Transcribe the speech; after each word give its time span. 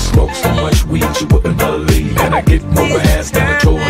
Smoke 0.00 0.34
so 0.34 0.50
much 0.54 0.84
weed 0.86 1.04
you 1.20 1.26
wouldn't 1.26 1.58
believe, 1.58 2.16
and 2.18 2.34
I 2.34 2.40
get 2.40 2.62
more 2.64 3.00
ass 3.12 3.30
than 3.30 3.46
a 3.46 3.60
seconda 3.60 3.89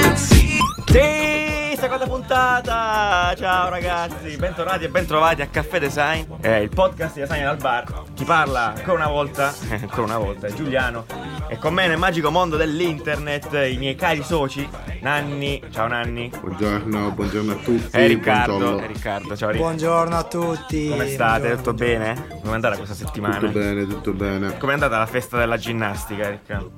puntata! 2.50 3.32
Ciao 3.36 3.68
ragazzi, 3.68 4.36
bentornati 4.36 4.84
e 4.84 4.88
bentrovati 4.88 5.40
a 5.40 5.46
Caffè 5.46 5.78
Design, 5.78 6.24
eh, 6.40 6.62
il 6.62 6.68
podcast 6.68 7.14
di 7.14 7.20
Design 7.20 7.44
al 7.44 7.56
bar. 7.58 7.84
Chi 8.14 8.24
parla 8.24 8.74
ancora 8.74 9.04
una 9.04 9.08
volta, 9.08 9.54
ancora 9.70 10.02
una 10.02 10.18
volta, 10.18 10.48
è 10.48 10.52
Giuliano. 10.52 11.06
E 11.46 11.58
con 11.58 11.72
me 11.72 11.86
nel 11.86 11.96
magico 11.96 12.30
mondo 12.30 12.56
dell'internet 12.56 13.52
i 13.70 13.76
miei 13.76 13.94
cari 13.94 14.22
soci, 14.24 14.68
Nanni. 15.00 15.62
Ciao 15.70 15.86
Nanni. 15.86 16.30
Buongiorno, 16.40 17.10
buongiorno 17.12 17.52
a 17.52 17.56
tutti. 17.56 17.96
E 17.96 18.06
Riccardo. 18.08 18.56
buongiorno. 18.56 18.82
E 18.82 18.86
Riccardo, 18.88 19.36
ciao 19.36 19.50
Riccardo. 19.50 19.58
Buongiorno 19.58 20.16
a 20.16 20.24
tutti. 20.24 20.88
Come 20.88 21.06
state? 21.08 21.54
Buongiorno. 21.54 21.62
Tutto 21.62 21.72
bene? 21.72 22.26
Come 22.40 22.50
è 22.50 22.54
andata 22.54 22.76
questa 22.76 22.94
settimana? 22.94 23.38
Tutto 23.38 23.52
bene, 23.52 23.86
tutto 23.86 24.12
bene. 24.12 24.58
Come 24.58 24.72
è 24.72 24.74
andata 24.74 24.98
la 24.98 25.06
festa 25.06 25.38
della 25.38 25.56
ginnastica, 25.56 26.28
Riccardo? 26.28 26.72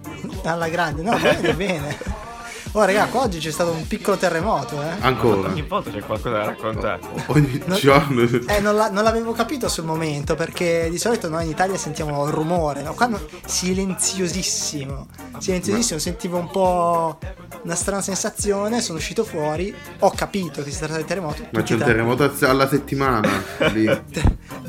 Alla 0.45 0.69
grande, 0.69 1.03
no, 1.03 1.19
bene, 1.19 1.55
bene. 1.55 2.31
Oh, 2.75 2.85
raga, 2.87 3.05
qua 3.07 3.25
oggi 3.25 3.39
c'è 3.39 3.51
stato 3.51 3.71
un 3.71 3.87
piccolo 3.87 4.17
terremoto, 4.17 4.81
eh. 4.81 4.87
Ancora. 5.01 5.51
Ogni 5.51 5.61
volta 5.61 5.91
c'è 5.91 6.01
qualcosa 6.01 6.31
da 6.39 6.45
raccontare. 6.47 7.01
Ogni 7.27 7.61
No- 7.67 7.75
giorno. 7.75 8.23
Eh, 8.23 8.61
non, 8.61 8.75
la- 8.77 8.91
non 8.91 9.05
l'avevo 9.05 9.33
capito 9.33 9.69
sul 9.69 9.85
momento 9.85 10.35
perché 10.37 10.89
di 10.91 10.97
solito 10.97 11.29
noi 11.29 11.45
in 11.45 11.51
Italia 11.51 11.77
sentiamo 11.77 12.25
il 12.27 12.33
rumore, 12.33 12.81
no? 12.81 12.95
Qua 12.95 13.09
no- 13.09 13.21
silenziosissimo, 13.45 15.07
silenziosissimo, 15.37 15.99
sentivo 16.01 16.39
un 16.39 16.51
po' 16.51 17.19
una 17.65 17.75
strana 17.75 18.01
sensazione, 18.01 18.81
sono 18.81 18.97
uscito 18.97 19.23
fuori, 19.25 19.75
ho 19.99 20.11
capito 20.11 20.63
che 20.63 20.71
si 20.71 20.79
tratta 20.79 20.97
di 20.97 21.05
terremoto. 21.05 21.45
Ma 21.51 21.63
c'è 21.63 21.75
un 21.75 21.81
terremoto 21.81 22.25
a- 22.25 22.49
alla 22.49 22.69
settimana 22.69 23.29
lì. 23.75 24.01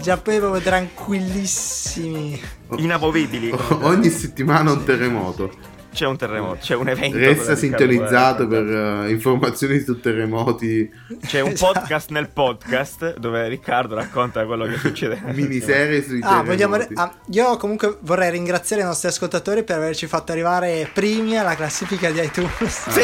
Già 0.01 0.17
poi 0.17 0.39
proprio 0.39 0.61
tranquillissimi. 0.61 2.41
Inamovibili. 2.77 3.49
O- 3.51 3.79
Ogni 3.83 4.09
settimana 4.09 4.71
un 4.71 4.83
terremoto. 4.83 5.71
C'è 5.93 6.05
un 6.07 6.17
terremoto, 6.17 6.57
c'è 6.59 6.75
un 6.75 6.89
evento. 6.89 7.17
Resta 7.17 7.55
sintonizzato 7.55 8.47
per 8.47 8.63
eh, 8.65 9.09
informazioni 9.11 9.79
su 9.79 9.99
terremoti, 9.99 10.89
C'è 11.25 11.39
un 11.41 11.51
Esatto. 11.53 11.73
podcast 11.73 12.09
nel 12.09 12.29
podcast 12.29 13.17
dove 13.17 13.47
Riccardo 13.47 13.93
racconta 13.95 14.43
quello 14.45 14.65
che 14.65 14.77
succede. 14.77 15.21
miniserie 15.33 16.01
sui 16.03 16.19
Ah, 16.23 16.41
terremoti. 16.43 16.47
vogliamo... 16.47 16.75
ah, 16.95 17.13
io 17.27 17.57
comunque 17.57 17.97
vorrei 18.01 18.31
ringraziare 18.31 18.81
i 18.81 18.85
nostri 18.85 19.07
ascoltatori 19.09 19.63
per 19.63 19.77
averci 19.77 20.07
fatto 20.07 20.31
arrivare 20.31 20.89
primi 20.91 21.37
alla 21.37 21.55
classifica 21.55 22.09
di 22.09 22.19
iTunes. 22.21 22.89
Sì, 22.89 23.01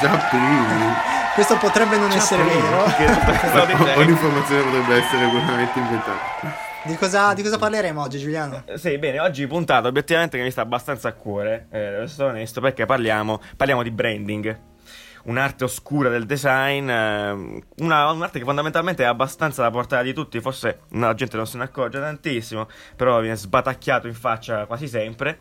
Già 0.00 0.16
primi. 0.30 0.92
Questo 1.34 1.56
potrebbe 1.56 1.96
non 1.98 2.10
essere 2.12 2.42
vero. 2.44 2.84
Ogni 3.96 4.10
informazione 4.10 4.62
potrebbe 4.62 4.94
essere 4.94 5.26
puramente 5.28 5.78
inventata. 5.78 6.65
Di 6.86 6.94
cosa, 6.96 7.34
di 7.34 7.42
cosa 7.42 7.58
parleremo 7.58 8.00
oggi, 8.00 8.18
Giuliano? 8.18 8.62
Sì, 8.74 8.96
bene, 8.98 9.18
oggi 9.18 9.46
puntata 9.46 9.88
obiettivamente 9.88 10.36
che 10.36 10.44
mi 10.44 10.50
sta 10.50 10.60
abbastanza 10.62 11.08
a 11.08 11.12
cuore, 11.12 11.66
eh, 11.70 12.02
essere 12.02 12.28
onesto, 12.28 12.60
perché 12.60 12.86
parliamo, 12.86 13.40
parliamo 13.56 13.82
di 13.82 13.90
branding. 13.90 14.58
Un'arte 15.24 15.64
oscura 15.64 16.08
del 16.08 16.24
design, 16.26 16.88
eh, 16.88 17.30
una- 17.78 18.10
un'arte 18.12 18.38
che 18.38 18.44
fondamentalmente 18.44 19.02
è 19.02 19.06
abbastanza 19.06 19.62
alla 19.62 19.72
portata 19.72 20.02
di 20.02 20.12
tutti, 20.12 20.40
forse 20.40 20.82
la 20.90 21.14
gente 21.14 21.36
non 21.36 21.46
se 21.48 21.58
ne 21.58 21.64
accorge 21.64 21.98
tantissimo, 21.98 22.68
però 22.94 23.18
viene 23.20 23.34
sbatacchiato 23.36 24.06
in 24.06 24.14
faccia 24.14 24.66
quasi 24.66 24.86
sempre. 24.86 25.40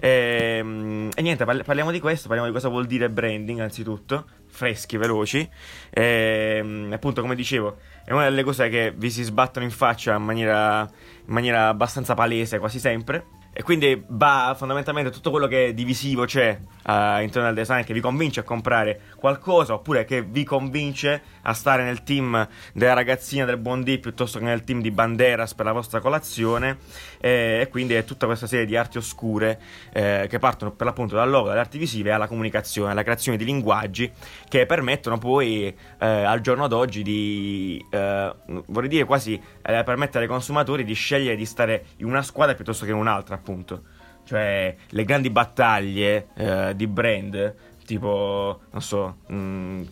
Ehm, 0.00 1.10
E, 1.14 1.20
niente, 1.22 1.44
parli- 1.44 1.64
parliamo 1.64 1.90
di 1.90 2.00
questo, 2.00 2.28
parliamo 2.28 2.48
di 2.50 2.54
cosa 2.56 2.68
vuol 2.68 2.86
dire 2.86 3.10
branding 3.10 3.58
anzitutto, 3.60 4.26
freschi, 4.58 4.96
veloci. 4.96 5.48
E, 5.88 6.88
appunto, 6.90 7.20
come 7.20 7.36
dicevo, 7.36 7.76
è 8.04 8.12
una 8.12 8.24
delle 8.24 8.42
cose 8.42 8.68
che 8.68 8.92
vi 8.94 9.08
si 9.08 9.22
sbattono 9.22 9.64
in 9.64 9.70
faccia 9.70 10.16
in 10.16 10.24
maniera, 10.24 10.80
in 10.80 11.32
maniera 11.32 11.68
abbastanza 11.68 12.14
palese 12.14 12.58
quasi 12.58 12.80
sempre. 12.80 13.36
E 13.52 13.62
quindi 13.62 14.04
va 14.08 14.54
fondamentalmente 14.56 15.10
tutto 15.10 15.30
quello 15.30 15.48
che 15.48 15.74
divisivo 15.74 16.24
c'è 16.26 16.50
eh, 16.50 16.62
all'interno 16.84 17.48
del 17.48 17.56
design 17.56 17.82
che 17.82 17.92
vi 17.92 18.00
convince 18.00 18.38
a 18.38 18.42
comprare 18.44 19.00
qualcosa 19.16 19.74
oppure 19.74 20.04
che 20.04 20.22
vi 20.22 20.44
convince 20.44 21.20
a 21.42 21.52
stare 21.54 21.82
nel 21.82 22.04
team 22.04 22.46
della 22.72 22.92
ragazzina 22.92 23.44
del 23.44 23.56
buon 23.56 23.82
D 23.82 23.98
piuttosto 23.98 24.38
che 24.38 24.44
nel 24.44 24.62
team 24.62 24.80
di 24.80 24.92
Banderas 24.92 25.54
per 25.54 25.66
la 25.66 25.72
vostra 25.72 25.98
colazione. 25.98 26.78
Eh, 27.20 27.60
e 27.62 27.68
quindi 27.68 27.94
è 27.94 28.04
tutta 28.04 28.26
questa 28.26 28.46
serie 28.46 28.64
di 28.64 28.76
arti 28.76 28.98
oscure 28.98 29.60
eh, 29.92 30.26
che 30.28 30.38
partono 30.38 30.70
per 30.70 30.86
l'appunto 30.86 31.16
dal 31.16 31.28
logo, 31.28 31.48
dalle 31.48 31.60
arti 31.60 31.78
visive 31.78 32.12
alla 32.12 32.28
comunicazione, 32.28 32.92
alla 32.92 33.02
creazione 33.02 33.36
di 33.36 33.44
linguaggi 33.44 34.10
che 34.48 34.66
permettono 34.66 35.18
poi 35.18 35.66
eh, 35.66 36.06
al 36.06 36.40
giorno 36.40 36.68
d'oggi 36.68 37.02
di, 37.02 37.84
eh, 37.90 38.34
vorrei 38.66 38.88
dire 38.88 39.04
quasi, 39.04 39.40
eh, 39.62 39.82
permettere 39.82 40.24
ai 40.24 40.30
consumatori 40.30 40.84
di 40.84 40.94
scegliere 40.94 41.36
di 41.36 41.44
stare 41.44 41.86
in 41.96 42.06
una 42.06 42.22
squadra 42.22 42.54
piuttosto 42.54 42.84
che 42.84 42.92
in 42.92 42.96
un'altra, 42.96 43.34
appunto. 43.34 43.82
Cioè, 44.24 44.76
le 44.88 45.04
grandi 45.04 45.30
battaglie 45.30 46.28
eh, 46.34 46.72
di 46.76 46.86
brand, 46.86 47.54
tipo, 47.86 48.60
non 48.70 48.82
so, 48.82 49.16
mh, 49.26 49.82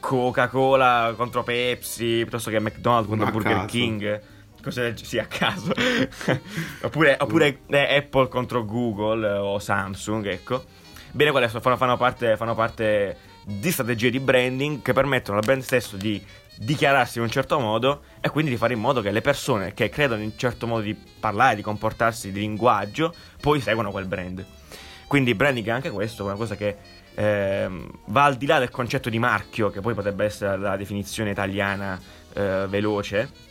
Coca-Cola 0.00 1.12
contro 1.16 1.42
Pepsi, 1.42 2.20
piuttosto 2.22 2.50
che 2.50 2.58
McDonald's 2.58 3.08
contro 3.08 3.30
Burger 3.30 3.52
caso. 3.52 3.66
King. 3.66 4.22
Cose 4.62 4.82
del- 4.82 5.04
sì, 5.04 5.18
a 5.18 5.26
caso. 5.26 5.72
oppure 6.82 7.16
oppure, 7.18 7.60
eh, 7.66 7.96
Apple 7.96 8.28
contro 8.28 8.64
Google 8.64 9.26
eh, 9.26 9.38
o 9.38 9.58
Samsung, 9.58 10.26
ecco. 10.26 10.64
Bene, 11.10 11.30
quelle 11.30 11.48
fanno, 11.48 11.76
fanno 11.76 11.96
parte, 11.96 12.36
fanno 12.36 12.54
parte 12.54 13.16
di 13.44 13.70
strategie 13.72 14.10
di 14.10 14.20
branding 14.20 14.82
che 14.82 14.92
permettono 14.92 15.38
al 15.38 15.44
brand 15.44 15.62
stesso 15.62 15.96
di 15.96 16.24
dichiararsi 16.54 17.18
in 17.18 17.24
un 17.24 17.30
certo 17.30 17.58
modo 17.58 18.02
e 18.20 18.28
quindi 18.28 18.52
di 18.52 18.56
fare 18.56 18.74
in 18.74 18.80
modo 18.80 19.00
che 19.00 19.10
le 19.10 19.20
persone 19.20 19.74
che 19.74 19.88
credono 19.88 20.22
in 20.22 20.28
un 20.28 20.38
certo 20.38 20.66
modo 20.66 20.82
di 20.82 20.94
parlare, 20.94 21.56
di 21.56 21.62
comportarsi, 21.62 22.30
di 22.30 22.40
linguaggio, 22.40 23.12
poi 23.40 23.60
seguano 23.60 23.90
quel 23.90 24.06
brand. 24.06 24.44
Quindi 25.08 25.34
branding 25.34 25.66
è 25.66 25.70
anche 25.70 25.90
questo, 25.90 26.24
una 26.24 26.34
cosa 26.34 26.54
che 26.54 26.76
ehm, 27.14 27.90
va 28.06 28.24
al 28.24 28.36
di 28.36 28.46
là 28.46 28.58
del 28.58 28.70
concetto 28.70 29.10
di 29.10 29.18
marchio, 29.18 29.70
che 29.70 29.80
poi 29.80 29.92
potrebbe 29.92 30.24
essere 30.24 30.56
la 30.56 30.76
definizione 30.76 31.30
italiana 31.30 32.00
eh, 32.32 32.66
veloce 32.68 33.50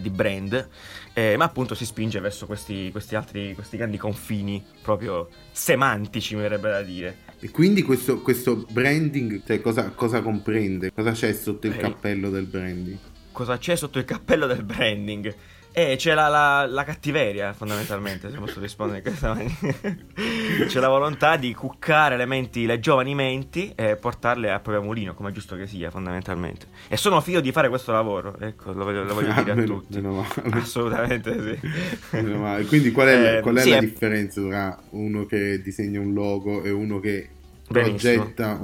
di 0.00 0.10
brand, 0.10 0.68
eh, 1.12 1.36
ma 1.36 1.44
appunto 1.44 1.74
si 1.74 1.84
spinge 1.84 2.20
verso 2.20 2.46
questi, 2.46 2.90
questi 2.90 3.14
altri, 3.16 3.54
questi 3.54 3.76
grandi 3.76 3.96
confini 3.96 4.64
proprio 4.82 5.28
semantici, 5.52 6.34
mi 6.34 6.42
verrebbe 6.42 6.70
da 6.70 6.82
dire. 6.82 7.16
E 7.40 7.50
quindi 7.50 7.82
questo, 7.82 8.20
questo 8.20 8.66
branding, 8.70 9.42
cioè 9.46 9.60
cosa, 9.60 9.90
cosa 9.90 10.20
comprende? 10.20 10.92
Cosa 10.92 11.12
c'è 11.12 11.32
sotto 11.32 11.66
il 11.66 11.74
Eh. 11.74 11.78
cappello 11.78 12.30
del 12.30 12.44
branding? 12.44 12.98
Cosa 13.32 13.56
c'è 13.58 13.76
sotto 13.76 13.98
il 13.98 14.04
cappello 14.04 14.46
del 14.46 14.62
branding? 14.64 15.34
Eh, 15.72 15.94
c'è 15.96 16.14
la, 16.14 16.26
la- 16.26 16.66
la 16.66 16.82
cattiveria, 16.82 17.52
fondamentalmente, 17.52 18.28
se 18.28 18.36
posso 18.38 18.58
rispondere 18.58 18.98
in 18.98 19.04
questa 19.04 19.28
maniera. 19.34 20.66
c'è 20.66 20.80
la 20.80 20.88
volontà 20.88 21.36
di 21.36 21.54
cuccare 21.54 22.16
le 22.16 22.26
menti, 22.26 22.66
le 22.66 22.80
giovani 22.80 23.14
menti 23.14 23.72
e 23.76 23.94
portarle 23.94 24.50
a 24.50 24.58
proprio 24.58 24.82
mulino, 24.82 25.14
come 25.14 25.30
è 25.30 25.32
giusto 25.32 25.54
che 25.56 25.68
sia, 25.68 25.90
fondamentalmente. 25.90 26.66
E 26.88 26.96
sono 26.96 27.20
figlio 27.20 27.40
di 27.40 27.52
fare 27.52 27.68
questo 27.68 27.92
lavoro, 27.92 28.36
ecco, 28.40 28.72
lo 28.72 28.82
voglio, 28.82 29.04
lo 29.04 29.14
voglio 29.14 29.32
dire 29.32 29.50
a 29.50 29.52
Ah, 29.52 29.56
meno- 29.56 29.78
tutti. 29.78 29.94
meno 30.00 30.12
male. 30.12 30.58
Assolutamente 30.58 31.58
sì. 31.60 32.66
Quindi 32.66 32.90
qual 32.90 33.06
è, 33.08 33.36
Eh, 33.36 33.40
qual 33.40 33.54
è 33.56 33.60
sì, 33.60 33.70
la 33.70 33.76
è- 33.76 33.80
differenza 33.80 34.40
tra 34.42 34.78
uno 34.90 35.24
che 35.26 35.62
disegna 35.62 36.00
un 36.00 36.12
logo 36.12 36.62
e 36.64 36.70
uno 36.70 36.98
che 36.98 37.28
Benissimo, 37.68 38.22
progetta 38.22 38.58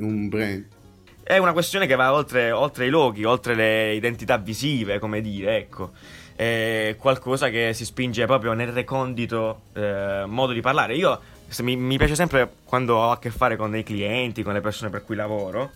un 0.00 0.28
brand? 0.28 0.66
È 1.22 1.38
una 1.38 1.52
questione 1.54 1.86
che 1.86 1.94
va 1.94 2.12
oltre, 2.12 2.50
oltre 2.50 2.84
i 2.86 2.90
loghi, 2.90 3.24
oltre 3.24 3.54
le 3.54 3.94
identità 3.94 4.36
visive, 4.36 4.98
come 4.98 5.22
dire, 5.22 5.56
ecco. 5.56 5.92
È 6.36 6.96
qualcosa 6.98 7.48
che 7.48 7.72
si 7.74 7.84
spinge 7.84 8.26
proprio 8.26 8.52
nel 8.54 8.72
recondito 8.72 9.62
eh, 9.74 10.24
modo 10.26 10.52
di 10.52 10.60
parlare. 10.60 10.94
Io 10.96 11.20
mi, 11.60 11.76
mi 11.76 11.96
piace 11.96 12.14
sempre 12.14 12.50
quando 12.64 12.96
ho 12.96 13.10
a 13.10 13.18
che 13.18 13.30
fare 13.30 13.56
con 13.56 13.70
dei 13.70 13.82
clienti, 13.82 14.42
con 14.42 14.52
le 14.52 14.60
persone 14.60 14.90
per 14.90 15.04
cui 15.04 15.14
lavoro, 15.14 15.72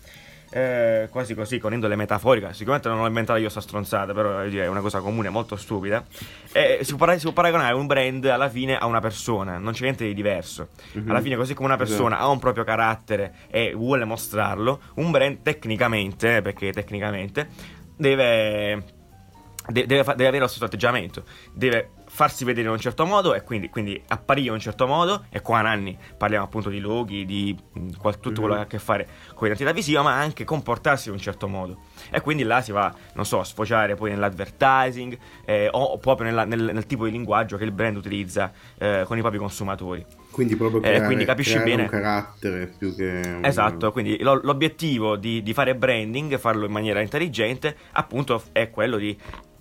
eh, 0.50 1.08
quasi 1.10 1.34
così, 1.34 1.58
con 1.58 1.72
indole 1.72 1.96
metaforica. 1.96 2.52
Sicuramente 2.52 2.88
non 2.88 3.00
ho 3.00 3.06
inventato 3.06 3.38
io 3.38 3.49
sta 3.49 3.60
stronzata, 3.60 4.12
però 4.12 4.44
dire, 4.46 4.64
è 4.64 4.69
una 4.69 4.81
cosa 4.81 5.00
comune, 5.00 5.28
molto 5.28 5.56
stupida. 5.56 6.05
E 6.52 6.81
si, 6.82 6.94
può, 6.96 7.10
si 7.16 7.25
può 7.25 7.32
paragonare 7.32 7.75
un 7.75 7.87
brand 7.87 8.25
alla 8.26 8.49
fine 8.49 8.76
a 8.76 8.87
una 8.87 9.00
persona, 9.00 9.58
non 9.58 9.72
c'è 9.72 9.82
niente 9.82 10.05
di 10.05 10.14
diverso. 10.14 10.69
Mhm. 10.93 11.10
Alla 11.10 11.20
fine, 11.20 11.37
così 11.37 11.55
come 11.55 11.69
una 11.69 11.76
persona 11.76 12.19
ha 12.19 12.28
un 12.28 12.38
proprio 12.38 12.64
carattere 12.64 13.34
e 13.50 13.72
vuole 13.75 14.05
mostrarlo, 14.05 14.81
un 14.94 15.10
brand 15.10 15.43
tecnicamente, 15.43 16.43
perché 16.43 16.72
tecnicamente, 16.72 17.49
deve, 17.96 18.84
de- 19.69 19.87
deve, 19.87 20.05
fa- 20.05 20.12
deve 20.15 20.29
avere 20.29 20.43
lo 20.43 20.49
stesso 20.49 20.65
atteggiamento, 20.65 21.25
deve 21.53 21.91
farsi 22.09 22.44
vedere 22.44 22.67
in 22.69 22.73
un 22.73 22.81
certo 22.81 23.05
modo 23.05 23.35
e 23.35 23.43
quindi, 23.43 23.69
quindi 23.69 24.03
apparire 24.09 24.47
in 24.49 24.55
un 24.55 24.61
certo 24.61 24.87
modo. 24.87 25.25
E 25.29 25.41
qua 25.43 25.61
Nanni 25.61 25.97
parliamo 26.17 26.44
appunto 26.44 26.70
di 26.70 26.81
loghi, 26.81 27.25
di 27.26 27.56
qual- 27.99 28.19
tutto 28.19 28.41
quello 28.41 28.55
che 28.56 28.61
ha 28.61 28.65
a 28.65 28.67
che 28.67 28.79
fare 28.79 29.06
con 29.35 29.43
l'identità 29.49 29.73
visiva, 29.73 30.03
ma 30.03 30.15
anche 30.15 30.44
comportarsi 30.44 31.09
in 31.09 31.15
un 31.15 31.20
certo 31.20 31.49
modo. 31.49 31.81
E 32.11 32.20
quindi 32.20 32.43
là 32.44 32.61
si 32.62 32.73
va, 32.73 32.93
non 33.15 33.25
so, 33.26 33.41
a 33.41 33.44
sfociare 33.44 33.94
poi 33.94 34.11
nell'advertising 34.11 35.19
eh, 35.44 35.69
o 35.70 35.99
proprio 35.99 36.26
nella- 36.29 36.44
nel, 36.44 36.70
nel 36.73 36.87
tipo 36.87 37.05
di 37.05 37.11
linguaggio 37.11 37.56
che 37.56 37.65
il 37.65 37.73
brand 37.73 37.97
utilizza 37.97 38.50
eh, 38.79 39.03
con 39.06 39.17
i 39.19 39.20
propri 39.20 39.38
consumatori. 39.38 40.05
Quindi 40.31 40.56
proprio 40.56 40.81
Eh, 40.81 40.85
creare, 40.85 41.05
quindi 41.06 41.25
capisci 41.25 41.59
bene. 41.59 41.82
un 41.82 41.88
carattere 41.88 42.67
più 42.79 42.94
che... 42.94 43.41
Esatto, 43.43 43.93
quindi 43.93 44.19
lo- 44.20 44.41
l'obiettivo 44.43 45.17
di, 45.17 45.43
di 45.43 45.53
fare 45.53 45.75
branding, 45.75 46.38
farlo 46.38 46.65
in 46.67 46.73
maniera 46.73 47.00
intelligente, 47.00 47.76
appunto 47.93 48.43
è 48.53 48.70
quello 48.70 48.97
di 48.99 49.17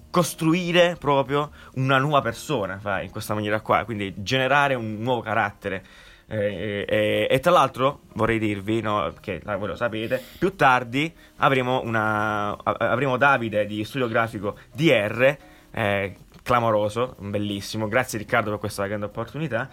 costruire 0.09 0.95
proprio 1.00 1.51
una 1.75 1.98
nuova 1.98 2.21
persona, 2.21 2.80
fai, 2.80 3.06
in 3.06 3.12
questa 3.12 3.33
maniera 3.33 3.62
qua, 3.62 3.83
quindi 3.86 4.13
generare 4.18 4.74
un 4.75 4.98
nuovo 5.00 5.21
carattere. 5.21 5.83
Eh, 6.30 6.86
eh, 6.88 7.27
e 7.30 7.39
tra 7.39 7.51
l'altro 7.51 8.01
vorrei 8.13 8.38
dirvi, 8.38 8.81
no, 8.81 9.13
eh, 9.21 9.42
voi 9.44 9.68
lo 9.68 9.75
sapete, 9.75 10.21
più 10.38 10.56
tardi 10.56 11.13
avremo, 11.38 11.81
una, 11.83 12.50
avremo 12.63 13.15
Davide 13.15 13.65
di 13.65 13.86
studio 13.86 14.09
grafico 14.09 14.57
DR, 14.74 15.38
eh, 15.71 16.15
clamoroso, 16.44 17.15
bellissimo, 17.19 17.88
grazie 17.88 18.18
Riccardo 18.18 18.50
per 18.50 18.59
questa 18.59 18.86
grande 18.88 19.06
opportunità, 19.06 19.69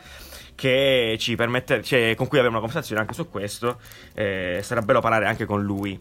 che 0.54 1.16
ci 1.18 1.34
permette, 1.34 1.82
cioè, 1.82 2.14
con 2.14 2.28
cui 2.28 2.38
avremo 2.38 2.58
una 2.58 2.64
conversazione 2.64 3.00
anche 3.00 3.14
su 3.14 3.28
questo, 3.28 3.78
eh, 4.14 4.60
sarà 4.62 4.82
bello 4.82 5.00
parlare 5.00 5.26
anche 5.26 5.46
con 5.46 5.62
lui. 5.62 5.98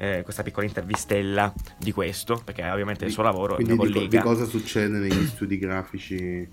Eh, 0.00 0.22
questa 0.22 0.42
piccola 0.44 0.64
intervistella 0.64 1.52
di 1.76 1.90
questo, 1.92 2.40
perché 2.44 2.62
ovviamente 2.70 3.04
il 3.04 3.10
suo 3.10 3.24
lavoro, 3.24 3.56
è 3.56 3.60
il 3.60 3.66
di, 3.66 3.76
co- 3.76 3.82
collega. 3.82 4.06
di 4.06 4.18
cosa 4.18 4.44
succede 4.44 4.98
negli 4.98 5.26
studi 5.26 5.58
grafici? 5.58 6.48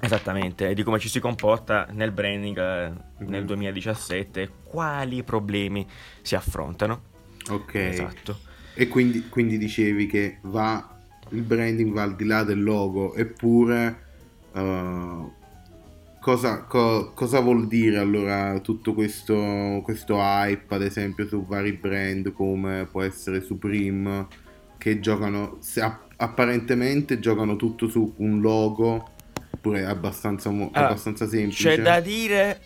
Esattamente, 0.00 0.74
di 0.74 0.82
come 0.84 0.98
ci 0.98 1.08
si 1.08 1.18
comporta 1.20 1.86
nel 1.90 2.12
branding 2.12 2.56
eh, 2.58 2.92
nel 3.24 3.40
Mhm. 3.40 3.46
2017, 3.46 4.50
quali 4.64 5.22
problemi 5.22 5.86
si 6.22 6.34
affrontano. 6.34 7.02
Ok. 7.50 7.74
Esatto. 7.74 8.38
E 8.74 8.86
quindi, 8.88 9.28
quindi 9.28 9.58
dicevi 9.58 10.06
che 10.06 10.38
va, 10.42 10.96
il 11.30 11.42
branding 11.42 11.92
va 11.92 12.02
al 12.02 12.14
di 12.14 12.24
là 12.24 12.44
del 12.44 12.62
logo, 12.62 13.14
eppure 13.16 14.04
eh, 14.54 15.30
cosa, 16.20 16.62
co- 16.64 17.12
cosa 17.14 17.40
vuol 17.40 17.66
dire 17.66 17.98
allora 17.98 18.58
tutto 18.60 18.94
questo, 18.94 19.80
questo 19.82 20.16
hype, 20.18 20.74
ad 20.74 20.82
esempio, 20.82 21.26
su 21.26 21.44
vari 21.46 21.72
brand 21.72 22.32
come 22.32 22.86
può 22.90 23.02
essere 23.02 23.40
Supreme, 23.42 24.26
che 24.78 25.00
giocano, 25.00 25.56
se 25.60 25.80
app- 25.80 26.12
apparentemente 26.16 27.18
giocano 27.18 27.56
tutto 27.56 27.88
su 27.88 28.14
un 28.18 28.40
logo, 28.40 29.10
oppure 29.50 29.80
è 29.80 29.84
abbastanza, 29.84 30.50
mo- 30.50 30.70
Allora, 30.72 30.90
abbastanza 30.90 31.26
semplice. 31.28 31.76
C'è 31.76 31.82
da 31.82 32.00
dire. 32.00 32.60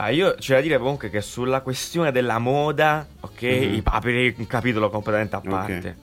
Ah, 0.00 0.10
io 0.10 0.34
c'è 0.38 0.54
da 0.54 0.60
dire 0.60 0.78
comunque 0.78 1.10
che 1.10 1.20
sulla 1.20 1.60
questione 1.60 2.12
della 2.12 2.38
moda, 2.38 3.04
ok, 3.20 3.42
Mhm. 3.42 3.48
i- 3.74 3.80
aprirei 3.84 4.34
un 4.38 4.46
capitolo 4.46 4.90
completamente 4.90 5.34
a 5.36 5.40
parte. 5.40 5.96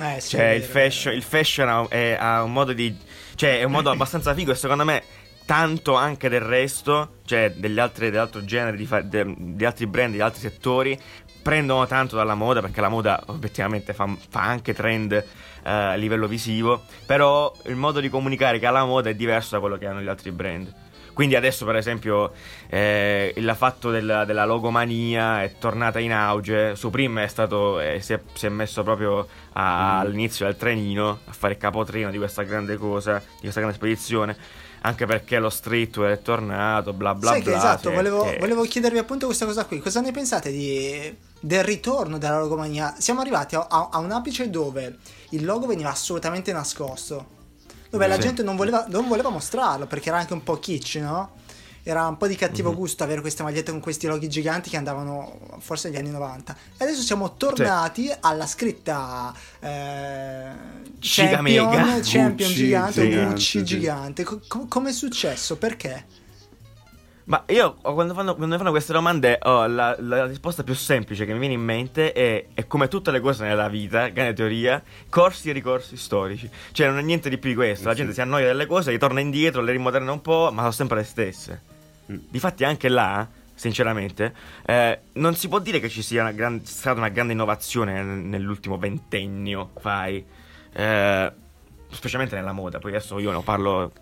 Eh, 0.00 0.20
sì, 0.20 0.30
Cioè, 0.30 0.46
il 0.52 0.62
fashion, 0.62 1.12
il 1.14 1.22
fashion 1.22 1.68
ha, 1.68 1.86
è- 1.88 2.16
ha 2.18 2.42
un 2.42 2.52
modo 2.52 2.72
di. 2.72 2.96
Cioè, 3.34 3.58
è 3.60 3.64
un 3.64 3.72
modo 3.72 3.90
abbastanza 3.92 4.32
figo 4.32 4.52
e 4.52 4.54
secondo 4.54 4.84
me 4.86 5.02
tanto 5.44 5.94
anche 5.94 6.28
del 6.28 6.40
resto, 6.40 7.16
cioè 7.24 7.52
degli 7.56 7.78
altri, 7.78 8.10
dell'altro 8.10 8.44
genere, 8.44 8.76
di, 8.76 8.86
fa- 8.86 9.00
de- 9.02 9.34
di 9.36 9.64
altri 9.64 9.86
brand, 9.86 10.12
di 10.12 10.20
altri 10.20 10.40
settori, 10.40 10.98
prendono 11.42 11.86
tanto 11.86 12.16
dalla 12.16 12.34
moda 12.34 12.60
perché 12.60 12.80
la 12.80 12.88
moda 12.88 13.20
obiettivamente 13.26 13.92
fa, 13.94 14.08
fa 14.28 14.42
anche 14.42 14.72
trend 14.74 15.12
eh, 15.12 15.24
a 15.64 15.94
livello 15.94 16.26
visivo, 16.28 16.82
però 17.04 17.52
il 17.66 17.74
modo 17.76 17.98
di 18.00 18.08
comunicare 18.08 18.58
che 18.58 18.66
ha 18.66 18.70
la 18.70 18.84
moda 18.84 19.10
è 19.10 19.14
diverso 19.14 19.54
da 19.54 19.60
quello 19.60 19.76
che 19.76 19.86
hanno 19.86 20.00
gli 20.00 20.08
altri 20.08 20.30
brand. 20.30 20.72
Quindi 21.12 21.36
adesso 21.36 21.66
per 21.66 21.76
esempio 21.76 22.32
eh, 22.70 23.34
il 23.36 23.54
fatto 23.54 23.90
della, 23.90 24.24
della 24.24 24.46
logomania 24.46 25.42
è 25.42 25.52
tornata 25.58 25.98
in 25.98 26.10
auge, 26.12 26.74
Supreme 26.74 27.24
è 27.24 27.26
stato, 27.26 27.80
eh, 27.80 28.00
si, 28.00 28.14
è, 28.14 28.20
si 28.32 28.46
è 28.46 28.48
messo 28.48 28.82
proprio 28.82 29.26
a- 29.52 29.96
Mm. 29.96 30.00
all'inizio 30.00 30.46
del 30.46 30.56
trenino 30.56 31.18
a 31.26 31.32
fare 31.32 31.52
il 31.54 31.58
capotreno 31.58 32.10
di 32.10 32.16
questa 32.16 32.44
grande 32.44 32.76
cosa, 32.78 33.18
di 33.18 33.40
questa 33.42 33.60
grande 33.60 33.76
spedizione, 33.76 34.36
anche 34.82 35.06
perché 35.06 35.38
lo 35.38 35.48
streetwear 35.50 36.12
è 36.12 36.22
tornato, 36.22 36.92
bla 36.92 37.14
bla 37.14 37.30
Sai 37.32 37.42
bla. 37.42 37.50
che 37.52 37.56
esatto, 37.58 37.82
cioè, 37.84 37.94
volevo, 37.94 38.22
che- 38.24 38.36
volevo 38.38 38.62
chiedervi 38.62 38.98
appunto 38.98 39.26
questa 39.26 39.46
cosa 39.46 39.64
qui. 39.64 39.80
Cosa 39.80 40.00
ne 40.00 40.10
pensate 40.12 40.50
di- 40.50 41.16
del 41.40 41.64
ritorno 41.64 42.18
della 42.18 42.38
logomania? 42.38 42.94
Siamo 42.98 43.20
arrivati 43.20 43.54
a, 43.54 43.66
a- 43.68 43.88
a 43.92 43.98
un 43.98 44.10
apice 44.10 44.50
dove 44.50 44.98
il 45.30 45.44
logo 45.44 45.66
veniva 45.66 45.90
assolutamente 45.90 46.52
nascosto. 46.52 47.40
Dove 47.90 48.06
la 48.06 48.14
Sì. 48.14 48.20
gente 48.22 48.42
non 48.42 48.56
voleva, 48.56 48.86
non 48.88 49.06
voleva 49.06 49.28
mostrarlo 49.28 49.86
perché 49.86 50.08
era 50.08 50.18
anche 50.18 50.32
un 50.32 50.42
po' 50.42 50.58
kitsch, 50.58 50.96
no? 50.96 51.32
Era 51.84 52.06
un 52.06 52.16
po' 52.16 52.28
di 52.28 52.36
cattivo 52.36 52.70
Mhm. 52.70 52.76
gusto 52.76 53.02
avere 53.02 53.20
queste 53.20 53.42
magliette 53.42 53.72
con 53.72 53.80
questi 53.80 54.06
loghi 54.06 54.28
giganti 54.28 54.70
che 54.70 54.76
andavano 54.76 55.56
forse 55.58 55.88
negli 55.88 55.98
anni 55.98 56.10
90. 56.10 56.56
E 56.78 56.84
adesso 56.84 57.02
siamo 57.02 57.36
tornati 57.36 58.08
alla 58.20 58.46
scritta 58.46 59.34
eh, 59.58 60.50
Giga 60.98 61.30
Champion, 61.32 61.68
mega. 61.70 61.98
Champion 62.02 62.34
Gucci 62.36 62.54
gigante, 62.54 63.02
gigante, 63.02 63.30
Gucci 63.32 63.58
sì. 63.58 63.64
gigante. 63.64 64.22
Co- 64.24 64.40
com- 64.46 64.68
come 64.68 64.90
è 64.90 64.92
successo? 64.92 65.56
Perché? 65.56 66.04
Ma 67.24 67.44
io 67.48 67.74
quando 67.74 68.14
fanno, 68.14 68.34
quando 68.34 68.54
mi 68.54 68.58
fanno 68.58 68.70
queste 68.70 68.92
domande 68.92 69.38
ho 69.42 69.66
la, 69.66 69.96
la 70.00 70.26
risposta 70.26 70.64
più 70.64 70.74
semplice 70.74 71.24
che 71.24 71.32
mi 71.32 71.38
viene 71.38 71.54
in 71.54 71.60
mente 71.60 72.12
è, 72.12 72.46
è 72.52 72.66
come 72.66 72.88
tutte 72.88 73.10
le 73.10 73.20
cose 73.20 73.44
nella 73.44 73.68
vita, 73.68 74.08
grande 74.08 74.32
teoria, 74.32 74.82
corsi 75.08 75.50
e 75.50 75.52
ricorsi 75.52 75.96
storici. 75.96 76.50
Cioè 76.72 76.88
non 76.88 76.98
è 76.98 77.02
niente 77.02 77.28
di 77.28 77.38
più 77.38 77.50
di 77.50 77.54
questo, 77.54 77.86
la 77.86 77.92
sì. 77.92 77.98
gente 77.98 78.12
si 78.14 78.20
annoia 78.20 78.46
delle 78.46 78.66
cose, 78.66 78.90
ritorna 78.90 79.20
indietro, 79.20 79.62
le 79.62 79.72
rimoderna 79.72 80.10
un 80.10 80.20
po', 80.20 80.50
ma 80.52 80.60
sono 80.62 80.72
sempre 80.72 80.96
le 80.98 81.04
stesse. 81.04 81.62
Mm. 82.10 82.16
Difatti 82.28 82.64
anche 82.64 82.88
là, 82.88 83.28
sinceramente, 83.54 84.34
eh, 84.66 84.98
non 85.12 85.36
si 85.36 85.48
può 85.48 85.60
dire 85.60 85.78
che 85.78 85.88
ci 85.88 86.02
sia 86.02 86.22
una 86.22 86.32
gran- 86.32 86.64
stata 86.64 86.98
una 86.98 87.08
grande 87.08 87.34
innovazione 87.34 88.02
nel- 88.02 88.18
nell'ultimo 88.18 88.78
ventennio, 88.78 89.70
fai, 89.78 90.24
eh, 90.72 91.32
specialmente 91.88 92.34
nella 92.34 92.52
moda, 92.52 92.80
poi 92.80 92.90
adesso 92.90 93.18
io 93.20 93.30
ne 93.30 93.42
parlo 93.42 93.92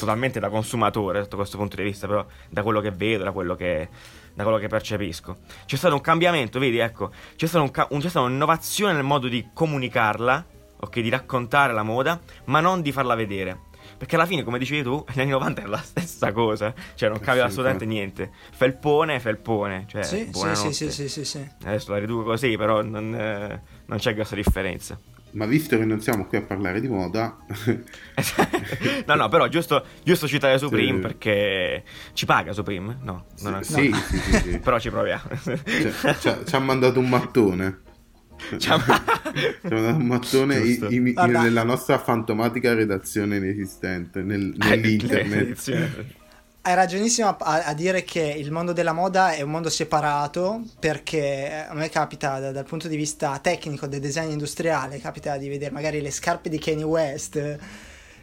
totalmente 0.00 0.40
da 0.40 0.48
consumatore 0.48 1.22
sotto 1.22 1.36
questo 1.36 1.56
punto 1.58 1.76
di 1.76 1.82
vista, 1.82 2.06
però 2.06 2.24
da 2.48 2.62
quello 2.62 2.80
che 2.80 2.90
vedo, 2.90 3.24
da 3.24 3.32
quello 3.32 3.54
che, 3.54 3.88
da 4.34 4.42
quello 4.42 4.58
che 4.58 4.66
percepisco. 4.66 5.38
C'è 5.66 5.76
stato 5.76 5.94
un 5.94 6.00
cambiamento, 6.00 6.58
vedi, 6.58 6.78
ecco, 6.78 7.10
c'è, 7.36 7.46
stato 7.46 7.62
un 7.64 7.70
ca- 7.70 7.86
un- 7.90 8.00
c'è 8.00 8.08
stata 8.08 8.24
un'innovazione 8.26 8.94
nel 8.94 9.04
modo 9.04 9.28
di 9.28 9.50
comunicarla, 9.52 10.44
ok, 10.80 11.00
di 11.00 11.08
raccontare 11.10 11.72
la 11.72 11.82
moda, 11.82 12.18
ma 12.46 12.60
non 12.60 12.80
di 12.80 12.90
farla 12.92 13.14
vedere. 13.14 13.68
Perché 13.96 14.14
alla 14.14 14.24
fine, 14.26 14.42
come 14.44 14.58
dicevi 14.58 14.82
tu, 14.82 15.04
negli 15.14 15.20
anni 15.20 15.30
90 15.30 15.60
era 15.60 15.70
la 15.70 15.76
stessa 15.78 16.32
cosa, 16.32 16.72
cioè 16.94 17.10
non 17.10 17.18
cambia 17.20 17.44
sì, 17.44 17.50
assolutamente 17.50 17.84
niente. 17.84 18.30
Felpone, 18.52 19.20
felpone, 19.20 19.84
cioè 19.88 20.02
Sì, 20.02 20.30
sì, 20.32 20.54
sì, 20.54 20.72
sì, 20.72 20.90
sì, 20.90 21.08
sì, 21.08 21.24
sì. 21.24 21.46
Adesso 21.64 21.92
la 21.92 21.98
riduco 21.98 22.22
così, 22.24 22.56
però 22.56 22.82
non, 22.82 23.14
eh, 23.14 23.62
non 23.86 23.98
c'è 23.98 24.14
grossa 24.14 24.34
differenza. 24.34 24.98
Ma 25.32 25.46
visto 25.46 25.78
che 25.78 25.84
non 25.84 26.00
siamo 26.00 26.26
qui 26.26 26.38
a 26.38 26.42
parlare 26.42 26.80
di 26.80 26.88
moda, 26.88 27.38
no, 29.06 29.14
no, 29.14 29.28
però 29.28 29.46
giusto, 29.48 29.84
giusto 30.02 30.26
citare 30.26 30.58
Supreme 30.58 30.94
Sì. 30.96 31.00
perché 31.00 31.84
ci 32.14 32.26
paga 32.26 32.52
Supreme? 32.52 32.98
No, 33.02 33.26
non 33.42 33.62
sì, 33.62 33.92
sì, 33.92 34.16
sì, 34.18 34.32
sì. 34.38 34.58
Però 34.62 34.78
ci 34.80 34.90
proviamo. 34.90 35.22
Cioè, 35.42 36.14
ci 36.18 36.28
ha- 36.28 36.44
ci 36.44 36.54
ha 36.54 36.58
mandato 36.58 36.98
un 36.98 37.08
mattone. 37.08 37.80
Ci 38.58 38.68
ha- 38.70 38.76
mandato 39.70 39.96
un 39.96 40.06
mattone 40.06 40.56
in- 40.58 40.86
in- 40.90 41.12
Guarda. 41.12 41.42
nella 41.42 41.62
nostra 41.62 41.98
fantomatica 41.98 42.74
redazione 42.74 43.36
inesistente, 43.36 44.22
nel- 44.22 44.54
nell'internet. 44.56 46.06
Hai 46.70 46.76
ragionissimo 46.76 47.36
a, 47.36 47.64
a 47.64 47.74
dire 47.74 48.04
che 48.04 48.20
il 48.22 48.52
mondo 48.52 48.72
della 48.72 48.92
moda 48.92 49.32
è 49.32 49.42
un 49.42 49.50
mondo 49.50 49.68
separato 49.68 50.62
perché 50.78 51.66
a 51.68 51.74
me 51.74 51.88
capita 51.88 52.38
da- 52.38 52.52
dal 52.52 52.64
punto 52.64 52.86
di 52.86 52.94
vista 52.94 53.36
tecnico 53.42 53.88
del 53.88 53.98
design 53.98 54.30
industriale, 54.30 55.00
capita 55.00 55.36
di 55.36 55.48
vedere 55.48 55.72
magari 55.72 56.00
le 56.00 56.12
scarpe 56.12 56.48
di 56.48 56.60
Kanye 56.60 56.84
West 56.84 57.34
eh, 57.34 57.58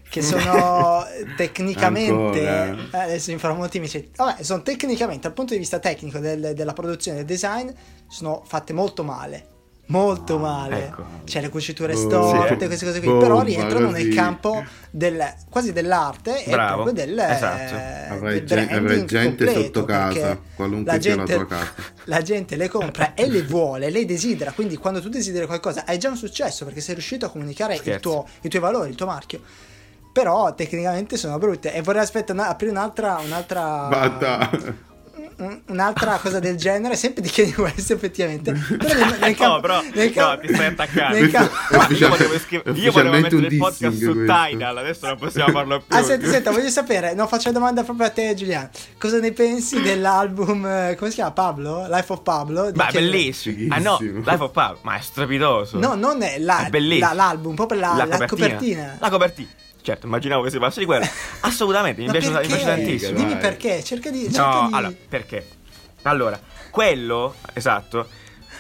che 0.10 0.22
sono 0.24 1.06
tecnicamente 1.36 2.48
Ancora. 2.48 3.04
eh, 3.04 3.04
adesso 3.04 3.34
mi 3.34 3.38
farò 3.38 3.54
molti 3.54 3.80
amici 3.80 4.10
vabbè 4.16 4.42
sono 4.42 4.62
tecnicamente 4.62 5.24
dal 5.24 5.34
punto 5.34 5.52
di 5.52 5.60
vista 5.60 5.80
tecnico 5.80 6.20
del- 6.20 6.54
della 6.56 6.72
produzione 6.72 7.18
del 7.18 7.26
design 7.26 7.70
sono 8.08 8.44
fatte 8.46 8.72
molto 8.72 9.04
male 9.04 9.56
molto 9.90 10.38
male 10.38 10.86
ecco. 10.88 11.06
c'è 11.24 11.40
le 11.42 11.50
cuciture 11.50 11.94
Oh, 11.94 11.98
storte 11.98 12.60
sì. 12.60 12.66
queste 12.68 12.86
cose 12.86 13.00
qui 13.00 13.08
Bomba, 13.08 13.26
però 13.26 13.42
rientrano 13.42 13.90
nel 13.90 14.14
campo 14.14 14.64
del, 14.92 15.24
quasi 15.50 15.72
dell'arte 15.72 16.44
e 16.44 16.52
Bravo, 16.52 16.84
proprio 16.84 17.06
del, 17.06 17.18
esatto. 17.20 17.74
eh, 17.76 18.08
Avrai, 18.10 18.34
del 18.40 18.46
gen- 18.46 18.66
branding 18.66 18.86
avrai 18.86 19.06
gente 19.06 19.46
completo, 19.46 19.64
sotto 19.64 19.86
casa, 19.86 20.40
qualunque 20.56 20.92
la 20.94 21.02
sia 21.02 21.16
gente, 21.16 21.32
la 21.32 21.38
tua 21.46 21.48
casa. 21.58 21.72
la 22.06 22.22
gente 22.22 22.56
le 22.58 22.68
compra 22.70 23.14
e 23.14 23.30
le 23.30 23.44
vuole, 23.44 23.90
le 23.90 24.06
desidera. 24.06 24.52
Quindi, 24.52 24.76
quando 24.78 25.00
tu 25.02 25.10
desideri 25.10 25.46
qualcosa, 25.46 25.84
hai 25.86 25.98
già 25.98 26.10
un 26.10 26.18
successo 26.18 26.66
perché 26.66 26.82
sei 26.82 26.96
riuscito 26.96 27.26
a 27.26 27.30
comunicare 27.30 27.80
tuo- 28.00 28.28
i 28.42 28.50
tuoi 28.50 28.62
valori, 28.62 28.90
il 28.90 28.96
tuo 28.96 29.06
marchio. 29.06 29.42
Però 30.12 30.54
tecnicamente 30.56 31.16
sono 31.16 31.38
brutte. 31.38 31.74
E 31.74 31.82
vorrei 31.82 32.02
aspettare 32.02 32.42
aprire 32.42 32.72
un'altra. 32.72 33.20
un'altra 33.24 33.88
Basta. 33.88 34.50
Un- 35.38 35.62
un'altra 35.68 36.18
cosa 36.22 36.40
del 36.40 36.56
genere, 36.56 36.96
sempre 36.96 37.22
di 37.22 37.30
Kanye 37.30 37.54
West, 37.58 37.92
effettivamente. 37.92 38.52
Però 38.54 38.94
nel, 38.94 39.18
nel 39.20 39.30
no, 39.32 39.36
campo- 39.36 39.60
però 39.62 39.82
nel 39.94 40.08
no, 40.08 40.14
campo- 40.14 40.48
ti 40.48 40.54
stai 40.54 40.66
attaccando. 40.66 41.18
Ma 41.72 41.88
io 41.90 42.10
volevo, 42.10 42.34
iscri- 42.34 42.62
io 42.74 42.92
volevo 42.92 43.16
mettere 43.16 43.36
un 43.36 43.44
il 43.52 43.58
podcast 43.58 43.98
su 43.98 44.14
questo. 44.14 44.34
Tidal, 44.50 44.78
adesso 44.78 45.08
non 45.08 45.18
possiamo 45.18 45.52
farlo 45.52 45.82
più. 45.82 45.96
Ah, 45.96 46.04
senti, 46.04 46.28
senti, 46.28 46.50
voglio 46.50 46.70
sapere, 46.70 47.14
no, 47.14 47.28
faccio 47.28 47.50
una 47.50 47.58
domanda 47.60 47.84
proprio 47.84 48.08
a 48.08 48.10
te, 48.10 48.34
Giuliano. 48.36 48.70
Cosa 48.98 49.20
ne 49.20 49.32
pensi 49.32 49.82
dell'album, 49.82 50.66
eh, 50.66 50.96
come 50.98 51.10
si 51.10 51.16
chiama, 51.16 51.32
Pablo? 51.32 51.88
Life 51.90 52.12
of 52.14 52.22
Pablo? 52.24 52.72
di 52.72 52.78
Ma 52.78 52.88
è 52.88 52.92
Kanye- 52.92 53.10
bellissimo. 53.10 53.74
Ah 53.76 53.80
no. 53.80 53.98
Life 54.00 54.44
of 54.44 54.52
Pub, 54.52 54.78
ma 54.82 54.96
è 54.98 55.02
strepitoso. 55.02 55.78
No, 55.80 55.96
non 55.96 56.22
è, 56.22 56.40
la- 56.40 56.68
È 56.68 56.80
la- 56.80 57.14
l'album, 57.14 57.56
proprio 57.56 57.80
la, 57.80 58.06
la 58.08 58.26
copertina. 58.26 58.98
La 59.00 59.10
copertina. 59.10 59.50
Certo, 59.88 60.06
immaginavo 60.06 60.44
che 60.44 60.50
si 60.50 60.60
passi 60.60 60.80
di 60.80 60.86
quello. 60.86 61.08
Assolutamente, 61.40 62.02
mi 62.02 62.12
piace, 62.12 62.30
mi 62.30 62.46
piace 62.46 62.66
tantissimo. 62.66 63.18
Dimmi 63.18 63.38
perché, 63.38 63.82
cerca 63.82 64.10
di... 64.10 64.24
cerca 64.24 64.42
No, 64.60 64.68
di- 64.68 64.74
allora, 64.74 64.94
perché? 65.08 65.48
Allora, 66.02 66.42
quello, 66.70 67.36
esatto, 67.54 68.10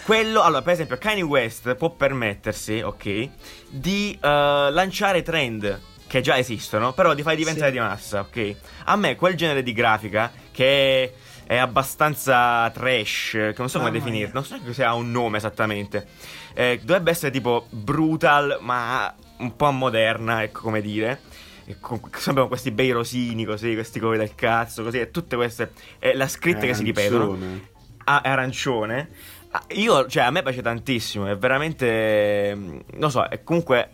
quello, 0.05 0.41
allora, 0.41 0.61
per 0.61 0.71
esempio, 0.71 0.97
Kanye 0.97 1.23
West 1.23 1.75
può 1.75 1.89
permettersi, 1.89 2.79
ok, 2.79 3.29
di 3.67 4.17
eh, 4.21 4.69
lanciare 4.71 5.21
trend 5.21 5.81
che 6.07 6.21
già 6.21 6.37
esistono, 6.37 6.93
però 6.93 7.13
di 7.13 7.23
farli 7.23 7.39
diventare 7.39 7.71
Sì. 7.71 7.77
di 7.77 7.79
massa, 7.83 8.21
ok? 8.21 8.55
A 8.85 8.95
me 8.95 9.17
quel 9.17 9.35
genere 9.35 9.63
di 9.63 9.73
grafica 9.73 10.31
che 10.49 11.13
è 11.45 11.57
abbastanza 11.57 12.69
trash, 12.73 13.31
che 13.31 13.55
non 13.57 13.67
so 13.67 13.79
come 13.79 13.91
mia. 13.99 14.29
non 14.31 14.45
so 14.45 14.57
se 14.71 14.81
ha 14.81 14.93
un 14.93 15.11
nome 15.11 15.35
esattamente. 15.39 16.07
Eh, 16.53 16.79
dovrebbe 16.81 17.11
essere 17.11 17.31
tipo 17.31 17.67
brutal, 17.69 18.59
ma 18.61 19.13
un 19.37 19.55
po' 19.55 19.71
moderna, 19.71 20.43
ecco 20.43 20.61
come 20.61 20.81
dire. 20.81 21.21
E 21.65 21.77
con, 21.79 21.99
abbiamo 22.27 22.47
questi 22.47 22.71
bei 22.71 22.91
rosini 22.91 23.43
così, 23.45 23.73
questi 23.73 23.99
colori 23.99 24.17
del 24.17 24.35
cazzo, 24.35 24.83
così, 24.83 24.99
e 24.99 25.11
tutte 25.11 25.35
queste. 25.35 25.71
E 25.99 26.15
la 26.15 26.27
scritte 26.27 26.65
che 26.65 26.73
si 26.73 26.83
ripetono. 26.83 27.23
Arancione. 27.33 27.67
Ah, 28.05 28.21
è 28.21 28.29
arancione. 28.29 29.09
Ah, 29.51 29.63
Io, 29.73 30.07
cioè, 30.07 30.23
a 30.23 30.31
me 30.31 30.41
piace 30.43 30.61
tantissimo. 30.61 31.27
È 31.27 31.37
veramente. 31.37 32.53
mm, 32.55 32.77
Non 32.95 33.11
so, 33.11 33.23
è 33.23 33.43
comunque. 33.43 33.89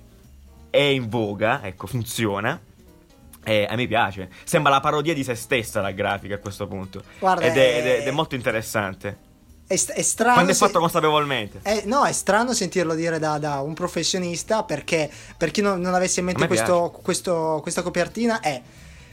È 0.69 0.77
in 0.81 1.07
voga, 1.09 1.62
ecco, 1.63 1.85
funziona. 1.88 2.59
E 3.45 3.67
a 3.69 3.75
me 3.75 3.88
piace. 3.88 4.29
Sembra 4.43 4.71
la 4.71 4.79
parodia 4.79 5.13
di 5.13 5.23
se 5.23 5.35
stessa 5.35 5.81
la 5.81 5.91
grafica 5.91 6.35
a 6.35 6.39
questo 6.39 6.65
punto. 6.67 7.03
Guarda, 7.19 7.43
ed, 7.43 7.57
è, 7.57 7.77
ed 7.77 7.85
è- 7.85 7.95
è- 7.97 8.01
ed 8.01 8.07
è 8.07 8.12
molto 8.12 8.35
interessante. 8.35 9.17
È, 9.74 9.86
è 9.94 10.01
strano. 10.01 10.34
Quando 10.34 10.51
è 10.51 10.53
se- 10.56 10.65
fatto 10.65 10.80
consapevolmente. 10.80 11.60
Eh, 11.63 11.84
no, 11.86 12.03
è 12.06 12.12
strano 12.12 12.53
sentirlo 12.53 12.94
dire 12.96 13.20
da, 13.20 13.38
da 13.38 13.60
un 13.62 13.74
professionista 13.74 14.63
perché 14.63 15.10
per 15.38 15.51
chi 15.51 15.62
non, 15.62 15.80
non 15.80 15.94
avesse 15.94 16.20
in 16.20 16.27
mente 16.27 16.42
questo, 16.48 17.00
questo- 17.01 17.60
questa 17.62 17.82
copertina 17.82 18.39
è 18.39 18.62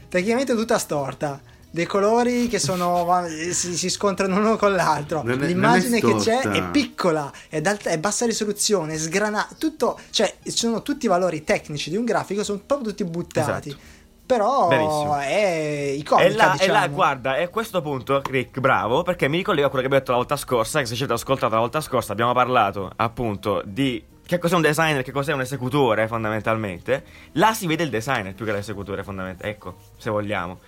praticamente 0.08 0.54
tutta 0.54 0.78
storta. 0.78 1.40
Dei 1.72 1.86
colori 1.86 2.48
che 2.48 2.58
sono, 2.58 3.06
si, 3.52 3.76
si 3.76 3.88
scontrano 3.90 4.36
uno 4.38 4.56
con 4.56 4.72
l'altro. 4.74 5.22
È- 5.22 5.34
L'immagine 5.36 5.98
è 5.98 6.00
che 6.00 6.16
c'è 6.16 6.40
è 6.40 6.68
piccola, 6.70 7.32
è, 7.48 7.60
è 7.62 7.98
bassa 7.98 8.26
risoluzione, 8.26 8.94
è 8.94 8.98
sgranata. 8.98 9.54
Tutto, 9.56 9.96
cioè, 10.10 10.34
ci 10.42 10.50
sono 10.50 10.82
tutti 10.82 11.04
i 11.04 11.08
valori 11.08 11.44
tecnici 11.44 11.88
di 11.88 11.96
un 11.96 12.04
grafico, 12.04 12.42
sono 12.42 12.58
proprio 12.66 12.88
tutti 12.88 13.04
buttati. 13.04 13.68
Esatto. 13.68 13.98
Però 14.34 14.68
Verissimo. 14.68 15.16
è 15.18 15.26
E 15.32 15.92
iconica, 15.94 16.34
là, 16.36 16.54
e 16.54 16.58
diciamo. 16.58 16.72
là, 16.72 16.86
guarda, 16.88 17.36
è 17.36 17.42
a 17.44 17.48
questo 17.48 17.82
punto, 17.82 18.22
Rick, 18.28 18.60
bravo, 18.60 19.02
perché 19.02 19.28
mi 19.28 19.38
ricollego 19.38 19.66
a 19.66 19.70
quello 19.70 19.82
che 19.86 19.94
abbiamo 19.94 19.98
detto 20.04 20.12
la 20.12 20.18
volta 20.18 20.36
scorsa, 20.36 20.78
che 20.80 20.86
se 20.86 20.94
ci 20.94 21.02
avete 21.02 21.18
ascoltato 21.20 21.54
la 21.54 21.60
volta 21.60 21.80
scorsa 21.80 22.12
abbiamo 22.12 22.32
parlato 22.32 22.90
appunto 22.96 23.62
di 23.64 24.02
che 24.24 24.38
cos'è 24.38 24.54
un 24.54 24.60
designer, 24.62 25.02
che 25.02 25.10
cos'è 25.10 25.32
un 25.32 25.40
esecutore 25.40 26.06
fondamentalmente. 26.06 27.02
Là 27.32 27.52
si 27.52 27.66
vede 27.66 27.82
il 27.82 27.90
designer 27.90 28.32
più 28.34 28.44
che 28.44 28.52
l'esecutore 28.52 29.02
fondamentalmente, 29.02 29.48
ecco, 29.56 29.76
se 29.96 30.08
vogliamo. 30.10 30.58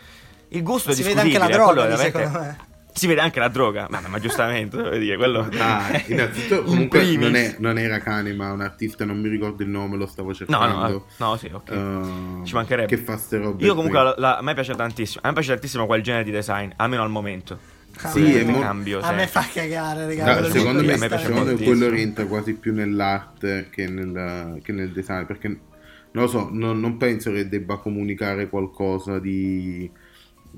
Il 0.48 0.62
gusto 0.64 0.90
è 0.90 0.94
si 0.94 1.02
vede 1.02 1.20
anche 1.20 1.38
la 1.38 1.46
discutibile, 1.46 1.72
droga, 1.74 1.88
quello 1.88 1.96
veramente- 1.96 2.18
secondo 2.18 2.38
me. 2.40 2.70
Si 2.94 3.06
vede 3.06 3.20
anche 3.20 3.40
la 3.40 3.48
droga, 3.48 3.86
ma, 3.90 4.00
ma 4.06 4.18
giustamente, 4.18 4.76
devo 4.76 4.96
dire, 4.96 5.16
quello... 5.16 5.48
Dai, 5.50 6.02
innanzitutto 6.12 6.60
In 6.60 6.64
comunque 6.66 6.98
primis. 7.00 7.18
non, 7.24 7.34
è- 7.36 7.56
non 7.58 7.78
era 7.78 7.98
Cani 8.00 8.34
ma 8.34 8.52
un 8.52 8.60
artista, 8.60 9.04
non 9.04 9.18
mi 9.18 9.28
ricordo 9.28 9.62
il 9.62 9.68
nome, 9.70 9.96
lo 9.96 10.06
stavo 10.06 10.28
No, 10.28 10.34
cercando. 10.34 10.88
no, 11.16 11.26
no, 11.28 11.36
sì, 11.36 11.48
ok. 11.52 11.70
Eh, 11.70 12.44
Ci 12.46 12.54
mancherebbe. 12.54 12.88
Che 12.94 12.98
fa 13.02 13.16
ste 13.16 13.38
robe 13.38 13.64
Io 13.64 13.74
comunque, 13.74 13.98
la- 14.02 14.14
la- 14.18 14.36
a 14.38 14.42
me 14.42 14.52
piace 14.54 14.74
tantissimo, 14.74 15.20
a 15.24 15.28
me 15.28 15.32
piace 15.34 15.48
tantissimo 15.52 15.86
quel 15.86 16.02
genere 16.02 16.24
di 16.24 16.30
design, 16.30 16.70
almeno 16.76 17.02
al 17.02 17.10
momento. 17.10 17.58
Sì, 17.96 18.06
A 18.06 18.22
me- 18.22 18.40
è 18.40 18.44
mo- 18.44 18.58
cambio 18.60 19.00
A 19.00 19.12
me 19.12 19.26
fa 19.26 19.46
cagare, 19.52 20.06
raga. 20.06 20.36
Ah, 20.36 20.40
lì 20.40 20.50
secondo 20.50 20.78
con 20.82 20.86
me, 20.98 21.08
secondo 21.18 21.44
me 21.56 21.62
quello 21.62 21.88
rientra 21.90 22.24
quasi 22.26 22.54
più 22.54 22.72
nell'arte 22.74 23.68
che 23.70 23.86
nel, 23.88 24.60
che 24.62 24.72
nel 24.72 24.92
design 24.92 25.24
perché 25.24 25.48
non 25.48 26.24
lo 26.24 26.26
so, 26.26 26.48
non, 26.50 26.78
non 26.80 26.96
penso 26.96 27.30
che 27.32 27.48
debba 27.48 27.78
comunicare 27.78 28.48
qualcosa 28.48 29.18
di 29.18 29.90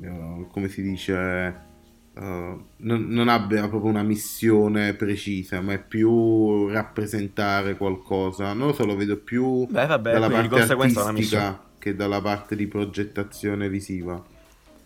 eh, 0.02 0.46
come 0.50 0.68
si 0.68 0.82
dice 0.82 1.72
eh, 2.16 2.56
non, 2.76 3.06
non 3.08 3.28
abbia 3.28 3.66
proprio 3.68 3.90
una 3.90 4.02
missione 4.02 4.94
precisa 4.94 5.60
ma 5.60 5.72
è 5.74 5.78
più 5.82 6.68
rappresentare 6.68 7.76
qualcosa 7.76 8.52
non 8.52 8.68
lo 8.68 8.72
so, 8.72 8.84
lo 8.86 8.96
vedo 8.96 9.16
più 9.18 9.66
Beh, 9.66 9.86
vabbè, 9.86 10.12
dalla 10.12 10.28
parte 10.30 10.56
è 10.56 10.70
artistica 10.70 11.60
che 11.78 11.94
dalla 11.94 12.20
parte 12.20 12.56
di 12.56 12.66
progettazione 12.66 13.68
visiva 13.68 14.22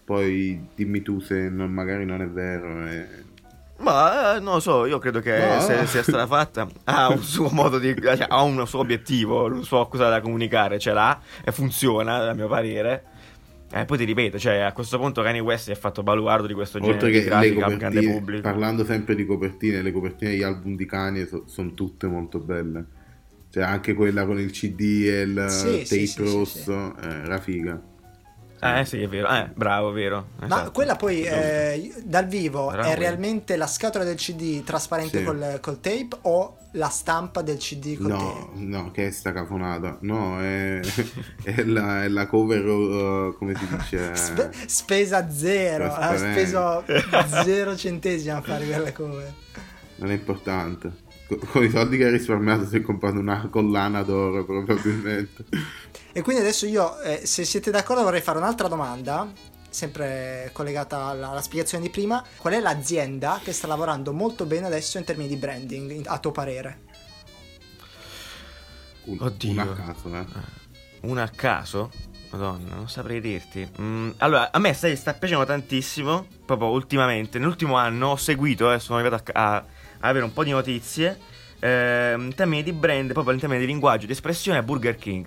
poi 0.04 0.68
dimmi 0.74 1.02
tu 1.02 1.20
se 1.20 1.48
non- 1.50 1.70
magari 1.70 2.04
non 2.06 2.22
è 2.22 2.28
vero 2.28 2.86
e... 2.86 3.26
Ma 3.80 4.34
eh, 4.36 4.40
non 4.40 4.54
lo 4.54 4.60
so, 4.60 4.86
io 4.86 4.98
credo 4.98 5.20
che 5.20 5.38
No. 5.38 5.60
se 5.60 5.86
sia 5.86 6.02
stata 6.02 6.26
fatta 6.26 6.66
ha 6.84 7.08
un 7.10 7.22
suo 7.22 7.48
modo 7.52 7.78
di. 7.78 7.94
cioè, 7.94 8.26
ha 8.28 8.42
un 8.42 8.66
suo 8.66 8.80
obiettivo, 8.80 9.44
un 9.44 9.62
suo 9.62 9.86
cosa 9.86 10.08
da 10.08 10.20
comunicare, 10.20 10.80
ce 10.80 10.92
l'ha 10.92 11.20
e 11.44 11.52
funziona, 11.52 12.28
a 12.28 12.34
mio 12.34 12.48
parere. 12.48 13.04
E 13.70 13.84
poi 13.84 13.98
ti 13.98 14.04
ripeto, 14.04 14.38
cioè 14.38 14.58
a 14.60 14.72
questo 14.72 14.98
punto 14.98 15.22
Kanye 15.22 15.40
West 15.40 15.64
si 15.64 15.70
è 15.72 15.74
fatto 15.74 16.02
baluardo 16.02 16.46
di 16.46 16.54
questo 16.54 16.78
genere 16.78 16.94
Oltre 16.96 17.10
di 17.10 17.18
che 17.18 17.24
le 17.24 17.28
grafica 17.30 17.64
al 17.66 17.76
grande 17.76 17.86
copertine, 17.96 18.12
pubblico. 18.18 18.42
parlando 18.42 18.84
sempre 18.84 19.14
di 19.14 19.26
copertine, 19.26 19.82
le 19.82 19.92
copertine 19.92 20.30
degli 20.30 20.42
album 20.42 20.74
di 20.74 20.86
Kanye 20.86 21.28
sono 21.44 21.74
tutte 21.74 22.06
molto 22.06 22.38
belle. 22.38 22.84
Cioè, 23.50 23.62
anche 23.62 23.94
quella 23.94 24.24
con 24.26 24.38
il 24.38 24.50
CD 24.50 24.80
e 25.06 25.20
il 25.22 25.46
Sì, 25.48 25.64
tape 25.64 25.84
sì, 25.84 26.06
sì, 26.06 26.06
sì, 26.06 26.22
rosso, 26.22 26.96
eh, 26.96 27.06
era 27.24 27.38
figa. 27.38 27.80
Eh 28.60 28.84
sì, 28.84 29.00
è 29.02 29.08
vero, 29.08 29.28
eh, 29.28 29.48
bravo, 29.54 29.92
vero. 29.92 30.30
Ma 30.40 30.46
esatto. 30.46 30.70
quella 30.72 30.96
poi 30.96 31.22
eh, 31.22 31.94
dal 32.04 32.26
vivo 32.26 32.68
Bravo, 32.70 32.88
è 32.88 32.92
eh. 32.92 32.94
realmente 32.96 33.56
la 33.56 33.66
scatola 33.68 34.02
del 34.04 34.16
CD 34.16 34.64
trasparente 34.64 35.18
Sì. 35.18 35.24
col, 35.24 35.58
col 35.60 35.80
tape 35.80 36.08
o 36.22 36.57
la 36.72 36.88
stampa 36.88 37.40
del 37.42 37.56
CD 37.56 37.96
col 37.96 38.06
No, 38.08 38.16
tape? 38.52 38.64
no, 38.64 38.90
che 38.90 39.06
è 39.06 39.10
sta 39.10 39.32
cafonata. 39.32 39.98
No, 40.02 40.40
è, 40.40 40.80
è 41.42 41.64
la, 41.64 42.04
è 42.04 42.08
la 42.08 42.26
cover, 42.26 42.64
uh, 42.66 43.36
come 43.36 43.54
si 43.54 43.66
dice? 43.66 44.14
Spe- 44.16 44.50
spesa 44.66 45.30
zero, 45.30 45.92
ha 45.92 46.16
speso 46.16 46.84
zero 47.44 47.76
centesimi 47.76 48.30
a 48.30 48.42
fare 48.42 48.66
quella 48.66 48.92
cover. 48.92 49.32
Non 49.96 50.10
è 50.10 50.14
importante. 50.14 51.06
Co- 51.26 51.38
Con 51.38 51.64
i 51.64 51.70
soldi 51.70 51.96
che 51.96 52.04
hai 52.04 52.10
risparmiato 52.12 52.66
si 52.66 52.76
è 52.76 52.80
comprato 52.82 53.18
una 53.18 53.48
collana 53.50 54.02
d'oro 54.02 54.44
probabilmente. 54.44 55.44
E 56.12 56.22
quindi 56.22 56.42
adesso 56.42 56.66
io, 56.66 57.00
eh, 57.00 57.20
se 57.24 57.44
siete 57.44 57.70
d'accordo, 57.70 58.02
vorrei 58.02 58.20
fare 58.20 58.38
un'altra 58.38 58.68
domanda, 58.68 59.30
sempre 59.70 60.50
collegata 60.52 61.04
alla, 61.06 61.30
alla 61.30 61.42
spiegazione 61.42 61.84
di 61.84 61.90
prima. 61.90 62.24
Qual 62.36 62.52
è 62.54 62.60
l'azienda 62.60 63.40
che 63.42 63.52
sta 63.52 63.66
lavorando 63.66 64.12
molto 64.12 64.44
bene 64.46 64.66
adesso 64.66 64.98
in 64.98 65.04
termini 65.04 65.28
di 65.28 65.36
branding, 65.36 65.90
in- 65.90 66.02
a 66.06 66.18
tuo 66.18 66.30
parere? 66.32 66.80
Un, 69.04 69.16
Oddio. 69.20 69.50
un 69.52 69.58
a 69.58 69.74
caso, 69.74 70.14
eh. 70.14 70.26
Una 71.02 71.22
a 71.22 71.28
caso? 71.28 71.90
Madonna, 72.30 72.74
non 72.74 72.88
saprei 72.90 73.20
dirti. 73.22 73.66
Mm, 73.80 74.10
allora, 74.18 74.52
a 74.52 74.58
me 74.58 74.74
sai, 74.74 74.96
sta 74.96 75.14
piacendo 75.14 75.46
tantissimo, 75.46 76.26
proprio 76.44 76.68
ultimamente. 76.68 77.38
Nell'ultimo 77.38 77.76
anno 77.76 78.08
ho 78.08 78.16
seguito, 78.16 78.70
eh, 78.70 78.78
sono 78.78 78.98
arrivato 78.98 79.30
a, 79.32 79.54
a- 79.54 79.56
a 80.00 80.08
avere 80.08 80.24
un 80.24 80.32
po' 80.32 80.44
di 80.44 80.50
notizie. 80.50 81.18
eh, 81.60 82.14
in 82.16 82.34
termini 82.36 82.62
di 82.62 82.72
brand, 82.72 83.12
proprio 83.12 83.32
in 83.34 83.40
termini 83.40 83.60
di 83.62 83.66
linguaggio, 83.66 84.06
di 84.06 84.12
espressione, 84.12 84.62
Burger 84.62 84.94
King. 84.96 85.26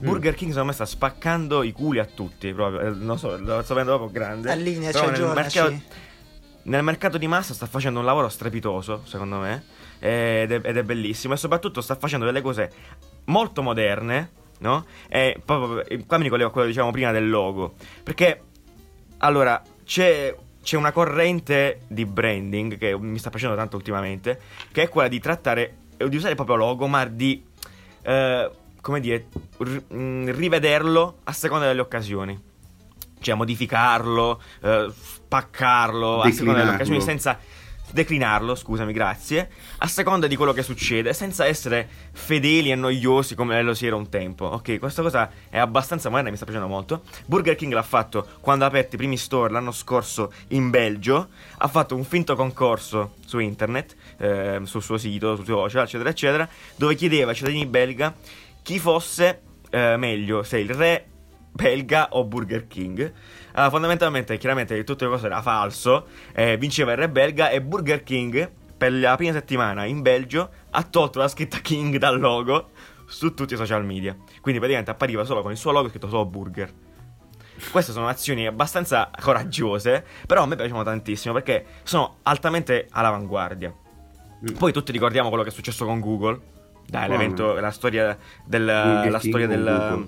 Burger 0.00 0.34
King 0.34 0.50
secondo 0.50 0.68
me 0.68 0.72
sta 0.72 0.86
spaccando 0.86 1.62
i 1.62 1.72
culi 1.72 1.98
a 1.98 2.04
tutti, 2.06 2.52
proprio, 2.52 2.80
eh, 2.80 2.90
non 2.90 3.18
so, 3.18 3.36
lo 3.36 3.62
sto 3.62 3.74
vedendo 3.74 3.98
proprio 3.98 4.10
grande. 4.10 4.50
Allinea, 4.50 4.90
c'è 4.90 5.10
nel 5.10 5.32
mercato, 5.34 5.80
nel 6.62 6.82
mercato 6.82 7.18
di 7.18 7.26
massa 7.26 7.54
sta 7.54 7.66
facendo 7.66 7.98
un 7.98 8.04
lavoro 8.04 8.28
strepitoso, 8.28 9.02
secondo 9.04 9.38
me, 9.38 9.64
ed 9.98 10.52
è, 10.52 10.60
ed 10.62 10.76
è 10.76 10.82
bellissimo. 10.82 11.34
E 11.34 11.36
soprattutto 11.36 11.80
sta 11.80 11.96
facendo 11.96 12.24
delle 12.24 12.40
cose 12.40 12.70
molto 13.26 13.62
moderne, 13.62 14.30
no? 14.60 14.86
E 15.08 15.40
proprio, 15.44 15.84
e 15.84 16.04
qua 16.06 16.16
mi 16.16 16.24
ricollego 16.24 16.48
a 16.48 16.52
quello 16.52 16.66
che 16.66 16.72
dicevamo 16.72 16.92
prima 16.92 17.12
del 17.12 17.28
logo, 17.28 17.74
perché 18.02 18.42
allora 19.18 19.62
c'è, 19.84 20.34
c'è 20.62 20.76
una 20.76 20.92
corrente 20.92 21.80
di 21.88 22.06
branding 22.06 22.78
che 22.78 22.96
mi 22.98 23.18
sta 23.18 23.30
piacendo 23.30 23.56
tanto 23.56 23.76
ultimamente, 23.76 24.40
che 24.72 24.82
è 24.82 24.88
quella 24.88 25.08
di 25.08 25.20
trattare, 25.20 25.76
eh, 25.96 26.08
di 26.08 26.16
usare 26.16 26.34
proprio 26.34 26.56
logo, 26.56 26.86
ma 26.86 27.04
di, 27.04 27.44
eh, 28.02 28.50
come 28.80 29.00
dire, 29.00 29.26
ri- 29.58 29.84
mh, 29.88 30.32
rivederlo 30.32 31.18
a 31.24 31.32
seconda 31.32 31.66
delle 31.66 31.80
occasioni. 31.80 32.38
Cioè 33.20 33.34
modificarlo, 33.34 34.40
eh, 34.62 34.90
spaccarlo 34.90 36.22
a 36.22 36.30
seconda 36.30 36.60
delle 36.60 36.74
occasioni 36.74 37.00
senza 37.02 37.38
declinarlo, 37.92 38.54
scusami, 38.54 38.92
grazie, 38.92 39.50
a 39.78 39.86
seconda 39.86 40.26
di 40.26 40.36
quello 40.36 40.52
che 40.52 40.62
succede, 40.62 41.12
senza 41.12 41.44
essere 41.44 41.88
fedeli 42.12 42.70
e 42.70 42.74
noiosi 42.74 43.34
come 43.34 43.60
lo 43.62 43.74
si 43.74 43.86
era 43.86 43.96
un 43.96 44.08
tempo. 44.08 44.46
Ok, 44.46 44.78
questa 44.78 45.02
cosa 45.02 45.30
è 45.48 45.58
abbastanza 45.58 46.08
moderna 46.08 46.28
e 46.28 46.30
mi 46.30 46.36
sta 46.36 46.46
piacendo 46.46 46.68
molto. 46.68 47.02
Burger 47.26 47.56
King 47.56 47.72
l'ha 47.72 47.82
fatto 47.82 48.26
quando 48.40 48.64
ha 48.64 48.68
aperto 48.68 48.94
i 48.94 48.98
primi 48.98 49.16
store 49.16 49.52
l'anno 49.52 49.72
scorso 49.72 50.32
in 50.48 50.70
Belgio, 50.70 51.28
ha 51.58 51.68
fatto 51.68 51.94
un 51.96 52.04
finto 52.04 52.34
concorso 52.36 53.14
su 53.26 53.38
internet, 53.38 53.96
ehm, 54.18 54.64
sul 54.64 54.82
suo 54.82 54.96
sito, 54.96 55.36
sul 55.36 55.44
suo 55.44 55.56
social, 55.62 55.84
eccetera, 55.84 56.10
eccetera, 56.10 56.48
dove 56.76 56.94
chiedeva 56.94 57.30
ai 57.30 57.36
cittadini 57.36 57.66
belga 57.66 58.14
chi 58.62 58.78
fosse 58.78 59.42
eh, 59.70 59.96
meglio, 59.96 60.42
se 60.42 60.58
il 60.58 60.70
re 60.70 61.06
belga 61.52 62.08
o 62.12 62.24
Burger 62.24 62.66
King. 62.66 63.12
Allora, 63.52 63.70
fondamentalmente, 63.70 64.38
chiaramente, 64.38 64.82
tutte 64.84 65.04
le 65.04 65.10
cose 65.10 65.26
era 65.26 65.42
falso. 65.42 66.06
eh, 66.32 66.56
vinceva 66.56 66.92
il 66.92 66.98
re 66.98 67.08
belga 67.08 67.50
e 67.50 67.60
Burger 67.60 68.02
King, 68.02 68.50
per 68.76 68.92
la 68.92 69.16
prima 69.16 69.32
settimana 69.32 69.84
in 69.84 70.00
Belgio, 70.00 70.50
ha 70.70 70.82
tolto 70.82 71.18
la 71.18 71.28
scritta 71.28 71.58
King 71.58 71.96
dal 71.98 72.18
logo 72.18 72.70
su 73.06 73.34
tutti 73.34 73.54
i 73.54 73.56
social 73.56 73.84
media. 73.84 74.16
Quindi 74.40 74.58
praticamente 74.58 74.90
appariva 74.90 75.24
solo 75.24 75.42
con 75.42 75.50
il 75.50 75.56
suo 75.56 75.72
logo 75.72 75.88
scritto 75.88 76.08
solo 76.08 76.24
Burger. 76.24 76.72
Queste 77.70 77.92
sono 77.92 78.08
azioni 78.08 78.46
abbastanza 78.46 79.10
coraggiose, 79.20 80.04
però 80.26 80.44
a 80.44 80.46
me 80.46 80.56
piacciono 80.56 80.82
tantissimo 80.82 81.34
perché 81.34 81.66
sono 81.82 82.18
altamente 82.22 82.86
all'avanguardia. 82.90 83.70
Mm. 83.70 84.56
Poi 84.56 84.72
tutti 84.72 84.92
ricordiamo 84.92 85.28
quello 85.28 85.42
che 85.42 85.50
è 85.50 85.52
successo 85.52 85.84
con 85.84 86.00
Google. 86.00 86.40
Dai, 86.90 87.06
Quale? 87.06 87.16
l'evento, 87.22 87.54
la 87.60 87.70
storia 87.70 88.18
del. 88.44 88.64
Burger 88.64 89.10
la 89.12 89.18
King 89.18 89.30
storia 89.30 89.46
del. 89.46 90.06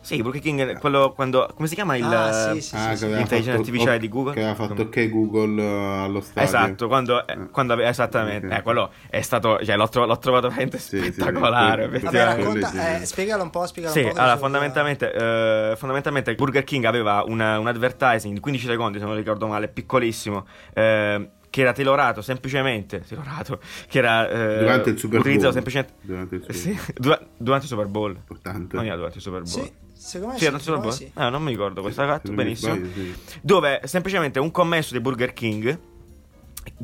Sì, 0.00 0.22
Burger 0.22 0.40
King, 0.40 0.78
quello 0.78 1.12
quando. 1.12 1.50
Come 1.54 1.66
si 1.68 1.74
chiama 1.74 1.96
il. 1.96 2.04
Ah, 2.04 2.52
sì, 2.54 2.60
sì, 2.62 2.76
Ah, 2.76 2.94
sì, 2.94 3.04
aveva 3.04 3.18
L'intelligenza 3.18 3.50
fatto- 3.50 3.56
artificiale 3.58 3.94
ok- 3.96 4.00
di 4.00 4.08
Google? 4.08 4.32
Che 4.34 4.38
aveva 4.38 4.54
fatto 4.54 4.74
Come- 4.74 4.82
ok 4.84 5.08
Google 5.10 5.62
eh, 5.62 6.02
allo 6.04 6.20
stadio. 6.20 6.42
Esatto, 6.42 6.86
quando, 6.86 7.26
eh, 7.26 7.32
Eh. 7.32 7.50
quando 7.50 7.78
esattamente, 7.80 8.46
Ok. 8.46 8.52
eh, 8.52 8.62
quello 8.62 8.90
è 9.10 9.20
stato, 9.20 9.58
cioè 9.64 9.76
l'ho, 9.76 9.88
tro- 9.88 10.06
l'ho 10.06 10.18
trovato 10.18 10.46
veramente 10.48 10.78
Sì, 10.78 11.00
sì, 11.02 11.12
spettacolare. 11.12 11.82
sì. 11.82 11.88
Vabbè, 11.88 11.96
effettivamente. 11.96 12.42
racconta, 12.44 12.68
sì. 12.68 13.02
eh, 13.02 13.04
spiegalo 13.04 13.42
un 13.42 13.50
po', 13.50 13.66
spiegalo 13.66 13.92
Sì, 13.94 14.00
un 14.02 14.08
po'. 14.10 14.14
allora 14.16 14.30
sul- 14.30 14.40
fondamentalmente, 14.40 15.12
eh, 15.12 15.74
fondamentalmente 15.76 16.34
Burger 16.36 16.62
King 16.64 16.84
aveva 16.84 17.24
una- 17.26 17.58
un 17.58 17.66
advertising 17.66 18.32
di 18.32 18.40
15 18.40 18.66
secondi, 18.66 18.98
se 19.00 19.04
non 19.04 19.16
ricordo 19.16 19.48
male, 19.48 19.66
piccolissimo, 19.68 20.46
eh, 20.72 21.30
che 21.56 21.62
era 21.62 21.72
tailorato 21.72 22.20
semplicemente, 22.20 23.00
tailorato, 23.00 23.60
che 23.88 23.96
era 23.96 24.28
eh, 24.28 24.58
Durante 24.58 24.90
il 24.90 24.98
Super 24.98 25.08
Bowl. 25.16 25.20
utilizzato 25.20 25.52
semplicemente 25.54 25.94
Durante 26.02 26.34
il 26.34 26.40
Super 26.42 26.54
sì, 26.56 26.68
Bowl. 26.72 26.84
dura- 26.96 27.26
durante 27.38 27.64
il 27.64 27.70
Super 27.70 27.86
Bowl. 27.86 28.14
Importante. 28.14 28.76
Non 28.76 28.84
era 28.84 28.94
durante 28.96 29.16
il 29.16 29.22
Super 29.22 29.40
Bowl. 29.40 29.50
Sì, 29.64 29.72
secondo 29.94 30.34
me 30.34 30.38
Sì, 30.38 30.44
sì, 30.44 30.58
Super 30.60 30.80
Bowl? 30.80 30.92
sì. 30.92 31.10
Ah, 31.14 31.30
non 31.30 31.42
mi 31.42 31.50
ricordo 31.52 31.80
questa 31.80 32.20
mi 32.24 32.34
benissimo. 32.34 32.74
sbaglio, 32.74 32.92
sì. 32.92 33.14
Dove 33.40 33.80
semplicemente 33.84 34.38
un 34.38 34.50
commesso 34.50 34.92
di 34.92 35.00
Burger 35.00 35.32
King 35.32 35.78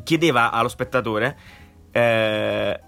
chiedeva 0.03 0.49
allo 0.51 0.69
spettatore 0.69 1.37
eh, 1.91 2.79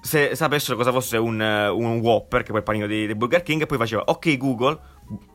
se 0.00 0.34
sapessero 0.34 0.76
cosa 0.76 0.90
fosse 0.90 1.18
un, 1.18 1.40
eh, 1.40 1.68
un 1.68 2.00
Whopper, 2.00 2.40
che 2.42 2.48
poi 2.48 2.56
è 2.56 2.58
il 2.58 2.64
panino 2.64 2.86
di, 2.88 3.06
di 3.06 3.14
Burger 3.14 3.44
King, 3.44 3.62
e 3.62 3.66
poi 3.66 3.78
faceva 3.78 4.02
ok 4.06 4.36
Google, 4.38 4.76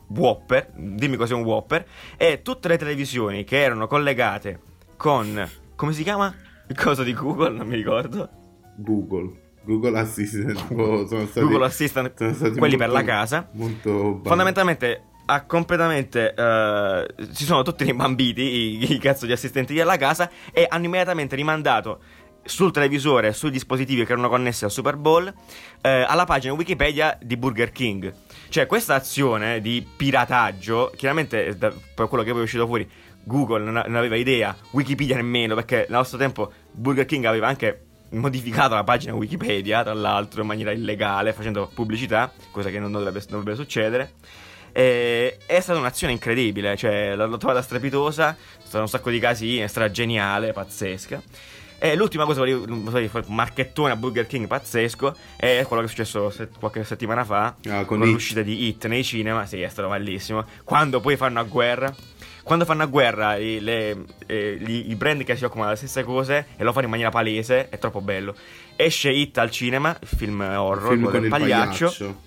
Whopper, 0.08 0.72
dimmi 0.76 1.16
cos'è 1.16 1.32
un 1.32 1.44
Whopper, 1.44 1.86
e 2.18 2.42
tutte 2.42 2.68
le 2.68 2.76
televisioni 2.76 3.44
che 3.44 3.62
erano 3.62 3.86
collegate 3.86 4.60
con, 4.96 5.48
come 5.74 5.92
si 5.92 6.02
chiama? 6.02 6.34
Il 6.68 6.76
coso 6.76 7.02
di 7.02 7.12
Google, 7.14 7.50
non 7.56 7.66
mi 7.66 7.76
ricordo. 7.76 8.28
Google. 8.76 9.44
Google 9.64 9.98
Assistant. 9.98 10.64
oh, 10.72 11.06
sono 11.06 11.26
stati- 11.26 11.40
Google 11.46 11.66
Assistant, 11.66 12.12
sono 12.16 12.32
stati 12.34 12.58
quelli 12.58 12.76
molto- 12.76 12.92
per 12.92 13.02
la 13.02 13.04
casa. 13.04 13.48
Molto. 13.52 14.20
Fondamentalmente 14.24 15.02
ha 15.28 15.44
completamente 15.44 16.34
eh, 16.34 17.06
si 17.32 17.44
sono 17.44 17.62
tutti 17.62 17.82
rimbambiti 17.82 18.42
i, 18.42 18.92
i 18.92 18.98
cazzo 18.98 19.26
di 19.26 19.32
assistenti 19.32 19.74
della 19.74 19.96
casa 19.96 20.30
e 20.52 20.66
hanno 20.68 20.84
immediatamente 20.84 21.34
rimandato 21.34 21.98
sul 22.44 22.70
televisore, 22.70 23.32
sui 23.32 23.50
dispositivi 23.50 24.04
che 24.04 24.12
erano 24.12 24.28
connessi 24.28 24.62
al 24.64 24.70
Super 24.70 24.96
Bowl, 24.96 25.26
eh, 25.80 26.04
alla 26.06 26.24
pagina 26.26 26.52
Wikipedia 26.54 27.18
di 27.20 27.36
Burger 27.36 27.72
King. 27.72 28.14
Cioè, 28.48 28.66
questa 28.66 28.94
azione 28.94 29.60
di 29.60 29.86
pirataggio, 29.96 30.92
chiaramente, 30.96 31.46
eh, 31.46 31.56
da- 31.56 31.72
per 31.94 32.08
quello 32.08 32.22
che 32.24 32.30
poi 32.30 32.40
è 32.40 32.44
uscito 32.44 32.66
fuori, 32.66 32.88
Google 33.24 33.64
non, 33.64 33.82
non 33.86 33.96
aveva 33.96 34.16
idea, 34.16 34.56
Wikipedia 34.70 35.16
nemmeno, 35.16 35.54
perché 35.54 35.78
nel 35.88 35.98
nostro 35.98 36.16
tempo 36.16 36.52
Burger 36.70 37.04
King 37.06 37.24
aveva 37.24 37.48
anche 37.48 37.82
modificato 38.10 38.74
la 38.74 38.84
pagina 38.84 39.14
Wikipedia, 39.14 39.82
tra 39.82 39.94
l'altro, 39.94 40.42
in 40.42 40.46
maniera 40.46 40.70
illegale, 40.70 41.32
facendo 41.32 41.70
pubblicità, 41.72 42.32
cosa 42.50 42.70
che 42.70 42.78
non 42.78 42.92
dovrebbe, 42.92 43.18
non 43.28 43.38
dovrebbe 43.40 43.56
succedere. 43.56 44.12
E 44.72 45.38
è 45.46 45.60
stata 45.60 45.78
un'azione 45.78 46.12
incredibile, 46.12 46.76
cioè 46.76 47.16
l'ho 47.16 47.36
trovata 47.38 47.62
strepitosa, 47.62 48.36
sono 48.36 48.66
stati 48.66 48.78
un 48.78 48.88
sacco 48.88 49.10
di 49.10 49.18
casi, 49.18 49.58
è 49.58 49.66
stata 49.66 49.90
geniale, 49.90 50.52
pazzesca. 50.52 51.22
E 51.78 51.94
l'ultima 51.94 52.24
cosa, 52.24 52.42
dire, 52.44 52.56
un 52.58 52.88
marchettone 53.26 53.92
a 53.92 53.96
Burger 53.96 54.26
King 54.26 54.46
pazzesco, 54.46 55.14
è 55.36 55.62
quello 55.66 55.82
che 55.82 55.88
è 55.88 55.90
successo 55.90 56.30
se- 56.30 56.48
qualche 56.58 56.82
settimana 56.84 57.22
fa, 57.24 57.54
Ah, 57.68 57.84
con, 57.84 57.98
con 57.98 58.06
It. 58.06 58.12
l'uscita 58.14 58.40
di 58.42 58.66
Hit 58.66 58.86
nei 58.86 59.04
cinema, 59.04 59.44
sì, 59.46 59.60
è 59.60 59.68
stato 59.68 59.88
bellissimo. 59.88 60.44
Quando 60.64 61.00
poi 61.00 61.16
fanno 61.16 61.38
a 61.38 61.42
guerra, 61.42 61.94
quando 62.42 62.64
fanno 62.64 62.82
a 62.84 62.86
guerra 62.86 63.36
i, 63.36 63.60
le- 63.60 64.04
eh, 64.26 64.56
gli- 64.58 64.90
i 64.90 64.94
brand 64.94 65.22
che 65.24 65.36
si 65.36 65.44
occupano 65.44 65.66
delle 65.66 65.76
stesse 65.76 66.02
cose 66.02 66.46
e 66.56 66.64
lo 66.64 66.72
fanno 66.72 66.84
in 66.84 66.90
maniera 66.90 67.10
palese, 67.10 67.68
è 67.68 67.78
troppo 67.78 68.00
bello. 68.00 68.34
Esce 68.74 69.10
Hit 69.10 69.36
al 69.38 69.50
cinema, 69.50 69.94
il 70.00 70.08
film 70.08 70.40
horror, 70.40 70.88
Film 70.92 71.02
quello 71.02 71.10
con 71.10 71.24
il 71.24 71.28
pagliaccio. 71.30 71.84
pagliaccio. 71.86 72.24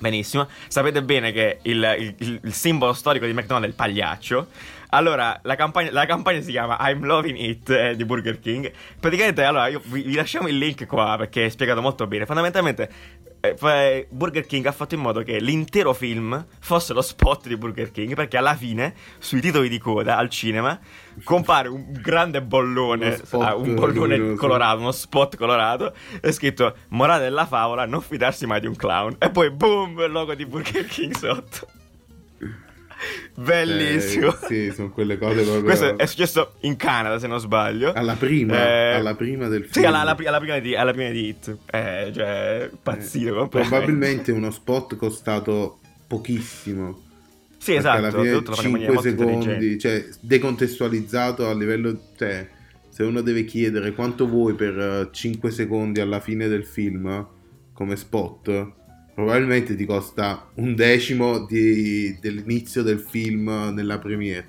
Benissimo, 0.00 0.46
sapete 0.68 1.02
bene 1.02 1.32
che 1.32 1.58
il, 1.62 1.96
il- 1.98 2.14
il- 2.18 2.40
il 2.44 2.52
simbolo 2.52 2.92
storico 2.92 3.26
di 3.26 3.32
McDonald's 3.32 3.66
è 3.66 3.68
il 3.70 3.74
pagliaccio. 3.74 4.46
Allora, 4.90 5.38
la 5.42 5.54
campagna, 5.54 5.90
la 5.92 6.06
campagna 6.06 6.40
si 6.40 6.50
chiama 6.50 6.76
I'm 6.80 7.04
Loving 7.04 7.38
It 7.38 7.70
eh, 7.70 7.96
di 7.96 8.04
Burger 8.04 8.40
King. 8.40 8.70
Praticamente, 8.98 9.42
allora, 9.44 9.68
io 9.68 9.80
vi, 9.84 10.02
vi 10.02 10.14
lasciamo 10.14 10.48
il 10.48 10.56
link 10.56 10.86
qua 10.86 11.16
perché 11.18 11.46
è 11.46 11.48
spiegato 11.48 11.82
molto 11.82 12.06
bene. 12.06 12.24
Fondamentalmente, 12.24 12.90
eh, 13.40 14.06
Burger 14.08 14.46
King 14.46 14.66
ha 14.66 14.72
fatto 14.72 14.94
in 14.94 15.00
modo 15.00 15.22
che 15.22 15.38
l'intero 15.38 15.92
film 15.92 16.44
fosse 16.60 16.92
lo 16.92 17.02
spot 17.02 17.46
di 17.48 17.56
Burger 17.56 17.90
King 17.90 18.14
perché 18.14 18.36
alla 18.36 18.56
fine, 18.56 18.94
sui 19.18 19.40
titoli 19.40 19.68
di 19.68 19.78
coda 19.78 20.16
al 20.16 20.30
cinema, 20.30 20.78
compare 21.22 21.68
un 21.68 21.92
grande 21.92 22.42
bollone, 22.42 23.20
ah, 23.32 23.54
un 23.54 23.74
bollone 23.74 24.16
luminoso. 24.16 24.40
colorato, 24.40 24.80
uno 24.80 24.92
spot 24.92 25.36
colorato, 25.36 25.94
è 26.20 26.30
scritto 26.30 26.74
morale 26.88 27.24
della 27.24 27.46
favola, 27.46 27.86
non 27.86 28.00
fidarsi 28.00 28.46
mai 28.46 28.60
di 28.60 28.66
un 28.66 28.76
clown. 28.76 29.16
E 29.18 29.30
poi 29.30 29.50
boom, 29.50 30.00
il 30.00 30.10
logo 30.10 30.34
di 30.34 30.46
Burger 30.46 30.86
King 30.86 31.14
sotto. 31.14 31.77
Bellissimo. 33.34 34.28
Eh, 34.42 34.46
sì, 34.46 34.72
sono 34.74 34.90
quelle 34.90 35.18
cose 35.18 35.42
proprio. 35.42 35.62
Questo 35.62 35.96
è 35.98 36.06
successo 36.06 36.54
in 36.60 36.76
Canada, 36.76 37.18
se 37.18 37.26
non 37.26 37.38
sbaglio. 37.38 37.92
Alla 37.92 38.14
prima, 38.14 38.54
Eh, 38.56 38.94
alla 38.94 39.14
prima 39.14 39.48
del 39.48 39.62
film. 39.62 39.72
Sì, 39.72 39.84
alla, 39.84 40.00
alla 40.00 40.16
alla 40.18 40.38
prima 40.40 40.58
di, 40.58 40.74
alla 40.74 40.92
prima 40.92 41.10
di 41.10 41.28
Hit. 41.28 41.56
Eh, 41.70 42.10
cioè, 42.14 42.70
pazzito. 42.82 43.44
Eh. 43.44 43.48
Probabilmente 43.48 44.32
uno 44.32 44.50
spot 44.50 44.96
costato 44.96 45.78
pochissimo. 46.06 47.02
Sì, 47.58 47.72
Perché 47.74 47.88
alla 47.88 48.08
esatto. 48.08 48.22
fine 48.22 48.32
Tutto 48.34 48.50
lo 48.50 48.56
fanno 48.56 48.68
in 48.68 48.72
maniera 48.74 48.92
5 49.00 49.12
molto 49.12 49.22
intelligente. 49.22 49.50
secondi, 49.60 49.78
cioè 49.78 50.08
decontestualizzato 50.20 51.48
a 51.48 51.54
livello, 51.54 52.00
cioè 52.16 52.48
se 52.88 53.02
uno 53.02 53.20
deve 53.20 53.44
chiedere 53.44 53.92
quanto 53.92 54.26
vuoi 54.28 54.54
per 54.54 55.10
5 55.12 55.50
secondi 55.50 56.00
alla 56.00 56.20
fine 56.20 56.48
del 56.48 56.64
film 56.64 57.26
come 57.72 57.96
spot, 57.96 58.72
probabilmente 59.18 59.74
ti 59.74 59.84
costa 59.84 60.48
un 60.54 60.76
decimo 60.76 61.44
di- 61.44 62.16
dell'inizio 62.20 62.84
del 62.84 63.00
film 63.00 63.72
nella 63.74 63.98
premiere. 63.98 64.46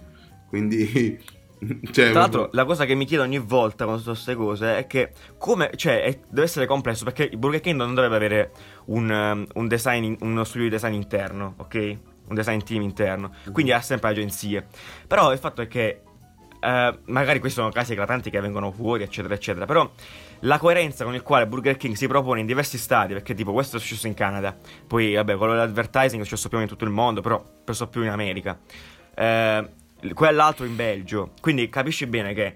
Quindi 0.48 1.18
cioè, 1.92 2.12
Tra 2.12 2.20
l'altro, 2.20 2.50
la 2.52 2.66
cosa 2.66 2.86
che 2.86 2.94
mi 2.94 3.06
chiedo 3.06 3.24
ogni 3.24 3.40
volta 3.40 3.86
quando 3.86 4.04
sono 4.04 4.14
queste 4.14 4.36
cose 4.36 4.78
è 4.78 4.86
che 4.86 5.14
come, 5.40 5.72
cioè, 5.76 6.04
è- 6.04 6.20
deve 6.30 6.44
essere 6.44 6.68
complesso 6.68 7.04
perché 7.04 7.24
il 7.24 7.38
Burger 7.40 7.62
King 7.62 7.78
non 7.78 7.96
dovrebbe 7.96 8.16
avere 8.16 8.52
un, 8.86 9.10
um, 9.10 9.48
un 9.56 9.68
design, 9.68 10.14
uno 10.20 10.44
studio 10.44 10.70
di 10.70 10.76
design 10.76 10.94
interno, 10.94 11.56
ok? 11.58 11.98
Un 12.28 12.36
design 12.36 12.60
team 12.60 12.84
interno, 12.84 13.34
quindi 13.52 13.72
ha 13.72 13.82
sempre 13.82 14.10
agenzie. 14.10 14.68
Però 15.08 15.34
il 15.34 15.40
fatto 15.40 15.64
è 15.64 15.68
che 15.68 16.02
eh, 16.60 17.00
magari 17.06 17.40
questi 17.40 17.60
sono 17.60 17.72
casi 17.72 17.94
eclatanti 17.94 18.30
che 18.30 18.40
vengono 18.40 18.72
fuori, 18.72 19.04
eccetera, 19.04 19.34
eccetera. 19.34 19.66
Però 19.66 19.90
la 20.42 20.58
coerenza 20.58 21.04
con 21.04 21.14
il 21.16 21.22
quale 21.22 21.48
Burger 21.48 21.78
King 21.78 21.96
si 21.96 22.08
propone 22.08 22.42
in 22.42 22.46
diversi 22.46 22.78
stati, 22.78 23.14
perché 23.14 23.34
tipo 23.34 23.52
questo 23.54 23.78
è 23.78 23.80
successo 23.80 24.08
in 24.08 24.14
Canada, 24.14 24.56
poi 24.88 25.14
vabbè, 25.14 25.36
quello 25.36 25.54
dell'advertising 25.54 26.22
è 26.22 26.26
successo 26.26 26.50
più 26.50 26.60
in 26.60 26.68
tutto 26.68 26.86
il 26.86 26.92
mondo, 26.92 27.22
però 27.22 27.44
penso 27.64 27.88
più 27.88 28.04
in 28.04 28.10
America. 28.10 28.58
Eh, 29.16 29.70
quell'altro 30.14 30.66
in 30.66 30.76
Belgio. 30.76 31.32
Quindi 31.42 31.70
capisci 31.70 32.06
bene 32.06 32.34
che 32.34 32.56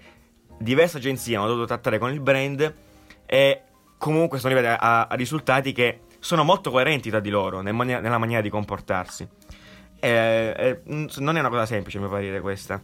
diverse 0.57 0.97
agenzie 0.97 1.35
hanno 1.35 1.47
dovuto 1.47 1.65
trattare 1.65 1.97
con 1.97 2.11
il 2.11 2.19
brand 2.19 2.73
e 3.25 3.61
comunque 3.97 4.39
sono 4.39 4.53
arrivati 4.53 4.77
a, 4.79 5.07
a 5.07 5.15
risultati 5.15 5.71
che 5.71 6.01
sono 6.19 6.43
molto 6.43 6.71
coerenti 6.71 7.09
tra 7.09 7.19
di 7.19 7.29
loro 7.29 7.61
nel 7.61 7.73
mania- 7.73 7.99
nella 7.99 8.17
maniera 8.17 8.41
di 8.41 8.49
comportarsi. 8.49 9.27
E- 9.99 10.53
e, 10.57 10.81
mm, 10.89 11.05
non 11.17 11.37
è 11.37 11.39
una 11.39 11.49
cosa 11.49 11.65
semplice, 11.65 11.97
a 11.97 12.01
mio 12.01 12.09
parere, 12.09 12.39
questa. 12.39 12.81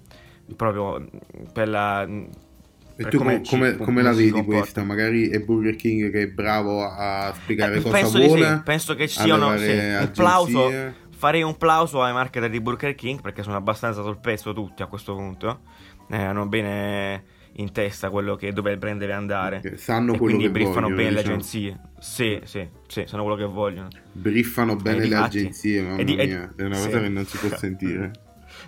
Proprio 0.56 1.00
mm, 1.00 1.44
per 1.54 1.68
la. 1.68 2.04
E 2.04 3.04
per 3.04 3.12
tu 3.12 3.18
come, 3.18 3.42
come- 3.48 3.78
come 3.78 4.02
la 4.02 4.12
vedi 4.12 4.44
questa? 4.44 4.84
Magari 4.84 5.30
è 5.30 5.40
Burger 5.40 5.76
King 5.76 6.12
che 6.12 6.24
è 6.24 6.28
bravo 6.28 6.84
a 6.84 7.34
spiegare 7.34 7.78
Eh, 7.78 7.82
cosa 7.82 7.96
penso 7.96 8.20
vuole. 8.20 8.48
sì, 8.56 8.62
penso 8.64 8.96
che 8.96 9.08
ci 9.08 9.20
sì, 9.22 9.30
un 9.30 10.12
plauso. 10.14 10.72
Farei 11.16 11.42
un 11.44 11.58
plauso 11.58 12.02
ai 12.02 12.14
marketer 12.14 12.50
di 12.50 12.60
Burger 12.62 12.96
King 12.96 13.22
perché 13.22 13.44
sono 13.44 13.56
abbastanza 13.58 14.02
sul 14.04 14.20
pezzo 14.20 14.54
tutti 14.54 14.82
a 14.82 14.88
questo 14.88 15.16
punto. 15.16 15.62
Eh, 16.10 16.18
hanno 16.18 16.46
bene 16.48 17.24
in 17.54 17.72
testa 17.72 18.10
quello 18.10 18.36
che 18.36 18.54
dove 18.54 18.72
il 18.72 18.78
brand 18.78 19.00
deve 19.00 19.14
andare. 19.14 19.60
Che 19.62 19.76
sanno 19.78 20.14
e 20.14 20.18
quello 20.18 20.36
quindi 20.38 20.44
che 20.46 20.52
briffano 20.52 20.88
vogliono, 20.88 20.96
bene 20.96 21.10
le 21.12 21.16
diciamo. 21.18 21.36
agenzie. 21.36 21.80
Sì, 22.00 22.40
sì, 22.44 22.68
sì, 22.88 23.04
sanno 23.06 23.24
quello 23.24 23.38
che 23.38 23.46
vogliono. 23.46 23.88
Briffano 24.12 24.76
bene 24.78 25.06
le 25.08 25.16
agenzie, 25.16 25.82
mamma 25.82 25.98
e 25.98 26.04
di- 26.06 26.16
e- 26.16 26.26
mia. 26.26 26.54
È 26.56 26.64
una 26.64 26.76
sì. 26.76 26.86
cosa 26.86 27.00
che 27.02 27.10
non 27.10 27.26
si 27.26 27.38
può 27.38 27.50
sentire. 27.58 28.12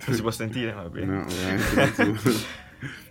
Non 0.06 0.14
si 0.16 0.20
può 0.20 0.30
sentire? 0.30 0.72
Va 0.72 0.88
bene. 0.88 1.06
No, 1.06 1.24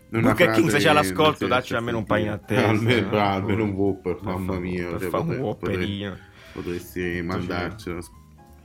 veramente 0.10 0.52
King, 0.52 0.70
se 0.70 0.78
c'è 0.78 1.04
si 1.04 1.14
riesce 1.14 1.48
dacci 1.48 1.74
almeno 1.76 2.00
un 2.00 2.06
sentire. 2.06 2.06
panino 2.06 2.34
a 2.34 2.38
testa. 2.38 2.70
Almeno, 2.70 3.10
no? 3.10 3.20
almeno 3.20 3.64
un 3.64 3.72
Whopper, 3.72 4.18
Ma 4.22 4.32
mamma 4.34 4.60
mia. 4.60 4.88
per 4.90 5.10
cioè, 5.10 5.20
un 5.20 5.38
Whopperino. 5.38 6.18
Potresti 6.54 7.22
mandarcelo. 7.24 8.00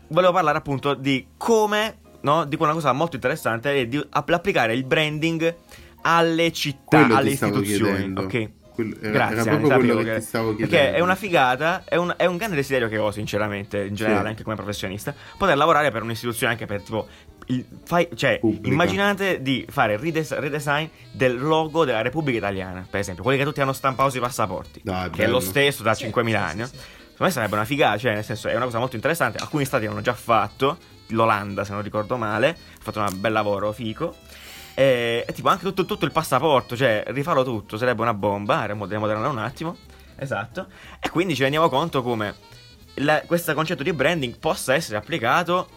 Volevo 0.08 0.32
parlare 0.32 0.58
appunto 0.58 0.94
di 0.94 1.26
come, 1.36 1.98
no? 2.22 2.44
Di 2.44 2.56
una 2.58 2.72
cosa 2.72 2.92
molto 2.92 3.14
interessante 3.14 3.72
è 3.72 3.86
di 3.86 4.04
app- 4.10 4.30
applicare 4.30 4.74
il 4.74 4.84
branding 4.84 5.54
alle 6.02 6.52
città, 6.52 6.98
Quello 6.98 7.14
alle 7.16 7.30
istituzioni, 7.30 8.12
ok? 8.16 8.50
Quel- 8.76 8.96
era, 9.00 9.10
Grazie, 9.10 9.36
era 9.36 9.44
proprio 9.56 9.68
quello 9.74 9.96
che, 9.96 10.04
che- 10.04 10.18
ti 10.20 10.24
stavo 10.26 10.54
chiedendo. 10.54 10.76
Perché 10.76 10.94
è 10.94 11.00
una 11.00 11.14
figata, 11.16 11.82
è 11.84 11.96
un, 11.96 12.14
è 12.16 12.26
un 12.26 12.36
grande 12.36 12.54
desiderio 12.56 12.88
che 12.88 12.98
ho, 12.98 13.10
sinceramente, 13.10 13.82
in 13.84 13.94
generale, 13.94 14.22
Sì. 14.22 14.28
anche 14.28 14.42
come 14.44 14.54
professionista, 14.54 15.12
poter 15.36 15.56
lavorare 15.56 15.90
per 15.90 16.02
un'istituzione 16.02 16.52
anche 16.52 16.66
per 16.66 16.82
tipo. 16.82 17.08
il- 17.48 17.64
fai- 17.84 18.08
cioè, 18.16 18.38
Pubblica. 18.40 18.68
immaginate 18.68 19.40
di 19.40 19.64
fare 19.70 19.92
il 19.94 19.98
redes- 20.00 20.36
redesign 20.36 20.86
del 21.12 21.38
logo 21.40 21.84
della 21.84 22.02
Repubblica 22.02 22.38
Italiana, 22.38 22.84
per 22.90 22.98
esempio, 22.98 23.22
quelli 23.22 23.38
che 23.38 23.44
tutti 23.44 23.60
hanno 23.60 23.72
stampato 23.72 24.10
sui 24.10 24.18
passaporti, 24.18 24.80
Dai, 24.82 25.10
che 25.10 25.22
è 25.22 25.26
lo 25.28 25.38
bello. 25.38 25.50
stesso 25.50 25.82
da 25.84 25.94
Sì, 25.94 26.04
5.000 26.06 26.38
sì, 26.38 26.52
anni. 26.52 26.64
sì. 26.66 26.70
Secondo 26.76 26.92
me 27.18 27.30
sarebbe 27.30 27.54
una 27.54 27.64
figata, 27.64 27.98
cioè, 27.98 28.14
nel 28.14 28.24
senso, 28.24 28.48
è 28.48 28.56
una 28.56 28.64
cosa 28.64 28.78
molto 28.80 28.96
interessante. 28.96 29.38
Alcuni 29.38 29.64
stati 29.64 29.86
l'hanno 29.86 30.00
già 30.02 30.12
fatto, 30.12 30.76
l'Olanda, 31.10 31.64
se 31.64 31.72
non 31.72 31.82
ricordo 31.82 32.16
male, 32.16 32.48
ha 32.48 32.56
fatto 32.82 32.98
un 32.98 33.20
bel 33.20 33.32
lavoro 33.32 33.70
fico. 33.72 34.16
E, 34.78 35.24
e 35.26 35.32
tipo 35.32 35.48
anche 35.48 35.64
tutto, 35.64 35.86
tutto 35.86 36.04
il 36.04 36.12
passaporto, 36.12 36.76
cioè 36.76 37.02
rifarlo 37.06 37.42
tutto 37.42 37.78
sarebbe 37.78 38.02
una 38.02 38.12
bomba, 38.12 38.66
remodernare 38.66 39.28
un 39.28 39.38
attimo. 39.38 39.76
Esatto. 40.16 40.66
E 41.00 41.08
quindi 41.08 41.34
ci 41.34 41.42
rendiamo 41.42 41.70
conto 41.70 42.02
come 42.02 42.34
la- 42.96 43.22
questo 43.22 43.54
concetto 43.54 43.82
di 43.82 43.92
branding 43.92 44.36
possa 44.38 44.74
essere 44.74 44.98
applicato 44.98 45.68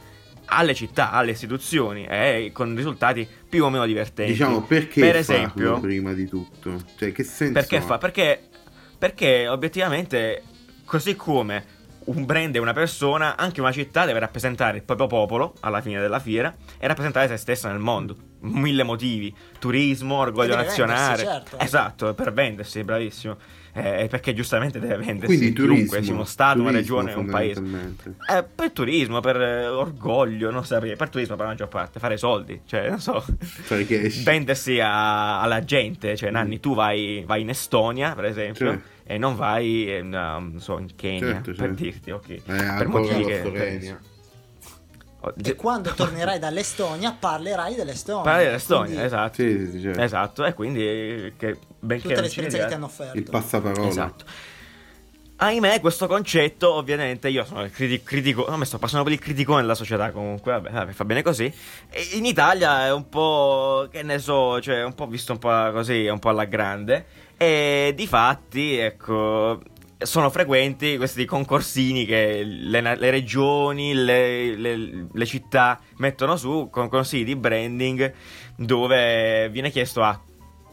alle 0.52 0.74
città, 0.74 1.12
alle 1.12 1.32
istituzioni 1.32 2.06
e 2.06 2.52
con 2.54 2.76
risultati 2.76 3.28
più 3.48 3.64
o 3.64 3.70
meno 3.70 3.86
divertenti. 3.86 4.32
Diciamo 4.32 4.64
perché 4.64 5.00
per 5.02 5.16
esempio, 5.16 5.80
prima 5.80 6.14
di 6.14 6.28
tutto? 6.28 6.82
Cioè, 6.98 7.12
che 7.12 7.24
senso 7.24 7.54
perché 7.54 7.78
ha? 7.78 7.82
fa? 7.82 7.98
Perché, 7.98 8.50
perché 8.98 9.48
obiettivamente, 9.48 10.44
così 10.86 11.16
come 11.16 11.78
un 12.06 12.26
brand 12.26 12.56
è 12.56 12.60
una 12.60 12.74
persona, 12.74 13.38
anche 13.38 13.62
una 13.62 13.72
città 13.72 14.06
deve 14.06 14.20
rappresentare 14.20 14.78
il 14.78 14.84
proprio 14.84 15.08
popolo 15.08 15.54
alla 15.60 15.82
fine 15.82 16.00
della 16.00 16.20
fiera 16.20 16.56
e 16.78 16.88
rappresentare 16.88 17.28
se 17.28 17.38
stessa 17.38 17.70
nel 17.70 17.80
mondo. 17.80 18.29
Mille 18.42 18.84
motivi: 18.84 19.34
turismo, 19.60 20.16
orgoglio 20.16 20.56
nazionale. 20.56 21.24
certo. 21.24 21.58
Esatto, 21.60 22.14
per 22.14 22.32
vendersi, 22.34 22.84
bravissimo. 22.84 23.38
Eh, 23.72 24.08
perché 24.10 24.34
giustamente 24.34 24.80
deve 24.80 24.98
vendersi 24.98 25.26
Quindi 25.38 25.54
chiunque, 25.54 25.76
turismo, 25.76 26.02
sia 26.04 26.14
uno 26.14 26.24
stato, 26.26 26.60
una 26.62 26.72
regione, 26.72 27.14
un 27.14 27.28
paese. 27.28 27.62
Eh, 28.30 28.44
per 28.44 28.72
turismo, 28.72 29.20
per 29.20 29.40
eh, 29.40 29.68
orgoglio, 29.68 30.50
non 30.50 30.66
saprei. 30.66 30.96
Per 30.96 31.10
turismo, 31.10 31.36
per 31.36 31.46
la 31.46 31.52
maggior 31.52 31.68
parte, 31.68 32.00
fare 32.00 32.18
soldi, 32.18 32.62
cioè, 32.66 32.90
non 32.90 33.00
so. 33.00 33.24
Cash. 33.68 34.24
Vendersi 34.24 34.80
a- 34.80 35.40
alla 35.42 35.64
gente, 35.64 36.16
cioè, 36.18 36.32
Nanni, 36.32 36.60
tu 36.60 36.74
vai, 36.74 37.24
vai 37.28 37.42
in 37.42 37.50
Estonia, 37.50 38.16
per 38.16 38.26
esempio, 38.26 38.72
Certo. 38.72 38.88
e 39.04 39.18
non 39.20 39.36
vai, 39.36 39.96
eh, 39.98 40.02
non 40.02 40.56
so, 40.60 40.80
in 40.80 40.96
Kenya, 40.96 41.20
Certo, 41.34 41.52
per 41.52 41.56
certo. 41.56 41.74
dirti, 41.84 42.12
ok. 42.12 42.30
Eh, 42.30 42.42
per 42.46 42.88
motivi 42.88 43.24
che. 43.26 43.98
E 45.44 45.56
quando 45.56 45.92
tornerai 45.96 46.40
dall'Estonia 46.40 47.16
parlerai 47.18 47.76
dell'Estonia. 47.76 48.24
Parli 48.24 48.46
dell'Estonia, 48.46 48.86
Quindi 48.86 49.04
esatto. 49.04 49.34
Sì, 49.34 49.66
sì, 49.66 49.72
sì, 49.72 49.82
certo. 49.82 50.02
Esatto, 50.02 50.46
e 50.46 50.54
quindi 50.54 51.34
che 51.38 51.58
benché 51.80 52.08
Tutte 52.08 52.22
le 52.22 52.28
esperienze 52.28 52.60
che 52.60 52.68
ti 52.68 52.74
hanno 52.74 52.86
offerto. 52.86 53.18
Il 53.18 53.30
passaparola. 53.30 53.88
Esatto. 53.88 54.26
Ahimè, 55.42 55.80
questo 55.80 56.06
concetto, 56.08 56.74
ovviamente, 56.74 57.30
io 57.30 57.46
sono 57.46 57.64
il 57.64 57.72
criti- 57.72 58.04
critico. 58.04 58.46
No, 58.50 58.58
mi 58.58 58.66
sto 58.66 58.78
passando 58.78 59.06
per 59.06 59.14
il 59.14 59.20
criticone 59.20 59.62
della 59.62 59.74
società. 59.76 60.12
Comunque, 60.12 60.52
vabbè, 60.52 60.70
vabbè, 60.70 60.92
fa 60.92 61.06
bene 61.06 61.22
così. 61.22 61.46
E 61.90 62.10
in 62.14 62.26
Italia 62.26 62.86
è 62.86 62.92
un 62.92 63.08
po'. 63.08 63.88
che 63.90 64.04
ne 64.04 64.20
so, 64.20 64.60
cioè, 64.60 64.84
un 64.84 64.94
po' 64.96 65.08
visto 65.08 65.32
un 65.32 65.40
po' 65.40 65.72
così, 65.72 66.08
un 66.08 66.20
po' 66.20 66.28
alla 66.28 66.44
grande. 66.44 67.06
E 67.38 67.94
di 67.96 68.06
fatti, 68.06 68.76
ecco. 68.78 69.62
Sono 70.02 70.30
frequenti 70.30 70.96
questi 70.96 71.26
concorsini 71.26 72.06
che 72.06 72.42
le, 72.46 72.80
le 72.82 73.10
regioni, 73.12 73.94
le, 73.94 74.56
le- 74.56 75.08
le 75.12 75.26
città 75.26 75.78
mettono 75.98 76.38
su 76.38 76.70
con 76.72 76.88
consigli 76.88 77.26
di 77.26 77.36
branding 77.36 78.14
dove 78.56 79.50
viene 79.50 79.70
chiesto 79.70 80.02
a 80.02 80.18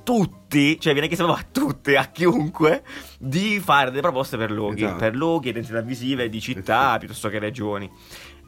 tutti, 0.04 0.78
cioè 0.78 0.92
viene 0.92 1.08
chiesto 1.08 1.26
a 1.26 1.44
tutti, 1.50 1.96
a 1.96 2.04
chiunque, 2.04 2.84
di 3.18 3.58
fare 3.58 3.90
delle 3.90 4.02
proposte 4.02 4.36
per 4.36 4.52
luoghi, 4.52 4.84
Esatto. 4.84 4.98
per 4.98 5.16
luoghi, 5.16 5.48
identità 5.48 5.80
visive 5.80 6.28
di 6.28 6.40
città 6.40 6.96
piuttosto 6.96 7.28
che 7.28 7.40
regioni. 7.40 7.90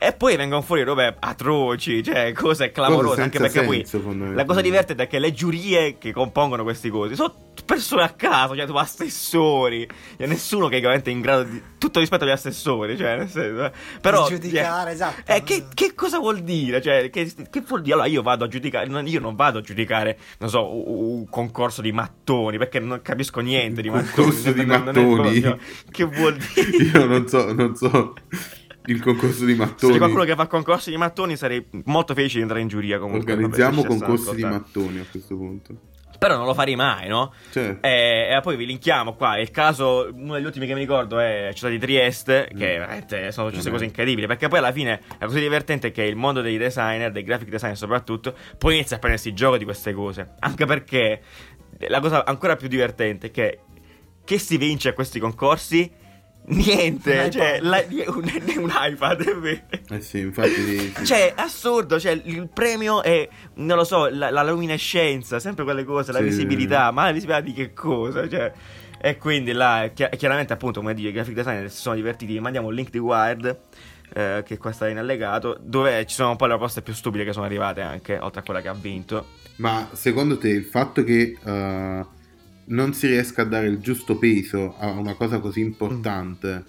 E 0.00 0.12
poi 0.12 0.36
vengono 0.36 0.62
fuori 0.62 0.84
robe 0.84 1.16
atroci, 1.18 2.04
cioè 2.04 2.32
cose 2.32 2.70
clamorose, 2.70 3.20
anche 3.20 3.38
perché 3.40 3.64
poi 3.64 3.78
senso, 3.78 3.96
la 3.96 4.02
fondamentalmente. 4.04 4.46
cosa 4.46 4.60
divertente 4.60 5.02
è 5.02 5.06
che 5.08 5.18
le 5.18 5.32
giurie 5.32 5.98
che 5.98 6.12
compongono 6.12 6.62
questi 6.62 6.88
cosi 6.88 7.16
sono 7.16 7.34
persone 7.64 8.02
a 8.04 8.10
caso, 8.10 8.54
cioè 8.54 8.64
tipo 8.64 8.78
assessori, 8.78 9.86
e 10.16 10.26
nessuno 10.26 10.68
che 10.68 10.76
è 10.76 10.80
veramente 10.80 11.10
in 11.10 11.20
grado 11.20 11.42
di 11.42 11.60
tutto 11.78 11.98
rispetto 11.98 12.22
agli 12.22 12.30
assessori, 12.30 12.96
cioè 12.96 13.16
nel 13.16 13.28
senso, 13.28 13.64
eh. 13.64 13.72
però 14.00 14.28
Di 14.28 14.34
giudicare, 14.36 14.92
esatto. 14.92 15.32
Eh, 15.32 15.42
che, 15.42 15.64
che 15.74 15.92
cosa 15.96 16.20
vuol 16.20 16.42
dire? 16.42 16.80
Cioè, 16.80 17.10
che, 17.10 17.30
che 17.50 17.60
vuol 17.66 17.82
dire? 17.82 17.94
Allora 17.94 18.08
io 18.08 18.22
vado 18.22 18.44
a 18.44 18.48
giudicare, 18.48 18.86
non- 18.86 19.06
io 19.08 19.18
non 19.18 19.34
vado 19.34 19.58
a 19.58 19.62
giudicare, 19.62 20.16
non 20.38 20.48
so, 20.48 20.72
un, 20.74 21.16
un 21.18 21.28
concorso 21.28 21.82
di 21.82 21.90
mattoni, 21.90 22.56
perché 22.56 22.78
non 22.78 23.00
capisco 23.02 23.40
niente 23.40 23.82
di 23.82 23.88
Un 23.88 23.96
mattoni. 23.96 24.14
concorso 24.14 24.52
di 24.52 24.64
non- 24.64 24.84
non 24.84 24.96
è 24.96 25.02
mattoni. 25.04 25.58
che 25.90 26.04
vuol 26.04 26.36
dire? 26.54 26.76
Io 26.98 27.04
non 27.04 27.26
so, 27.26 27.52
non 27.52 27.74
so 27.74 28.14
il 28.90 29.00
concorso 29.02 29.44
di 29.44 29.52
Se 29.52 29.58
mattoni. 29.58 29.92
c'è 29.92 29.98
qualcuno 29.98 30.24
che 30.24 30.34
fa 30.34 30.46
concorsi 30.46 30.90
di 30.90 30.96
mattoni 30.96 31.36
sarei 31.36 31.64
molto 31.84 32.14
felice 32.14 32.36
di 32.36 32.40
entrare 32.42 32.62
in 32.62 32.68
giuria 32.68 32.98
comunque. 32.98 33.32
Organizziamo 33.32 33.82
Vabbè, 33.82 33.92
se 33.92 33.98
concorsi 33.98 34.34
di 34.34 34.42
mattoni 34.44 34.98
a 35.00 35.04
questo 35.10 35.36
punto. 35.36 35.74
Però 36.18 36.36
non 36.36 36.46
lo 36.46 36.54
farei 36.54 36.74
mai, 36.74 37.06
no? 37.06 37.32
Certo. 37.52 37.86
E, 37.86 38.34
e 38.36 38.40
poi 38.42 38.56
vi 38.56 38.66
linkiamo 38.66 39.14
qua. 39.14 39.38
Il 39.38 39.52
caso, 39.52 40.10
uno 40.12 40.34
degli 40.34 40.44
ultimi 40.46 40.66
che 40.66 40.74
mi 40.74 40.80
ricordo 40.80 41.20
è 41.20 41.44
la 41.44 41.52
città 41.52 41.68
di 41.68 41.78
Trieste, 41.78 42.48
che 42.48 42.54
Mm. 42.76 42.78
veramente 42.80 43.30
sono 43.30 43.48
successe 43.50 43.68
Eh. 43.68 43.70
cose 43.70 43.84
incredibili. 43.84 44.26
Perché 44.26 44.48
poi 44.48 44.58
alla 44.58 44.72
fine 44.72 45.00
la 45.18 45.26
cosa 45.26 45.38
divertente 45.38 45.88
è 45.88 45.92
che 45.92 46.02
il 46.02 46.16
mondo 46.16 46.40
dei 46.40 46.58
designer, 46.58 47.12
dei 47.12 47.22
graphic 47.22 47.50
designer 47.50 47.76
soprattutto, 47.76 48.34
poi 48.58 48.74
inizia 48.74 48.96
a 48.96 48.98
prendersi 48.98 49.28
il 49.28 49.34
gioco 49.36 49.58
di 49.58 49.64
queste 49.64 49.92
cose. 49.92 50.34
Anche 50.40 50.64
perché 50.66 51.20
la 51.86 52.00
cosa 52.00 52.24
ancora 52.24 52.56
più 52.56 52.66
divertente 52.66 53.28
è 53.28 53.30
che 53.30 53.60
che 54.24 54.38
si 54.38 54.56
vince 54.56 54.88
a 54.88 54.92
questi 54.94 55.20
concorsi? 55.20 55.88
Niente, 56.50 57.24
Un 57.24 57.30
cioè 57.30 57.58
la- 57.60 57.84
un, 58.06 58.30
un 58.56 58.72
iPad, 58.74 59.22
è 59.22 59.34
vero. 59.36 59.60
Eh 59.90 60.00
sì, 60.00 60.20
infatti 60.20 60.50
sì, 60.64 60.92
sì. 60.96 61.04
Cioè, 61.04 61.32
assurdo, 61.36 62.00
cioè, 62.00 62.20
il 62.24 62.48
premio 62.52 63.02
è, 63.02 63.28
non 63.54 63.76
lo 63.76 63.84
so, 63.84 64.08
la, 64.08 64.30
la 64.30 64.42
luminescenza, 64.42 65.38
sempre 65.40 65.64
quelle 65.64 65.84
cose, 65.84 66.10
la 66.12 66.18
Sì. 66.18 66.24
visibilità, 66.24 66.90
ma 66.90 67.04
la 67.04 67.12
visibilità 67.12 67.42
di 67.44 67.52
che 67.52 67.74
cosa? 67.74 68.26
Cioè, 68.28 68.52
e 69.00 69.16
quindi 69.18 69.52
là, 69.52 69.90
chi- 69.92 70.08
chiaramente 70.16 70.52
appunto, 70.54 70.80
come 70.80 70.94
dice, 70.94 71.08
i 71.08 71.12
graphic 71.12 71.34
designer 71.34 71.70
si 71.70 71.80
sono 71.80 71.94
divertiti, 71.96 72.32
vi 72.32 72.40
mandiamo 72.40 72.68
un 72.68 72.74
link 72.74 72.90
di 72.90 72.98
Wired, 72.98 73.58
eh, 74.14 74.42
che 74.46 74.56
qua 74.56 74.72
sta 74.72 74.88
in 74.88 74.96
allegato, 74.96 75.58
dove 75.60 76.06
ci 76.06 76.14
sono 76.14 76.30
un 76.30 76.36
po' 76.36 76.46
le 76.46 76.52
proposte 76.54 76.80
più 76.80 76.94
stupide 76.94 77.24
che 77.24 77.32
sono 77.34 77.44
arrivate 77.44 77.82
anche, 77.82 78.18
oltre 78.18 78.40
a 78.40 78.42
quella 78.42 78.62
che 78.62 78.68
ha 78.68 78.74
vinto. 78.74 79.26
Ma 79.56 79.88
secondo 79.92 80.38
te 80.38 80.48
il 80.48 80.64
fatto 80.64 81.04
che 81.04 81.36
eh, 81.44 82.04
non 82.68 82.92
si 82.94 83.06
riesca 83.06 83.42
a 83.42 83.46
dare 83.46 83.66
il 83.66 83.78
giusto 83.78 84.16
peso 84.18 84.76
a 84.78 84.90
una 84.90 85.14
cosa 85.14 85.38
così 85.40 85.60
importante, 85.60 86.64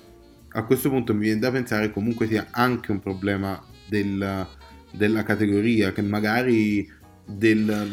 a 0.49 0.63
questo 0.63 0.89
punto 0.89 1.13
mi 1.13 1.21
viene 1.21 1.39
da 1.39 1.51
pensare 1.51 1.91
comunque 1.91 2.27
sia 2.27 2.47
anche 2.51 2.91
un 2.91 2.99
problema 2.99 3.61
del- 3.87 4.47
della 4.91 5.23
categoria, 5.23 5.91
che 5.91 6.01
magari 6.01 6.89
del, 7.25 7.91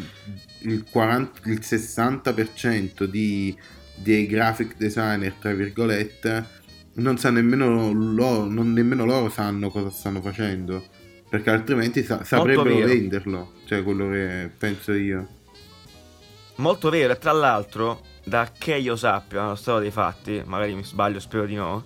il, 0.61 0.83
40, 0.89 1.49
il 1.49 1.59
60% 1.61 3.03
di, 3.03 3.55
dei 3.95 4.25
graphic 4.25 4.75
designer, 4.77 5.33
tra 5.33 5.53
virgolette, 5.53 6.45
non 6.95 7.17
sa 7.17 7.29
nemmeno 7.29 7.91
loro, 7.91 8.45
non 8.45 8.73
nemmeno 8.73 9.05
loro 9.05 9.29
sanno 9.29 9.69
cosa 9.69 9.89
stanno 9.91 10.21
facendo. 10.21 10.83
Perché 11.29 11.49
altrimenti 11.49 12.03
sa- 12.03 12.23
saprebbero 12.23 12.63
venderlo. 12.87 13.53
Cioè, 13.65 13.83
quello 13.83 14.09
che 14.09 14.49
penso 14.57 14.93
io. 14.93 15.27
Molto 16.57 16.89
vero, 16.89 17.13
e 17.13 17.17
tra 17.17 17.31
l'altro, 17.31 18.01
da 18.23 18.49
che 18.57 18.75
io 18.75 18.95
sappia, 18.95 19.47
lo 19.47 19.55
stato 19.55 19.79
dei 19.79 19.91
fatti, 19.91 20.41
magari 20.45 20.73
mi 20.73 20.83
sbaglio, 20.83 21.19
spero 21.19 21.45
di 21.45 21.55
no, 21.55 21.85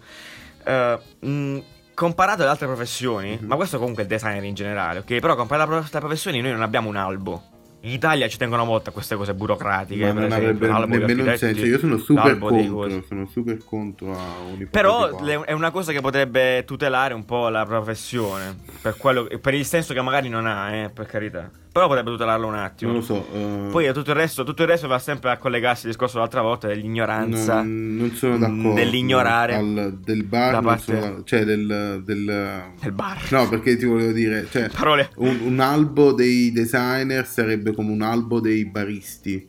eh, 0.64 1.00
mh, 1.20 1.58
comparato 1.94 2.42
ad 2.44 2.48
altre 2.48 2.68
professioni, 2.68 3.38
Mhm. 3.40 3.48
ma 3.48 3.56
questo 3.56 3.78
comunque 3.78 4.04
è 4.04 4.06
il 4.06 4.12
designer 4.12 4.44
in 4.44 4.54
generale, 4.56 5.00
ok? 5.00 5.20
Però 5.20 5.36
comparato 5.36 5.72
ad 5.74 5.84
altre 5.84 6.00
professioni 6.00 6.40
noi 6.42 6.52
non 6.52 6.62
abbiamo 6.62 6.88
un 6.90 6.96
albo. 6.96 7.44
In 7.84 7.92
Italia 7.92 8.28
ci 8.28 8.38
tengono 8.38 8.64
molto 8.64 8.92
a 8.92 8.94
queste 8.94 9.16
cose 9.16 9.34
burocratiche, 9.34 10.14
Ma 10.14 10.20
non 10.22 10.32
avrebbe 10.32 10.68
nemmeno 10.68 11.24
un 11.32 11.38
senso. 11.38 11.66
Io 11.66 11.80
sono 11.80 11.98
super 11.98 12.38
contro. 12.38 13.04
Sono 13.08 13.26
super 13.28 13.58
contro 13.66 14.12
a 14.12 14.24
un 14.52 14.68
Però 14.70 15.20
le- 15.24 15.42
è 15.46 15.52
una 15.52 15.72
cosa 15.72 15.92
che 15.92 16.00
potrebbe 16.00 16.64
tutelare 16.64 17.16
un 17.16 17.26
po' 17.26 17.50
la 17.50 17.66
professione, 17.66 18.56
per, 18.82 18.98
quello, 18.98 19.28
per 19.42 19.56
il 19.56 19.66
senso 19.66 19.96
che 19.96 20.02
magari 20.02 20.30
non 20.30 20.46
ha, 20.46 20.72
eh, 20.72 20.90
per 20.90 21.08
carità. 21.08 21.50
Però 21.74 21.88
potrebbe 21.88 22.12
tutelarlo 22.12 22.48
un 22.48 22.56
attimo. 22.56 22.92
Non 22.92 23.00
lo 23.00 23.06
so. 23.06 23.26
eh, 23.34 23.68
Poi 23.72 23.94
tutto 23.94 24.10
il, 24.12 24.16
resto, 24.18 24.44
tutto 24.44 24.64
il 24.64 24.68
resto 24.68 24.88
va 24.90 25.00
sempre 25.00 25.32
a 25.32 25.38
collegarsi 25.38 25.86
al 25.86 25.92
discorso 25.92 26.16
dell'altra 26.16 26.42
volta 26.42 26.68
dell'ignoranza. 26.68 27.62
non, 27.62 27.96
non 27.96 28.12
sono 28.12 28.36
mh, 28.36 28.40
d'accordo. 28.40 28.74
dell'ignorare 28.74 29.56
al- 29.56 29.98
del 30.04 30.24
bar, 30.26 30.62
parte- 30.62 31.00
sono- 31.00 31.24
cioè 31.24 31.46
del, 31.46 32.02
del- 32.04 32.64
Del 32.82 32.92
bar. 32.92 33.22
No, 33.32 33.48
perché 33.48 33.78
ti 33.78 33.86
volevo 33.86 34.12
dire, 34.12 34.48
cioè, 34.52 34.70
Parole. 34.70 35.12
un, 35.18 35.40
un 35.44 35.60
albo 35.62 36.12
dei 36.12 36.52
designer 36.52 37.26
sarebbe 37.26 37.74
come 37.74 37.92
un 37.92 38.02
albo 38.02 38.42
dei 38.42 38.66
baristi. 38.66 39.48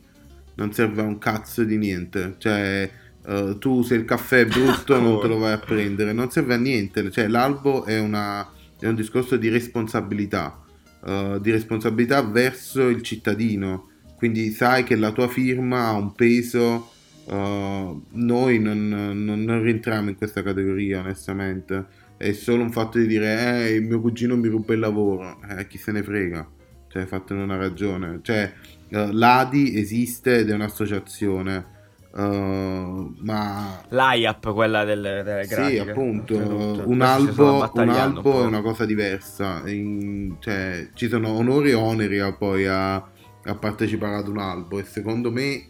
Non 0.55 0.71
serve 0.71 1.01
a 1.01 1.05
un 1.05 1.17
cazzo 1.17 1.63
di 1.65 1.77
niente. 1.77 2.35
Cioè, 2.37 2.89
eh, 3.25 3.55
tu 3.59 3.81
se 3.81 3.95
il 3.95 4.05
caffè 4.05 4.41
è 4.41 4.45
brutto 4.45 4.97
non 4.99 5.19
te 5.19 5.27
lo 5.27 5.39
vai 5.39 5.51
a 5.51 5.57
prendere. 5.59 6.13
Non 6.13 6.29
serve 6.31 6.53
a 6.53 6.57
niente. 6.57 7.11
Cioè, 7.11 7.27
l'albo 7.27 7.83
è, 7.83 7.99
una, 7.99 8.47
è 8.79 8.87
un 8.87 8.95
discorso 8.95 9.35
di 9.35 9.49
responsabilità. 9.49 10.57
Eh, 11.05 11.37
di 11.41 11.51
responsabilità 11.51 12.21
verso 12.23 12.87
il 12.87 13.01
cittadino. 13.01 13.89
Quindi 14.17 14.51
sai 14.51 14.83
che 14.83 14.95
la 14.95 15.11
tua 15.11 15.27
firma 15.27 15.87
ha 15.87 15.91
un 15.93 16.13
peso 16.13 16.91
Uh, 17.25 18.03
noi 18.11 18.59
non, 18.59 18.89
non, 18.89 19.43
non, 19.43 19.61
rientriamo 19.61 20.09
in 20.09 20.17
questa 20.17 20.43
categoria, 20.43 20.99
onestamente. 20.99 21.85
È 22.17 22.31
solo 22.33 22.63
un 22.63 22.71
fatto 22.71 22.97
di 22.99 23.07
dire, 23.07 23.65
eh, 23.65 23.73
il 23.75 23.83
mio 23.83 24.01
cugino 24.01 24.35
mi 24.35 24.47
ruba 24.47 24.73
il 24.73 24.79
lavoro. 24.79 25.39
Eh, 25.49 25.67
chi 25.67 25.77
se 25.77 25.91
ne 25.91 26.03
frega? 26.03 26.45
Cioè, 26.89 27.05
fatene 27.05 27.43
una 27.43 27.55
ragione. 27.55 28.19
Cioè, 28.21 28.51
uh, 28.89 29.11
l'ADI 29.11 29.77
esiste 29.77 30.39
ed 30.39 30.49
è 30.49 30.53
un'associazione. 30.53 31.71
Uh, 32.15 33.15
ma 33.21 33.83
l'IAP, 33.89 34.53
quella 34.53 34.83
del, 34.83 35.01
delle 35.01 35.47
grafiche. 35.47 35.81
Sì, 35.83 35.89
appunto, 35.89 36.35
un 36.35 37.01
albo, 37.01 37.71
un 37.73 37.89
albo 37.89 38.35
un 38.35 38.43
è 38.43 38.45
una 38.45 38.61
cosa 38.61 38.85
diversa. 38.85 39.63
In, 39.65 40.35
cioè, 40.39 40.89
ci 40.93 41.07
sono 41.07 41.29
onori 41.29 41.71
e 41.71 41.73
oneri 41.73 42.19
a, 42.19 42.31
poi 42.33 42.67
a, 42.67 42.93
a 42.95 43.55
partecipare 43.55 44.17
ad 44.17 44.27
un 44.27 44.37
albo 44.37 44.77
e 44.77 44.83
secondo 44.83 45.31
me 45.31 45.69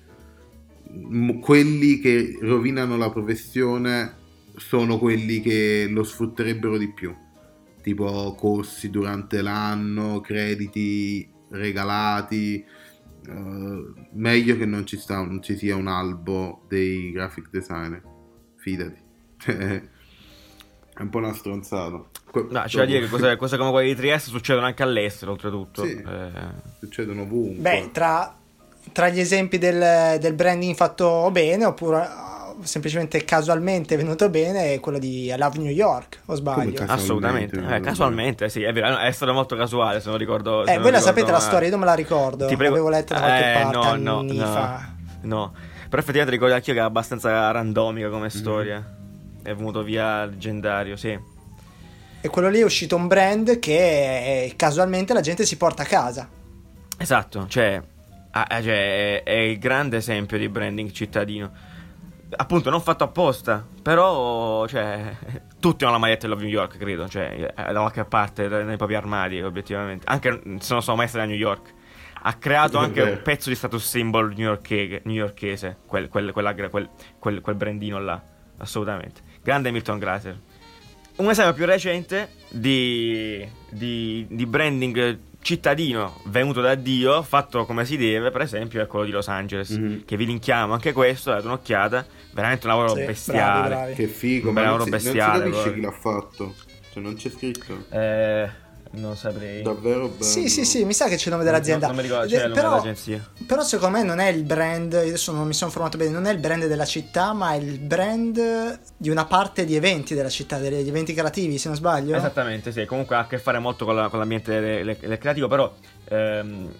quelli 1.40 2.00
che 2.00 2.38
rovinano 2.42 2.98
la 2.98 3.10
professione 3.10 4.18
sono 4.58 5.00
quelli 5.00 5.40
che 5.40 5.88
lo 5.90 6.04
sfrutterebbero 6.04 6.78
di 6.78 6.92
più, 6.92 7.16
tipo 7.82 8.36
corsi 8.38 8.90
durante 8.90 9.42
l'anno, 9.42 10.20
crediti 10.20 11.26
regalati. 11.52 12.66
Uh, 13.28 13.94
meglio 14.12 14.58
che 14.58 14.66
non 14.66 14.86
ci, 14.86 14.98
sta, 14.98 15.18
non 15.18 15.42
ci 15.42 15.58
sia 15.58 15.76
un 15.76 15.88
albo 15.88 16.66
dei 16.68 17.12
graphic 17.12 17.50
designer, 17.50 18.02
fidati. 18.58 19.02
È 20.96 21.02
un 21.02 21.10
po' 21.10 21.18
una 21.18 21.34
stronzata. 21.34 22.04
No, 22.50 22.64
c'è 22.66 22.78
da 22.78 22.86
dire 22.86 23.00
che 23.00 23.08
cose, 23.08 23.36
cose, 23.38 23.58
come 23.58 23.72
quelle 23.72 23.88
di 23.88 23.96
Trieste 23.96 24.30
succedono 24.30 24.68
anche 24.68 24.84
all'estero, 24.84 25.32
oltretutto. 25.32 25.84
Sì, 25.86 25.94
eh. 25.94 26.32
succedono 26.80 27.24
ovunque. 27.24 27.62
Beh, 27.62 27.90
tra 27.92 28.38
tra 28.92 29.10
gli 29.10 29.20
esempi 29.20 29.58
del, 29.58 30.20
del 30.20 30.34
branding 30.34 30.76
fatto 30.76 31.30
bene 31.32 31.66
oppure 31.66 32.08
semplicemente 32.64 33.24
casualmente 33.24 33.96
venuto 33.96 34.30
bene 34.30 34.74
è 34.74 34.80
quello 34.80 35.00
di 35.00 35.26
I 35.26 35.36
Love 35.38 35.60
New 35.60 35.72
York 35.72 36.22
o 36.26 36.36
sbaglio? 36.36 36.84
assolutamente. 36.88 37.64
eh, 37.70 37.80
casualmente 37.80 38.50
sì 38.50 38.64
è 38.64 38.74
vero 38.74 38.98
è 38.98 39.12
stato 39.12 39.34
molto 39.34 39.56
casuale 39.56 40.00
se 40.00 40.10
non 40.10 40.18
ricordo 40.18 40.66
se 40.66 40.72
eh, 40.72 40.74
non 40.74 40.84
voi 40.84 40.92
la 40.92 41.00
sapete 41.00 41.32
la 41.32 41.40
storia 41.40 41.66
io 41.66 41.72
non 41.72 41.80
me 41.80 41.86
la 41.86 41.94
ricordo 41.94 42.48
ti 42.48 42.56
prego... 42.56 42.76
l'avevo 42.76 42.90
letta 42.90 43.14
da 43.16 43.20
qualche 43.22 43.50
eh, 43.50 43.62
parte 43.62 43.98
no, 43.98 44.20
anni 44.20 44.38
no, 44.38 44.46
fa. 44.46 44.90
no. 45.22 45.54
Però 45.90 46.02
effettivamente 46.02 46.32
ricordo 46.32 46.56
anch'io 46.56 46.74
che 46.74 46.80
è 46.80 46.84
abbastanza 46.84 47.52
randomica 47.52 48.10
come 48.10 48.22
mm-hmm. 48.22 48.30
storia. 48.30 48.80
Mm. 48.80 49.46
è 49.46 49.54
venuto 49.56 49.84
via 49.84 50.26
leggendario 50.26 50.96
sì. 50.96 51.20
E 52.22 52.28
quello 52.30 52.50
lì 52.50 52.62
è 52.62 52.64
uscito 52.64 52.96
un 52.96 53.06
brand 53.08 53.60
che 53.60 54.52
casualmente 54.56 55.14
la 55.14 55.22
gente 55.22 55.46
si 55.46 55.56
porta 55.56 55.84
a 55.84 55.86
casa. 55.86 56.28
Esatto 56.98 57.46
cioè 57.48 57.82
Ah, 58.36 58.48
eh, 58.50 58.64
cioè, 58.64 59.22
è, 59.22 59.24
è, 59.24 59.32
il 59.32 59.60
grande 59.60 59.98
esempio 59.98 60.40
di 60.40 60.50
branding 60.50 60.92
cittadino. 60.92 61.52
Appunto, 62.36 62.70
non 62.70 62.82
fatto 62.82 63.04
apposta, 63.04 63.66
però, 63.82 64.68
cioè, 64.68 65.16
tutti 65.60 65.84
hanno 65.84 65.94
la 65.94 66.00
maglietta 66.00 66.28
di 66.28 66.34
Love 66.34 66.44
New 66.44 66.52
York, 66.52 66.78
credo, 66.78 67.08
cioè, 67.08 67.54
da 67.56 67.80
qualche 67.80 68.06
parte 68.06 68.48
nei 68.48 68.78
propri 68.78 68.96
armadi, 68.96 69.42
obiettivamente. 69.42 70.06
Anche 70.08 70.42
se 70.60 70.74
non 70.74 70.82
sono 70.82 70.98
mai 70.98 71.08
stato 71.08 71.24
a 71.24 71.28
New 71.28 71.38
York. 71.38 71.74
Ha 72.26 72.34
creato 72.36 72.78
anche 72.78 73.02
un 73.02 73.20
pezzo 73.22 73.50
di 73.50 73.56
status 73.56 73.86
symbol 73.86 74.34
newyorchese, 74.34 75.78
quel, 75.86 76.08
quel, 76.08 76.32
quel, 76.32 76.90
quel, 77.20 77.42
quel 77.42 77.56
brandino 77.56 78.00
là, 78.00 78.22
assolutamente. 78.60 79.22
Grande 79.44 79.72
Milton 79.72 80.00
Glaser. 80.00 80.40
Un 81.18 81.30
esempio 81.30 81.54
più 81.54 81.66
recente 81.66 82.30
di, 82.50 83.46
di, 83.70 84.26
di 84.30 84.46
branding 84.46 85.20
cittadino 85.44 86.22
venuto 86.26 86.62
da 86.62 86.74
Dio, 86.74 87.22
fatto 87.22 87.66
come 87.66 87.86
si 87.86 87.98
deve, 87.98 88.32
per 88.32 88.42
esempio, 88.42 88.82
è 88.82 88.88
quello 88.88 89.06
di 89.06 89.12
Los 89.12 89.28
Angeles. 89.28 89.78
Mm-hmm. 89.78 90.00
Che 90.06 90.18
vi 90.18 90.26
linkiamo 90.26 90.74
anche 90.74 90.92
questo, 90.94 91.30
date 91.30 91.46
un'occhiata. 91.46 92.06
Veramente 92.32 92.66
un 92.66 92.74
lavoro 92.74 92.96
sì, 92.96 93.06
bestiale. 93.06 93.68
Bravi, 93.68 93.70
bravi. 93.70 93.94
Che 93.94 94.08
figo, 94.08 94.48
un 94.48 94.54
ma 94.56 94.62
lavoro 94.62 94.86
non 94.86 94.86
si, 94.86 94.92
bestiale. 94.92 95.44
Non 95.44 95.54
si 95.54 95.60
capisce 95.60 95.74
chi 95.74 95.82
l'ha 95.82 95.92
fatto. 95.92 96.56
Cioè, 96.92 97.04
non 97.04 97.16
c'è 97.16 97.30
scritto. 97.30 97.86
Eh. 97.90 98.63
Non 98.96 99.18
saprei. 99.18 99.64
Davvero 99.64 100.08
bello. 100.08 100.24
Sì, 100.24 100.50
sì, 100.50 100.66
sì, 100.66 100.86
mi 100.86 100.94
sa 100.94 101.08
che 101.08 101.16
c'è 101.16 101.26
il 101.26 101.32
nome 101.32 101.44
dell'azienda. 101.44 101.88
Non, 101.88 101.96
non 101.96 102.06
mi 102.06 102.10
ricordo, 102.10 102.30
c'è 102.30 102.36
il 102.36 102.50
nome 102.50 102.54
però, 102.54 102.70
dell'agenzia. 102.70 103.28
Però 103.48 103.64
secondo 103.64 103.98
me 103.98 104.04
non 104.04 104.20
è 104.20 104.28
il 104.28 104.44
brand, 104.44 104.94
adesso 104.94 105.32
non 105.32 105.48
mi 105.48 105.54
sono 105.54 105.70
informato 105.70 105.98
bene, 105.98 106.12
non 106.12 106.26
è 106.26 106.32
il 106.32 106.38
brand 106.38 106.68
della 106.68 106.86
città, 106.86 107.34
ma 107.34 107.54
è 107.54 107.58
il 107.58 107.80
brand 107.80 108.80
di 108.96 109.10
una 109.10 109.26
parte 109.26 109.66
di 109.66 109.76
eventi 109.76 110.14
della 110.14 110.30
città, 110.30 110.60
degli 110.60 110.88
eventi 110.88 111.14
creativi, 111.14 111.58
se 111.58 111.70
non 111.70 111.78
sbaglio. 111.78 112.16
Esattamente, 112.16 112.72
sì, 112.72 112.86
comunque 112.86 113.16
ha 113.16 113.20
a 113.20 113.28
che 113.28 113.40
fare 113.40 113.58
molto 113.58 113.86
con, 113.86 113.96
la, 113.96 114.10
con 114.10 114.20
l'ambiente 114.20 114.60
del, 114.60 114.96
del 115.00 115.18
creativo, 115.18 115.48
però 115.48 115.74
ehm, 116.10 116.72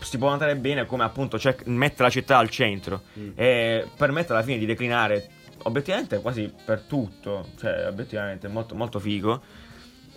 si 0.00 0.16
può 0.16 0.30
notare 0.30 0.56
bene 0.56 0.86
come 0.86 1.04
appunto 1.04 1.38
cioè, 1.38 1.56
mette 1.64 2.02
la 2.02 2.10
città 2.10 2.38
al 2.38 2.48
centro 2.48 3.02
mm. 3.18 3.30
e 3.34 3.86
permette 3.96 4.32
alla 4.32 4.42
fine 4.42 4.56
di 4.56 4.64
declinare 4.64 5.28
obiettivamente 5.64 6.20
quasi 6.20 6.50
per 6.64 6.80
tutto, 6.86 7.48
cioè 7.58 7.86
obiettivamente 7.88 8.48
molto, 8.48 8.74
molto 8.74 8.98
figo 8.98 9.42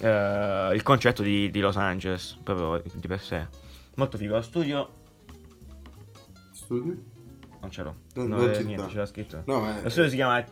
uh, 0.01 0.73
il 0.73 0.81
concetto 0.83 1.23
di, 1.23 1.49
di, 1.51 1.59
Los 1.59 1.77
Angeles, 1.77 2.37
proprio 2.43 2.81
di 2.93 3.07
per 3.07 3.19
sé. 3.19 3.47
Molto 3.95 4.17
figo. 4.17 4.35
Lo 4.35 4.41
studio... 4.41 4.89
Studio? 6.51 6.97
Non 7.61 7.71
ce 7.71 7.83
l'ho. 7.83 7.95
Non, 8.15 8.27
non, 8.27 8.39
non 8.39 8.65
niente, 8.65 8.87
c'era 8.87 9.05
scritto. 9.05 9.43
No, 9.45 9.67
è, 9.67 9.81
Lo 9.83 9.89
studio 9.89 10.09
si 10.09 10.15
chiama 10.15 10.43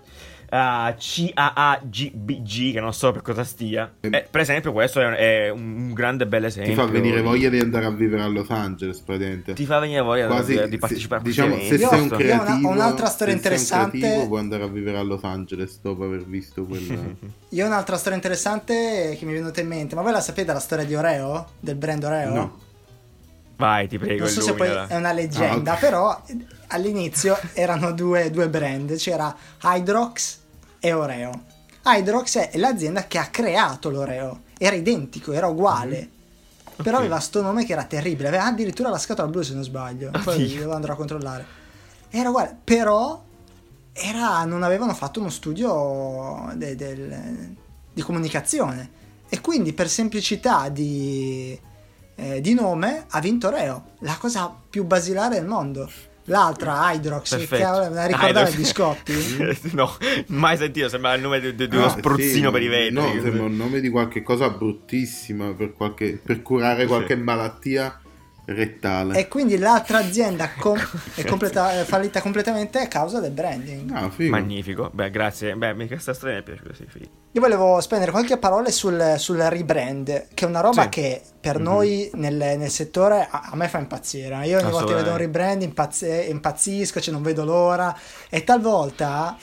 uh, 0.51 0.93
CAAGBG, 0.97 2.73
che 2.73 2.79
non 2.79 2.93
so 2.93 3.11
per 3.11 3.21
cosa 3.21 3.43
stia. 3.43 3.93
Eh, 3.99 4.09
eh, 4.11 4.27
per 4.29 4.41
esempio, 4.41 4.71
questo 4.71 4.99
è, 4.99 5.45
è 5.45 5.49
un 5.49 5.93
grande 5.93 6.27
bel 6.27 6.45
esempio. 6.45 6.73
Ti 6.73 6.79
fa 6.79 6.85
venire 6.85 7.21
voglia 7.21 7.49
di 7.49 7.59
andare 7.59 7.85
a 7.85 7.91
vivere 7.91 8.23
a 8.23 8.27
Los 8.27 8.49
Angeles, 8.49 8.99
praticamente. 8.99 9.53
Ti 9.53 9.65
fa 9.65 9.79
venire 9.79 10.01
voglia 10.01 10.27
Quasi, 10.27 10.59
di, 10.59 10.69
di 10.69 10.77
partecipare 10.77 11.21
se, 11.23 11.41
a 11.41 11.45
diciamo, 11.45 11.61
se 11.61 11.77
sei 11.77 11.99
un 11.99 12.09
creativo, 12.09 12.67
ho 12.67 12.71
un'altra 12.71 13.07
storia 13.07 13.33
interessante. 13.33 13.99
Creativo, 13.99 14.27
puoi 14.27 14.39
andare 14.39 14.63
a 14.63 14.67
vivere 14.67 14.97
a 14.97 15.03
Los 15.03 15.23
Angeles 15.23 15.79
dopo 15.81 16.03
aver 16.03 16.25
visto 16.25 16.65
quella. 16.65 16.99
Io 17.49 17.63
ho 17.63 17.67
un'altra 17.67 17.97
storia 17.97 18.17
interessante 18.17 19.15
che 19.17 19.25
mi 19.25 19.31
è 19.31 19.35
venuta 19.35 19.61
in 19.61 19.67
mente. 19.67 19.95
Ma 19.95 20.01
voi 20.01 20.11
la 20.11 20.21
sapete 20.21 20.51
la 20.51 20.59
storia 20.59 20.85
di 20.85 20.95
Oreo? 20.95 21.47
Del 21.59 21.75
brand 21.75 22.03
Oreo? 22.03 22.33
No. 22.33 22.59
Vai, 23.55 23.87
ti 23.87 23.99
prego. 23.99 24.23
Non 24.23 24.29
so 24.29 24.41
se 24.41 24.53
poi 24.53 24.69
è 24.69 24.95
una 24.95 25.11
leggenda, 25.11 25.73
ah, 25.73 25.75
okay. 25.75 25.89
però 25.89 26.23
all'inizio 26.67 27.37
erano 27.53 27.91
due, 27.91 28.31
due, 28.31 28.49
brand, 28.49 28.95
c'era 28.95 29.35
Hydrox 29.61 30.40
e 30.81 30.91
Oreo. 30.91 31.31
Hydrox 31.85 32.37
è 32.37 32.57
l'azienda 32.57 33.07
che 33.07 33.17
ha 33.17 33.27
creato 33.27 33.89
l'Oreo, 33.89 34.41
era 34.57 34.75
identico, 34.75 35.31
era 35.31 35.47
uguale. 35.47 35.97
Mm-hmm. 35.97 36.19
Okay. 36.63 36.83
Però 36.83 36.97
aveva 36.97 37.19
sto 37.19 37.41
nome 37.41 37.63
che 37.63 37.71
era 37.71 37.85
terribile, 37.85 38.27
aveva 38.27 38.45
addirittura 38.45 38.89
la 38.89 38.97
scatola 38.97 39.29
blu 39.29 39.41
se 39.41 39.53
non 39.53 39.63
sbaglio, 39.63 40.11
poi 40.23 40.43
Oddio. 40.43 40.59
devo 40.59 40.73
andare 40.73 40.91
a 40.91 40.95
controllare. 40.95 41.45
Era 42.09 42.29
uguale, 42.29 42.57
però 42.61 43.23
era, 43.93 44.43
non 44.43 44.63
avevano 44.63 44.93
fatto 44.93 45.21
uno 45.21 45.29
studio 45.29 46.51
de, 46.55 46.75
de, 46.75 47.55
di 47.93 48.01
comunicazione 48.01 48.99
e 49.29 49.39
quindi 49.39 49.71
per 49.71 49.87
semplicità 49.87 50.67
di 50.69 51.57
eh, 52.21 52.39
di 52.39 52.53
nome 52.53 53.05
ha 53.09 53.19
vinto 53.19 53.49
Reo, 53.49 53.93
la 53.99 54.15
cosa 54.17 54.53
più 54.69 54.85
basilare 54.85 55.35
del 55.35 55.47
mondo. 55.47 55.89
L'altra, 56.25 56.91
Hydrox, 56.93 57.47
che 57.47 57.57
la 57.59 58.05
ricordare 58.05 58.51
i 58.51 58.55
biscotti? 58.55 59.13
no, 59.73 59.91
mai 60.27 60.57
sentito, 60.57 60.87
sembra 60.87 61.13
il 61.15 61.21
nome 61.21 61.39
di, 61.39 61.55
di 61.55 61.75
uno 61.75 61.85
ah, 61.85 61.89
spruzzino 61.89 62.47
sì, 62.47 62.53
per 62.53 62.61
i 62.61 62.67
vetri. 62.67 62.93
No, 62.93 63.09
sembra 63.21 63.43
un 63.43 63.55
nome 63.55 63.79
di 63.79 63.89
qualche 63.89 64.21
cosa 64.21 64.49
bruttissima 64.49 65.53
per, 65.53 65.73
qualche, 65.73 66.19
per 66.23 66.41
curare 66.41 66.85
qualche 66.85 67.15
sì. 67.15 67.21
malattia 67.21 67.99
rettale. 68.45 69.17
E 69.17 69.27
quindi 69.27 69.57
l'altra 69.57 69.99
azienda 69.99 70.49
com- 70.57 70.79
è, 71.15 71.23
completa- 71.25 71.83
fallita 71.85 72.21
completamente 72.21 72.79
a 72.79 72.87
causa 72.87 73.19
del 73.19 73.31
branding. 73.31 73.91
Ah, 73.91 74.11
Magnifico, 74.29 74.89
beh, 74.93 75.09
grazie. 75.09 75.55
Beh, 75.55 75.87
questa 75.87 76.13
storia 76.13 76.35
mi 76.35 76.41
è 76.41 76.43
piaciuta. 76.43 76.73
Sì, 76.73 76.85
figo. 76.87 77.19
Io 77.33 77.39
volevo 77.39 77.79
spendere 77.79 78.11
qualche 78.11 78.37
parola 78.37 78.69
sul, 78.69 79.15
sul 79.17 79.37
rebrand, 79.37 80.27
che 80.33 80.45
è 80.45 80.47
una 80.47 80.59
roba 80.59 80.83
sì. 80.83 80.89
che 80.89 81.21
per 81.39 81.55
mm-hmm. 81.55 81.63
noi 81.63 82.09
nel, 82.15 82.35
nel, 82.35 82.69
settore 82.69 83.25
a, 83.29 83.49
a, 83.51 83.55
me 83.55 83.69
fa 83.69 83.77
impazzire. 83.77 84.45
Io 84.47 84.59
ogni 84.59 84.69
volta 84.69 84.87
che 84.87 84.95
vedo 84.95 85.11
un 85.11 85.17
rebrand 85.17 85.61
impazz- 85.61 86.27
impazzisco, 86.27 86.99
cioè 86.99 87.13
non 87.13 87.23
vedo 87.23 87.45
l'ora. 87.45 87.97
E 88.29 88.43
talvolta 88.43 89.37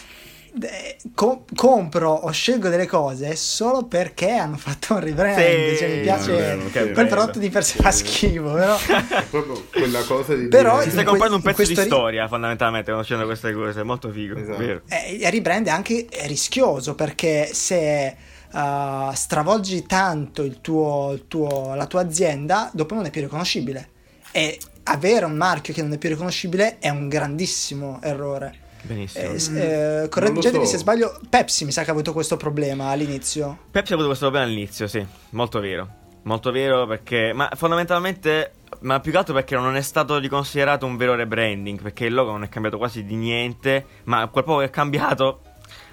Com- 1.14 1.44
compro 1.54 2.10
o 2.10 2.30
scelgo 2.30 2.68
delle 2.68 2.86
cose 2.86 3.36
solo 3.36 3.84
perché 3.84 4.30
hanno 4.32 4.56
fatto 4.56 4.94
un 4.94 5.00
rebrand. 5.00 5.36
Sì, 5.36 5.76
cioè, 5.76 5.96
mi 5.96 6.00
piace 6.02 6.32
vero, 6.32 6.62
quel 6.70 6.92
bello. 6.92 7.08
prodotto 7.08 7.38
di 7.38 7.50
per 7.50 7.64
sé 7.64 7.78
fa 7.80 7.90
schifo, 7.90 8.52
però. 8.52 8.76
È 8.76 9.24
proprio 9.30 9.64
quella 9.70 10.02
cosa 10.02 10.34
di. 10.34 10.48
Però 10.48 10.78
dire... 10.78 10.90
stai 10.90 11.04
comprando 11.04 11.36
un 11.36 11.42
pezzo 11.42 11.64
di 11.64 11.74
storia, 11.74 12.22
ri... 12.22 12.28
fondamentalmente, 12.28 12.90
conoscendo 12.90 13.24
queste 13.24 13.52
cose. 13.52 13.80
È 13.80 13.84
molto 13.84 14.10
figo. 14.10 14.36
Esatto. 14.38 14.82
Eh, 14.88 15.14
il 15.20 15.30
rebrand 15.30 15.66
è 15.66 15.70
anche 15.70 16.06
rischioso 16.26 16.94
perché 16.94 17.50
se. 17.52 18.16
Uh, 18.50 19.12
stravolgi 19.12 19.84
tanto 19.84 20.42
il 20.42 20.62
tuo, 20.62 21.12
il 21.12 21.28
tuo, 21.28 21.74
la 21.74 21.84
tua 21.84 22.00
azienda, 22.00 22.70
dopo 22.72 22.94
non 22.94 23.04
è 23.04 23.10
più 23.10 23.20
riconoscibile. 23.20 23.90
E 24.32 24.58
avere 24.84 25.24
un 25.24 25.36
marchio 25.36 25.74
che 25.74 25.82
non 25.82 25.92
è 25.92 25.98
più 25.98 26.08
riconoscibile 26.08 26.78
è 26.78 26.88
un 26.88 27.08
grandissimo 27.08 28.00
errore. 28.02 28.66
Benissimo. 28.82 29.58
Eh, 29.58 30.02
eh, 30.02 30.08
correggetemi 30.08 30.64
so. 30.64 30.70
se 30.72 30.78
sbaglio, 30.78 31.18
Pepsi 31.28 31.64
mi 31.64 31.72
sa 31.72 31.82
che 31.84 31.90
ha 31.90 31.92
avuto 31.92 32.12
questo 32.12 32.36
problema 32.36 32.88
all'inizio. 32.90 33.58
Pepsi 33.70 33.92
ha 33.92 33.94
avuto 33.94 34.08
questo 34.08 34.26
problema 34.28 34.50
all'inizio, 34.50 34.86
sì, 34.86 35.04
molto 35.30 35.60
vero. 35.60 35.88
Molto 36.22 36.50
vero 36.50 36.86
perché, 36.86 37.32
ma 37.32 37.48
fondamentalmente 37.54 38.52
Ma 38.80 39.00
più 39.00 39.10
che 39.12 39.16
altro 39.18 39.32
perché 39.34 39.54
non 39.56 39.76
è 39.76 39.80
stato 39.80 40.18
riconsiderato 40.18 40.84
un 40.84 40.96
vero 40.96 41.14
rebranding, 41.14 41.80
perché 41.80 42.04
il 42.04 42.12
logo 42.14 42.32
non 42.32 42.42
è 42.42 42.48
cambiato 42.48 42.76
quasi 42.76 43.02
di 43.04 43.14
niente, 43.16 43.84
ma 44.04 44.26
quel 44.28 44.44
poco 44.44 44.58
che 44.58 44.66
è 44.66 44.70
cambiato 44.70 45.40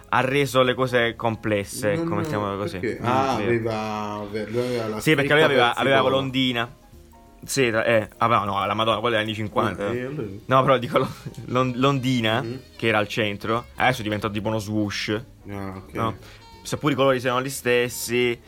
ha 0.10 0.20
reso 0.22 0.62
le 0.62 0.74
cose 0.74 1.16
complesse, 1.16 1.96
Non- 1.96 2.06
come 2.08 2.24
stiamo 2.26 2.56
così. 2.58 2.80
perché? 2.80 3.00
Mm, 3.02 3.06
Ah, 3.06 3.34
aveva, 3.34 4.14
aveva 4.14 4.88
la 4.88 5.00
Sì, 5.00 5.16
perché 5.16 5.34
lui 5.34 5.42
aveva, 5.42 5.74
aveva 5.74 5.98
d'oro. 6.02 6.10
Sì, 7.46 7.68
eh, 7.68 8.10
ah, 8.18 8.28
no, 8.28 8.44
no, 8.46 8.66
la 8.66 8.74
Madonna, 8.74 9.00
quella 9.00 9.18
degli 9.18 9.26
anni 9.26 9.36
50. 9.36 9.92
Eh, 9.94 10.02
allora- 10.06 10.28
No, 10.46 10.62
però 10.64 10.78
dico 10.78 11.08
Lon- 11.46 11.74
Londina, 11.76 12.42
Mhm. 12.42 12.60
che 12.76 12.88
era 12.88 12.98
al 12.98 13.08
centro, 13.08 13.66
adesso 13.76 14.02
diventa 14.02 14.30
tipo 14.30 14.48
uno 14.48 14.60
swoosh. 14.60 15.22
Ah, 15.50 15.74
ok. 15.78 15.94
No? 15.94 16.18
Seppur 16.64 16.92
i 16.92 16.96
colori 16.96 17.20
siano 17.20 17.42
gli 17.42 17.50
stessi. 17.50 18.40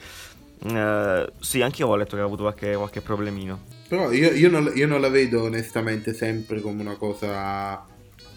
eh, 0.70 1.32
sì, 1.40 1.62
anche 1.62 1.82
io 1.84 1.88
ho 1.88 1.96
letto 1.96 2.16
che 2.16 2.22
ha 2.24 2.26
avuto 2.26 2.42
qualche, 2.42 2.74
qualche 2.76 3.02
problemino. 3.02 3.60
Però 3.88 4.12
io, 4.12 4.32
io 4.32 4.50
non, 4.50 4.72
io 4.74 4.88
non 4.88 5.00
la 5.00 5.10
vedo 5.10 5.44
onestamente 5.44 6.14
sempre 6.16 6.60
come 6.62 6.82
una 6.82 6.96
cosa 6.96 7.86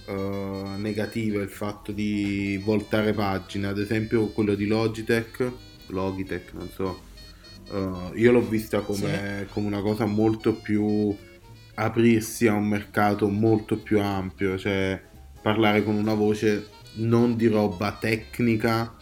eh, 0.07 0.63
negativa 0.77 1.41
il 1.41 1.49
fatto 1.49 1.93
di 1.93 2.61
voltare 2.63 3.15
pagina. 3.15 3.71
Ad 3.71 3.79
esempio 3.79 4.27
quello 4.29 4.55
di 4.55 4.67
Logitech, 4.67 5.51
Logitech, 5.87 6.53
non 6.53 6.69
so. 6.69 7.01
Eh, 7.73 8.19
io 8.19 8.33
l'ho 8.33 8.47
vista 8.47 8.81
come, 8.81 9.47
come 9.51 9.67
una 9.67 9.81
cosa 9.81 10.05
molto 10.05 10.55
più 10.55 11.15
aprirsi 11.75 12.47
a 12.47 12.55
un 12.55 12.67
mercato 12.67 13.29
molto 13.29 13.79
più 13.79 14.01
ampio, 14.01 14.59
cioè 14.59 15.01
parlare 15.41 15.83
con 15.85 15.95
una 15.95 16.15
voce 16.15 16.69
non 16.95 17.37
di 17.37 17.47
roba 17.47 17.97
tecnica 17.99 18.95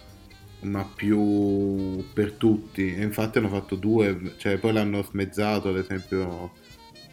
ma 0.61 0.85
più 0.85 2.05
per 2.13 2.33
tutti. 2.33 2.95
E 2.95 3.03
infatti 3.03 3.39
hanno 3.39 3.49
fatto 3.49 3.75
due 3.75 4.35
cioè 4.37 4.59
poi 4.59 4.73
l'hanno 4.73 5.03
smezzato 5.03 5.71
ad 5.71 5.79
esempio 5.79 6.53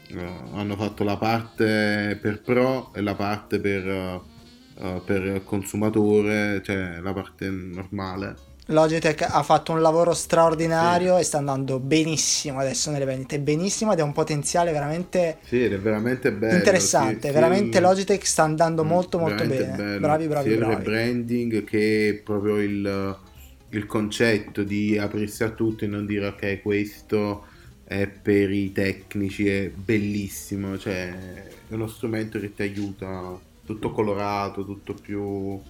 eh, 0.10 0.30
hanno 0.54 0.76
fatto 0.76 1.04
la 1.04 1.18
parte 1.18 2.18
per 2.22 2.41
pro 2.41 2.94
e 2.94 3.02
la 3.02 3.15
parte 3.15 3.60
per, 3.60 3.88
eh, 3.88 5.02
per 5.06 5.44
consumatore 5.44 6.62
cioè 6.63 7.00
la 7.02 7.13
parte 7.13 7.50
normale 7.50 8.54
Logitech 8.67 9.21
ha 9.21 9.43
fatto 9.43 9.71
un 9.71 9.82
lavoro 9.82 10.13
straordinario 10.13 11.17
e 11.17 11.23
sta 11.23 11.38
andando 11.38 11.80
benissimo 11.80 12.60
adesso 12.60 12.89
nelle 12.91 13.06
vendite, 13.06 13.39
benissimo 13.39 13.91
ed 13.93 13.99
è 13.99 14.01
un 14.04 14.12
potenziale 14.13 14.71
veramente 14.71 15.39
sì 15.39 15.67
veramente 15.69 16.34
bello 16.34 16.88
interessante, 16.88 16.88
sì, 16.88 17.32
sì, 17.32 17.32
veramente 17.32 17.80
il- 17.80 17.80
Logitech 17.80 18.25
sta 18.25 18.43
andando 18.43 18.84
Mm, 18.84 18.99
molto 19.19 19.19
molto 19.19 19.45
bene, 19.45 19.86
bello. 19.86 19.88
bravi 19.95 20.28
bravi 20.28 20.49
sia 20.49 20.56
il 20.56 20.58
bravi. 20.58 20.91
rebranding 20.91 21.63
che 21.63 22.21
proprio 22.23 22.60
il, 22.60 23.21
il 23.69 23.86
concetto 23.86 24.63
di 24.63 24.97
aprirsi 24.97 25.43
a 25.43 25.51
tutti 25.54 25.86
e 25.86 25.88
non 25.88 26.06
dire 26.06 26.28
ok 26.28 26.62
questo 26.62 27.45
è 27.84 28.08
per 28.10 28.51
i 28.51 28.71
tecnici 28.71 29.47
è 29.47 29.69
bellissimo 29.71 30.78
cioè 30.78 31.54
è 31.67 31.73
uno 31.73 31.88
strumento 31.88 32.39
che 32.39 32.54
ti 32.54 32.63
aiuta 32.63 33.39
tutto 33.63 33.91
colorato 33.91 34.65
tutto 34.65 34.99
più 34.99 35.63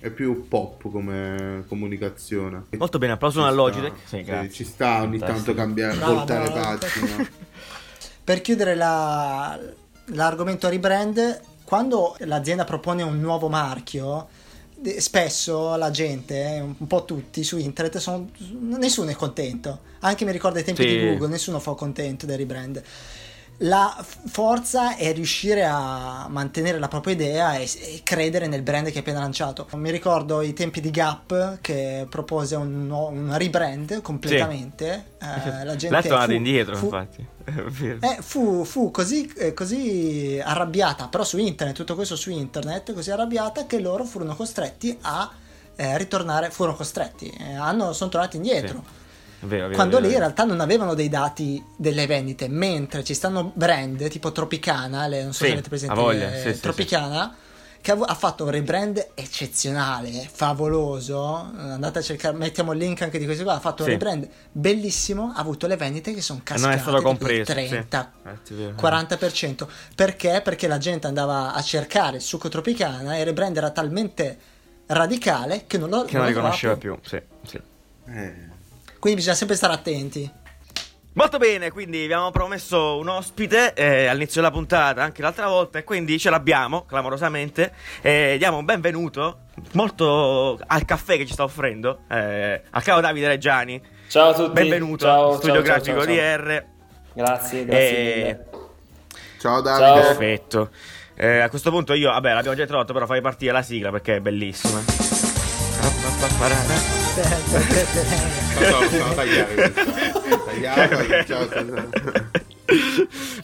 è 0.00 0.10
più 0.10 0.46
pop 0.48 0.90
come 0.90 1.64
comunicazione 1.68 2.64
Molto 2.76 2.98
bene, 2.98 3.12
applauso 3.14 3.40
Ci 3.40 3.46
a 3.46 3.50
sta, 3.50 3.56
Logitech. 3.56 3.92
Sì, 4.04 4.16
sì, 4.16 4.22
grazie. 4.22 4.50
ci 4.50 4.64
sta 4.64 5.02
ogni 5.02 5.18
tanto 5.18 5.26
Fantastico. 5.26 5.56
cambiare 5.56 5.96
Brava, 5.96 6.12
voltare 6.14 6.50
brava. 6.50 6.78
pagina 6.78 7.28
Per 8.24 8.40
chiudere 8.42 8.74
la- 8.74 9.58
l'argomento 10.12 10.68
rebrand, 10.68 11.40
quando 11.64 12.14
l'azienda 12.20 12.64
propone 12.64 13.02
un 13.02 13.18
nuovo 13.20 13.48
marchio, 13.48 14.28
spesso 14.98 15.74
la 15.76 15.90
gente, 15.90 16.62
un 16.78 16.86
po' 16.86 17.04
tutti 17.04 17.42
su 17.42 17.58
internet, 17.58 17.96
sono, 17.98 18.28
nessuno 18.78 19.10
è 19.10 19.14
contento. 19.14 19.80
Anche 20.00 20.24
mi 20.24 20.32
ricordo 20.32 20.58
ai 20.58 20.64
tempi 20.64 20.82
Sì. 20.82 20.88
di 20.88 21.06
Google, 21.08 21.28
nessuno 21.28 21.58
fu 21.58 21.74
contento 21.74 22.26
del 22.26 22.36
rebrand. 22.38 22.82
La 23.62 24.04
forza 24.26 24.94
è 24.96 25.12
riuscire 25.12 25.64
a 25.64 26.26
mantenere 26.28 26.78
la 26.78 26.86
propria 26.86 27.14
idea 27.14 27.56
e, 27.56 27.62
e 27.64 28.00
credere 28.04 28.46
nel 28.46 28.62
brand 28.62 28.86
che 28.86 28.92
hai 28.92 28.98
appena 28.98 29.18
lanciato. 29.18 29.66
Mi 29.74 29.90
ricordo 29.90 30.42
i 30.42 30.52
tempi 30.52 30.80
di 30.80 30.90
Gap 30.92 31.58
che 31.60 32.06
propose 32.08 32.54
un, 32.54 32.86
nuovo- 32.86 33.08
un 33.08 33.36
rebrand 33.36 34.00
completamente. 34.00 35.06
eh, 35.20 35.64
la 35.64 35.74
gente 35.76 35.98
è 35.98 36.02
tornato 36.02 36.26
fu- 36.30 36.36
indietro, 36.36 36.76
fu- 36.76 36.84
infatti. 36.84 37.26
Eh, 38.00 38.18
fu, 38.20 38.64
fu 38.64 38.90
così, 38.92 39.26
eh, 39.36 39.54
così 39.54 40.40
arrabbiata, 40.42 41.08
però 41.08 41.24
su 41.24 41.38
internet, 41.38 41.74
tutto 41.74 41.94
questo 41.96 42.14
su 42.14 42.30
internet, 42.30 42.92
così 42.92 43.10
arrabbiata 43.10 43.66
che 43.66 43.80
loro 43.80 44.04
furono 44.04 44.36
costretti 44.36 44.96
a 45.00 45.30
eh, 45.74 45.98
ritornare, 45.98 46.50
furono 46.50 46.76
costretti, 46.76 47.28
eh, 47.28 47.54
hanno, 47.54 47.92
sono 47.92 48.10
tornati 48.10 48.36
indietro. 48.36 48.78
È 48.78 49.07
vero, 49.40 49.62
vero, 49.64 49.74
Quando 49.74 49.96
è 49.96 50.00
lì 50.00 50.06
in 50.06 50.12
vero. 50.12 50.24
realtà 50.24 50.44
non 50.44 50.60
avevano 50.60 50.94
dei 50.94 51.08
dati 51.08 51.62
delle 51.76 52.06
vendite, 52.06 52.48
mentre 52.48 53.04
ci 53.04 53.14
stanno 53.14 53.50
brand 53.54 54.08
tipo 54.08 54.32
Tropicana, 54.32 55.06
le- 55.06 55.22
non 55.22 55.32
so 55.32 55.40
Sì, 55.44 55.46
se 55.46 55.52
avete 55.52 55.68
presente 55.68 55.94
voglia, 55.94 56.32
eh, 56.34 56.40
sì, 56.42 56.54
sì, 56.54 56.60
Tropicana, 56.60 57.36
che 57.80 57.92
ha, 57.92 57.96
ha 58.00 58.14
fatto 58.14 58.42
un 58.44 58.50
rebrand 58.50 59.10
eccezionale, 59.14 60.28
favoloso. 60.30 61.32
Andate 61.56 62.00
a 62.00 62.02
cercare, 62.02 62.36
mettiamo 62.36 62.72
il 62.72 62.78
link 62.78 63.02
anche 63.02 63.18
di 63.18 63.24
questo 63.24 63.44
qua. 63.44 63.54
Ha 63.54 63.60
fatto 63.60 63.84
Sì. 63.84 63.90
un 63.90 63.98
rebrand 63.98 64.28
bellissimo, 64.50 65.32
ha 65.34 65.38
avuto 65.40 65.66
le 65.68 65.76
vendite 65.76 66.12
che 66.12 66.20
sono 66.20 66.40
cascate 66.42 66.68
non 66.68 66.76
è 66.76 66.80
stato 66.82 67.02
compreso. 67.02 67.44
30, 67.52 68.12
sì. 68.22 68.28
Eh, 68.28 68.32
sì, 68.42 68.52
è 68.54 68.56
vero. 68.56 68.74
40%. 68.74 69.68
Perché? 69.94 70.40
Perché 70.42 70.66
la 70.66 70.78
gente 70.78 71.06
andava 71.06 71.54
a 71.54 71.62
cercare 71.62 72.16
il 72.16 72.22
succo 72.22 72.48
Tropicana 72.48 73.14
e 73.16 73.20
il 73.20 73.24
rebrand 73.26 73.56
era 73.56 73.70
talmente 73.70 74.38
radicale 74.86 75.64
che 75.66 75.78
non 75.78 75.88
lo, 75.90 76.04
Che 76.04 76.14
non 76.14 76.22
lo 76.22 76.28
riconosceva 76.28 76.76
trovava 76.76 77.00
più. 77.00 77.08
Sì, 77.08 77.22
sì. 77.46 77.60
Eh, 78.10 78.56
Quindi 78.98 79.18
bisogna 79.18 79.36
sempre 79.36 79.56
stare 79.56 79.72
attenti. 79.74 80.30
Molto 81.14 81.38
bene, 81.38 81.72
quindi 81.72 81.98
vi 81.98 82.04
abbiamo 82.04 82.30
promesso 82.30 82.96
un 82.98 83.08
ospite 83.08 83.72
eh, 83.74 84.06
all'inizio 84.06 84.40
della 84.40 84.52
puntata, 84.52 85.02
anche 85.02 85.20
l'altra 85.20 85.48
volta, 85.48 85.78
e 85.78 85.84
quindi 85.84 86.16
ce 86.18 86.30
l'abbiamo, 86.30 86.84
clamorosamente. 86.84 87.72
E 88.02 88.36
diamo 88.38 88.58
un 88.58 88.64
benvenuto 88.64 89.38
molto 89.72 90.60
al 90.64 90.84
caffè 90.84 91.16
che 91.16 91.26
ci 91.26 91.32
sta 91.32 91.42
offrendo, 91.42 92.02
eh, 92.08 92.62
al 92.70 92.82
caro 92.84 93.00
Davide 93.00 93.26
Reggiani. 93.26 93.82
Ciao 94.08 94.30
a 94.30 94.34
tutti. 94.34 94.52
Benvenuto 94.52 95.06
Ciao, 95.06 95.36
studio 95.36 95.54
ciao, 95.54 95.62
grafico 95.62 95.96
ciao, 96.04 96.06
di 96.06 96.16
ciao. 96.16 96.36
R. 96.36 96.64
Grazie, 97.14 97.64
grazie 97.64 97.98
Eh, 97.98 98.14
mille. 98.16 98.46
ciao 99.40 99.60
Davide 99.60 100.00
Perfetto. 100.00 100.70
Eh, 101.16 101.38
a 101.40 101.48
questo 101.48 101.70
punto 101.70 101.94
io, 101.94 102.10
vabbè, 102.10 102.32
l'abbiamo 102.32 102.54
già 102.56 102.62
introdotto, 102.62 102.92
però 102.92 103.06
fai 103.06 103.20
partire 103.20 103.50
la 103.50 103.62
sigla 103.62 103.90
perché 103.90 104.16
è 104.16 104.20
bellissima. 104.20 104.84
No, 107.20 108.80
no, 108.98 109.06
no, 109.06 109.14
tagliare. 109.14 109.72
Tagliare, 110.44 111.24
ciao, 111.26 111.48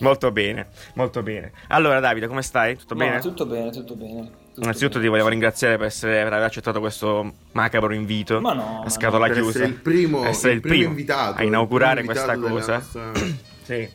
molto 0.01 0.31
bene, 0.31 0.67
molto 0.95 1.23
bene. 1.23 1.53
Allora, 1.69 1.99
Davide, 2.01 2.27
come 2.27 2.43
stai? 2.43 2.77
Tutto 2.77 2.95
No, 2.95 3.05
bene? 3.05 3.21
tutto 3.21 3.47
bene, 3.47 3.71
tutto 3.71 3.95
bene. 3.95 4.21
tutto 4.23 4.61
Innanzitutto 4.61 4.93
ti 4.95 4.99
bene. 4.99 5.09
volevo 5.11 5.29
ringraziare 5.29 5.77
per, 5.77 5.87
essere, 5.87 6.23
per 6.23 6.33
aver 6.33 6.45
accettato 6.47 6.79
questo 6.81 7.33
macabro 7.53 7.95
invito. 7.95 8.41
Ma 8.41 8.53
no, 8.53 8.83
a 8.85 8.91
scatola 8.91 9.27
Per 9.27 9.35
chiusa. 9.37 9.51
essere 9.51 9.67
il 9.67 9.75
primo, 9.75 10.25
Essere 10.25 10.53
il 10.53 10.61
primo 10.61 10.89
invitato 10.91 11.41
a 11.41 11.45
inaugurare 11.45 12.03
primo 12.03 12.13
questa 12.13 12.37
cosa. 12.37 12.73
nostra- 12.77 13.13
Sì. 13.63 13.89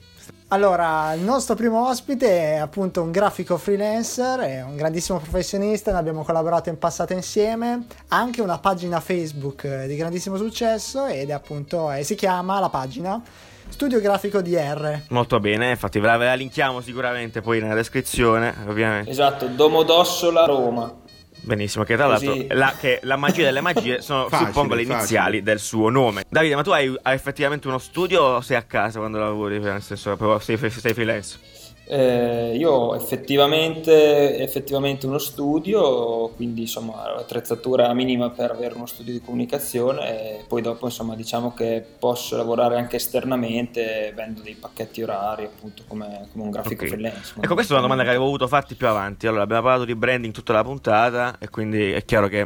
Allora, 0.51 1.13
il 1.13 1.21
nostro 1.21 1.53
primo 1.53 1.87
ospite 1.87 2.53
è 2.53 2.55
appunto 2.55 3.03
un 3.03 3.11
grafico 3.11 3.55
freelancer, 3.55 4.39
è 4.39 4.63
un 4.63 4.75
grandissimo 4.75 5.19
professionista, 5.19 5.91
ne 5.91 5.99
abbiamo 5.99 6.23
collaborato 6.23 6.69
in 6.69 6.79
passato 6.79 7.13
insieme, 7.13 7.85
ha 8.07 8.17
anche 8.17 8.41
una 8.41 8.57
pagina 8.57 8.99
Facebook 8.99 9.65
eh, 9.65 9.85
di 9.85 9.95
grandissimo 9.95 10.37
successo 10.37 11.05
ed 11.05 11.29
è 11.29 11.33
appunto, 11.33 11.91
eh, 11.91 12.03
si 12.03 12.15
chiama 12.15 12.59
la 12.59 12.69
pagina 12.69 13.21
Studio 13.69 14.01
Grafico 14.01 14.41
DR. 14.41 15.01
Molto 15.09 15.39
bene, 15.39 15.69
infatti 15.69 15.99
ve 15.99 16.07
la, 16.07 16.17
ve 16.17 16.25
la 16.25 16.33
linkiamo 16.33 16.81
sicuramente 16.81 17.41
poi 17.41 17.61
nella 17.61 17.75
descrizione, 17.75 18.55
ovviamente. 18.67 19.11
Esatto, 19.11 19.45
Domodossola, 19.45 20.45
Roma. 20.45 20.91
Benissimo, 21.41 21.83
che 21.83 21.95
tra 21.95 22.07
l'altro 22.07 22.35
la, 22.49 22.75
che 22.79 22.99
la 23.03 23.15
magia 23.15 23.43
delle 23.45 23.61
magie 23.61 24.01
sono, 24.03 24.27
Facile, 24.29 24.51
suppongo, 24.51 24.73
le 24.75 24.81
facile. 24.83 24.97
iniziali 24.99 25.41
del 25.43 25.59
suo 25.59 25.89
nome. 25.89 26.25
Davide, 26.29 26.55
ma 26.55 26.61
tu 26.63 26.71
hai, 26.71 26.93
hai 27.01 27.15
effettivamente 27.15 27.67
uno 27.67 27.77
studio 27.77 28.21
o 28.21 28.41
sei 28.41 28.57
a 28.57 28.63
casa 28.63 28.99
quando 28.99 29.17
lavori? 29.19 29.59
Nel 29.59 29.81
senso, 29.81 30.39
sei, 30.39 30.57
sei 30.69 30.93
freelance? 30.93 31.39
Eh, 31.91 32.55
io 32.55 32.69
ho 32.71 32.95
effettivamente, 32.95 34.37
effettivamente 34.37 35.07
uno 35.07 35.17
studio, 35.17 36.27
quindi 36.35 36.61
insomma 36.61 37.11
l'attrezzatura 37.15 37.91
minima 37.95 38.29
per 38.29 38.51
avere 38.51 38.75
uno 38.75 38.85
studio 38.85 39.11
di 39.11 39.19
comunicazione 39.21 40.37
e 40.39 40.43
poi 40.47 40.61
dopo 40.61 40.85
insomma 40.85 41.15
diciamo 41.15 41.51
che 41.55 41.83
posso 41.97 42.37
lavorare 42.37 42.75
anche 42.77 42.97
esternamente, 42.97 44.13
vendo 44.15 44.41
dei 44.41 44.53
pacchetti 44.53 45.01
orari 45.01 45.45
appunto 45.45 45.81
come, 45.87 46.27
come 46.31 46.43
un 46.43 46.51
grafico 46.51 46.83
Ok. 46.83 46.89
freelance. 46.89 47.33
Ecco, 47.41 47.55
questa 47.55 47.73
è 47.73 47.77
una 47.77 47.81
domanda 47.87 48.03
che 48.03 48.09
avevo 48.09 48.25
voluto 48.25 48.47
farti 48.47 48.75
più 48.75 48.87
avanti. 48.87 49.25
Allora, 49.25 49.41
abbiamo 49.41 49.63
parlato 49.63 49.85
di 49.85 49.95
branding 49.95 50.31
tutta 50.31 50.53
la 50.53 50.63
puntata 50.63 51.37
e 51.39 51.49
quindi 51.49 51.91
è 51.91 52.05
chiaro 52.05 52.27
che 52.27 52.41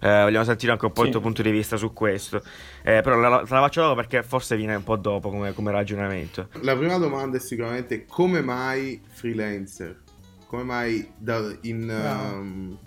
eh, 0.00 0.22
vogliamo 0.22 0.44
sentire 0.44 0.72
anche 0.72 0.86
un 0.86 0.92
po' 0.92 1.02
il 1.02 1.06
Sì. 1.06 1.12
tuo 1.12 1.20
punto 1.20 1.42
di 1.42 1.52
vista 1.52 1.76
su 1.76 1.92
questo. 1.92 2.42
Eh, 2.88 3.02
però 3.02 3.16
la, 3.16 3.28
la 3.28 3.44
faccio 3.44 3.82
dopo 3.82 3.94
perché 3.96 4.22
forse 4.22 4.56
viene 4.56 4.74
un 4.74 4.82
po' 4.82 4.96
dopo 4.96 5.28
come, 5.28 5.52
come 5.52 5.70
ragionamento. 5.70 6.48
La 6.62 6.74
prima 6.74 6.96
domanda 6.96 7.36
è 7.36 7.40
sicuramente 7.40 8.06
come 8.06 8.40
mai 8.40 8.98
freelancer? 9.06 10.00
Come 10.46 10.62
mai 10.62 11.12
da- 11.18 11.54
in, 11.62 11.82
um, 11.90 12.78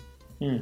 Mm. 0.42 0.56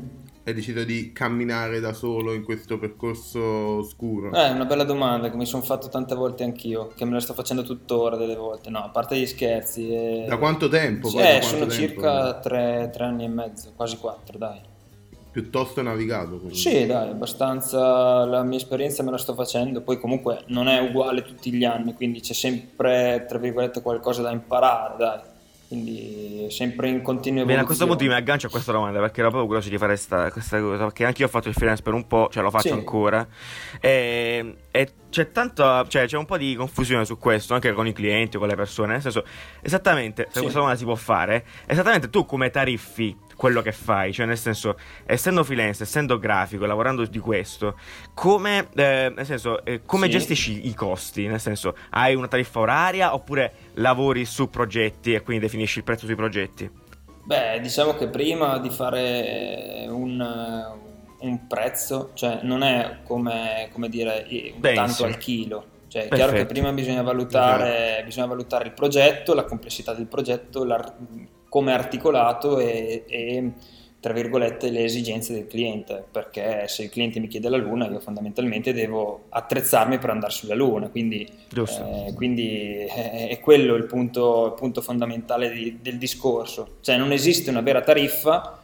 hai 0.45 0.53
deciso 0.53 0.85
di 0.85 1.11
camminare 1.13 1.81
da 1.81 1.95
solo 1.95 2.35
in 2.35 2.45
questo 2.45 2.79
percorso 2.79 3.83
scuro? 3.85 4.31
Eh, 4.35 4.49
è 4.49 4.51
una 4.51 4.67
bella 4.67 4.85
domanda 4.85 5.31
che 5.31 5.37
mi 5.39 5.47
sono 5.47 5.63
fatto 5.63 5.89
tante 5.89 6.15
volte 6.15 6.45
anch'io, 6.45 6.89
che 6.95 7.07
me 7.07 7.13
la 7.13 7.21
sto 7.21 7.33
facendo 7.33 7.63
tuttora 7.63 8.17
delle 8.17 8.37
volte. 8.37 8.69
No, 8.69 8.81
a 8.81 8.91
parte 8.91 9.17
gli 9.19 9.25
scherzi. 9.25 9.89
eh, 9.91 10.25
Da 10.29 10.37
quanto 10.37 10.69
tempo? 10.69 11.09
Sì, 11.09 11.17
eh, 11.17 11.23
quanto 11.39 11.47
sono 11.47 11.59
tempo? 11.61 11.73
circa 11.73 12.39
tre, 12.41 12.91
tre 12.93 13.05
anni 13.05 13.25
e 13.25 13.29
mezzo, 13.29 13.73
quasi 13.75 13.97
quattro, 13.97 14.37
dai. 14.37 14.61
Piuttosto 15.33 15.81
navigato. 15.83 16.39
quindi. 16.39 16.57
Sì, 16.57 16.87
dai, 16.87 17.11
abbastanza 17.11 18.25
la 18.25 18.43
mia 18.43 18.59
esperienza 18.59 19.03
me 19.03 19.11
la 19.13 19.19
sto 19.19 19.35
facendo, 19.35 19.81
poi 19.81 19.99
comunque 20.01 20.43
non 20.47 20.67
è 20.69 20.81
uguale 20.81 21.23
tutti 21.23 21.53
gli 21.53 21.65
anni, 21.65 21.95
quindi 21.95 22.21
c'è 22.21 22.33
sempre, 22.35 23.25
tra 23.29 23.39
virgolette, 23.39 23.81
qualcosa 23.83 24.23
da 24.23 24.31
imparare, 24.33 24.95
dai. 24.99 25.21
Quindi 25.71 26.49
sempre 26.51 26.89
in 26.89 27.01
continua 27.01 27.43
evoluzione. 27.43 27.47
Bene, 27.47 27.61
a 27.61 27.65
questo 27.65 27.87
punto 27.87 28.05
mi 28.05 28.13
aggancio 28.13 28.49
a 28.49 28.51
questa 28.51 28.73
domanda 28.73 28.99
perché 28.99 29.21
ero 29.21 29.29
proprio 29.29 29.47
curioso 29.47 29.69
di 29.71 29.79
fare 29.79 29.95
sta- 29.95 30.29
questa 30.33 30.59
cosa. 30.61 30.83
Perché 30.83 31.05
anche 31.05 31.21
io 31.21 31.29
ho 31.29 31.31
fatto 31.31 31.47
il 31.47 31.55
freelance 31.55 31.81
per 31.81 31.93
un 31.93 32.09
po', 32.09 32.29
cioè 32.33 32.43
lo 32.43 32.51
faccio 32.51 32.67
Sì. 32.69 32.73
ancora. 32.75 33.25
E, 33.81 34.57
e 34.73 34.93
c'è 35.11 35.31
tanto, 35.31 35.87
cioè 35.87 36.07
c'è 36.07 36.17
un 36.17 36.25
po' 36.27 36.37
di 36.39 36.57
confusione 36.57 37.05
su 37.05 37.19
questo, 37.19 37.55
anche 37.55 37.73
con 37.73 37.87
i 37.87 37.93
clienti 37.93 38.35
o 38.37 38.41
con 38.41 38.49
le 38.49 38.57
persone. 38.57 38.95
Nel 38.95 39.01
senso, 39.01 39.25
esattamente, 39.63 40.25
se 40.25 40.31
Sì. 40.35 40.41
questa 40.41 40.59
domanda 40.59 40.77
si 40.77 40.85
può 40.85 40.97
fare, 40.97 41.45
esattamente 41.67 42.11
tu 42.11 42.25
come 42.25 42.51
tariffi 42.51 43.17
quello 43.41 43.63
che 43.63 43.73
fai, 43.73 44.13
cioè 44.13 44.27
nel 44.27 44.37
senso, 44.37 44.77
essendo 45.07 45.43
freelance, 45.45 45.85
essendo 45.85 46.19
grafico, 46.19 46.67
lavorando 46.67 47.07
di 47.07 47.19
questo, 47.19 47.75
come, 48.13 48.69
eh, 48.75 49.11
nel 49.17 49.25
senso, 49.25 49.65
eh, 49.65 49.81
come 49.87 50.05
Sì. 50.05 50.13
gestisci 50.13 50.69
i 50.69 50.75
costi? 50.75 51.27
Nel 51.27 51.41
senso, 51.41 51.75
hai 51.93 52.15
una 52.15 52.29
tariffa 52.29 52.59
oraria 52.59 53.15
oppure 53.15 53.53
lavori 53.77 54.27
su 54.27 54.51
progetti 54.51 55.15
e 55.15 55.23
quindi 55.23 55.43
definisci 55.47 55.79
il 55.79 55.85
prezzo 55.85 56.05
sui 56.05 56.17
progetti? 56.17 56.71
Beh, 57.25 57.61
diciamo 57.63 57.95
che 57.95 58.09
prima 58.09 58.59
di 58.59 58.69
fare 58.69 59.87
un, 59.89 60.21
un 61.21 61.47
prezzo, 61.47 62.11
cioè 62.13 62.41
non 62.43 62.63
è 62.63 62.99
come, 63.05 63.71
come 63.73 63.89
dire 63.89 64.27
un 64.53 64.61
Benissimo. 64.61 64.87
tanto 64.87 65.05
al 65.05 65.17
chilo. 65.17 65.65
Cioè, 65.89 66.03
è 66.03 66.09
chiaro 66.09 66.27
che 66.33 66.45
Perfetto. 66.45 66.53
prima 66.53 66.73
bisogna 66.73 67.01
valutare, 67.01 68.03
bisogna 68.05 68.27
valutare 68.27 68.67
il 68.67 68.73
progetto, 68.75 69.33
la 69.33 69.45
complessità 69.45 69.95
del 69.95 70.07
progetto, 70.09 70.63
l'ar- 70.63 70.95
come 71.51 71.73
è 71.73 71.75
articolato 71.75 72.59
e, 72.59 73.05
e, 73.07 73.51
tra 74.01 74.15
virgolette, 74.15 74.71
le 74.71 74.85
esigenze 74.85 75.35
del 75.35 75.47
cliente. 75.47 76.03
Perché 76.11 76.67
se 76.69 76.85
il 76.85 76.89
cliente 76.89 77.21
mi 77.21 77.29
chiede 77.29 77.51
la 77.51 77.59
luna, 77.59 77.87
io 77.87 78.01
fondamentalmente 78.01 78.73
devo 78.73 79.25
attrezzarmi 79.29 79.99
per 79.99 80.09
andare 80.09 80.33
sulla 80.33 80.55
luna. 80.55 80.89
Quindi 80.89 81.29
eh, 82.07 82.15
quindi 82.15 82.87
è, 82.89 83.29
è 83.29 83.41
quello 83.41 83.75
il 83.75 83.85
punto, 83.85 84.47
il 84.47 84.55
punto 84.55 84.81
fondamentale 84.81 85.51
di- 85.51 85.79
del 85.83 85.99
discorso. 85.99 86.77
Cioè 86.81 86.97
non 86.97 87.13
esiste 87.13 87.51
una 87.51 87.61
vera 87.61 87.83
tariffa, 87.83 88.59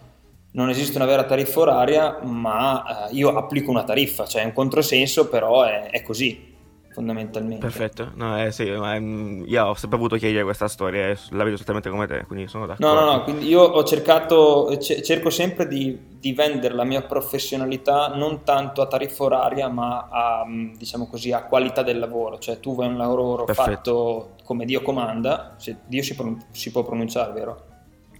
non 0.52 0.70
esiste 0.70 0.96
una 0.96 1.06
vera 1.06 1.24
tariffa 1.24 1.60
oraria, 1.60 2.18
ma 2.22 3.08
eh, 3.10 3.14
io 3.14 3.36
applico 3.36 3.70
una 3.70 3.84
tariffa, 3.84 4.24
cioè 4.24 4.40
è 4.40 4.44
un 4.46 4.54
controsenso, 4.54 5.28
però 5.28 5.64
è, 5.64 5.90
è 5.90 6.00
così 6.00 6.54
fondamentalmente. 6.96 7.58
Perfetto, 7.60 8.10
no, 8.14 8.42
eh, 8.42 8.50
sì, 8.52 8.70
ma, 8.70 8.98
mm, 8.98 9.44
io 9.46 9.66
ho 9.66 9.74
sempre 9.74 9.98
avuto 9.98 10.16
chiedere 10.16 10.44
questa 10.44 10.66
storia 10.66 11.08
e 11.08 11.18
la 11.30 11.44
vedo 11.44 11.56
esattamente 11.56 11.90
come 11.90 12.06
te, 12.06 12.24
quindi 12.26 12.48
sono 12.48 12.64
No, 12.64 12.74
d'accordo. 12.74 13.04
no, 13.04 13.12
no, 13.12 13.22
quindi 13.22 13.48
io 13.48 13.60
ho 13.60 13.84
cercato, 13.84 14.74
ce- 14.78 15.02
cerco 15.02 15.28
sempre 15.28 15.68
di, 15.68 15.98
di 16.18 16.32
vendere 16.32 16.72
la 16.72 16.84
mia 16.84 17.02
professionalità 17.02 18.08
non 18.14 18.44
tanto 18.44 18.80
a 18.80 18.86
tariffa 18.86 19.24
oraria, 19.24 19.68
ma 19.68 20.08
a, 20.10 20.46
mh, 20.46 20.78
diciamo 20.78 21.06
così, 21.06 21.32
a 21.32 21.42
qualità 21.42 21.82
del 21.82 21.98
lavoro. 21.98 22.38
Cioè 22.38 22.60
tu 22.60 22.74
vuoi 22.74 22.86
un 22.86 22.96
lavoro 22.96 23.44
Perfetto. 23.44 23.70
fatto 23.70 24.30
come 24.44 24.64
Dio 24.64 24.80
comanda, 24.80 25.54
se 25.58 25.76
Dio 25.84 26.02
si, 26.02 26.14
pron- 26.14 26.42
si 26.52 26.70
può 26.70 26.82
pronunciare, 26.82 27.32
vero? 27.32 27.64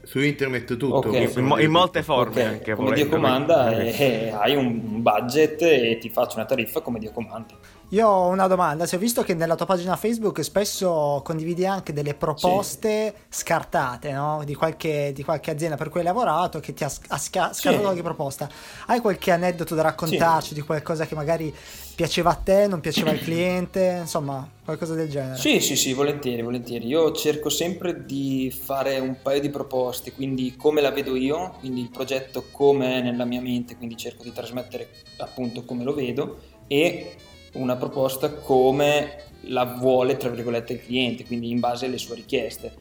Su 0.02 0.20
internet 0.20 0.76
tutto. 0.76 1.08
Ok. 1.08 1.24
possono 1.24 1.56
In, 1.58 1.64
in 1.64 1.70
molte 1.70 2.02
forme 2.04 2.42
Ok, 2.42 2.46
anche 2.46 2.74
come 2.74 2.94
Dio 2.94 3.08
comanda 3.08 3.70
e, 3.76 3.88
e 3.98 4.30
hai 4.30 4.54
un 4.54 5.02
budget 5.02 5.62
e 5.62 5.98
ti 5.98 6.10
faccio 6.10 6.36
una 6.36 6.44
tariffa 6.46 6.80
come 6.80 7.00
Dio 7.00 7.10
comanda. 7.10 7.54
Io 7.90 8.08
ho 8.08 8.26
una 8.26 8.48
domanda, 8.48 8.84
se 8.84 8.96
ho 8.96 8.98
visto 8.98 9.22
che 9.22 9.32
nella 9.34 9.54
tua 9.54 9.64
pagina 9.64 9.94
Facebook 9.94 10.42
spesso 10.42 11.20
condividi 11.22 11.64
anche 11.64 11.92
delle 11.92 12.14
proposte 12.14 13.14
scartate, 13.28 14.10
no? 14.10 14.42
Di 14.44 14.56
qualche, 14.56 15.12
di 15.14 15.22
qualche 15.22 15.52
azienda 15.52 15.76
per 15.76 15.88
cui 15.88 16.00
hai 16.00 16.06
lavorato 16.06 16.58
che 16.58 16.74
ti 16.74 16.82
ha, 16.82 16.90
ha 17.08 17.16
sca- 17.16 17.52
scartato 17.52 17.84
qualche 17.84 18.02
proposta. 18.02 18.48
Hai 18.86 19.00
qualche 19.00 19.30
aneddoto 19.30 19.76
da 19.76 19.82
raccontarci 19.82 20.52
di 20.52 20.62
qualcosa 20.62 21.06
che 21.06 21.14
magari 21.14 21.54
piaceva 21.94 22.30
a 22.30 22.34
te, 22.34 22.66
non 22.66 22.80
piaceva 22.80 23.12
al 23.12 23.20
cliente, 23.22 23.98
insomma, 24.00 24.50
qualcosa 24.64 24.94
del 24.94 25.08
genere? 25.08 25.38
Sì, 25.38 25.60
sì, 25.60 25.76
sì, 25.76 25.92
volentieri, 25.92 26.42
volentieri. 26.42 26.88
Io 26.88 27.12
cerco 27.12 27.50
sempre 27.50 28.04
di 28.04 28.50
fare 28.50 28.98
un 28.98 29.18
paio 29.22 29.40
di 29.40 29.48
proposte, 29.48 30.10
quindi 30.10 30.56
come 30.56 30.80
la 30.80 30.90
vedo 30.90 31.14
io, 31.14 31.54
quindi 31.60 31.82
il 31.82 31.90
progetto 31.90 32.46
come 32.50 32.98
è 32.98 33.00
nella 33.00 33.24
mia 33.24 33.40
mente, 33.40 33.76
quindi 33.76 33.96
cerco 33.96 34.24
di 34.24 34.32
trasmettere 34.32 34.88
appunto 35.18 35.64
come 35.64 35.84
lo 35.84 35.94
vedo 35.94 36.38
e 36.66 37.14
una 37.56 37.76
proposta 37.76 38.30
come 38.30 39.24
la 39.48 39.64
vuole, 39.64 40.16
tra 40.16 40.28
virgolette, 40.28 40.74
il 40.74 40.84
cliente, 40.84 41.24
quindi 41.24 41.50
in 41.50 41.60
base 41.60 41.86
alle 41.86 41.98
sue 41.98 42.14
richieste. 42.16 42.72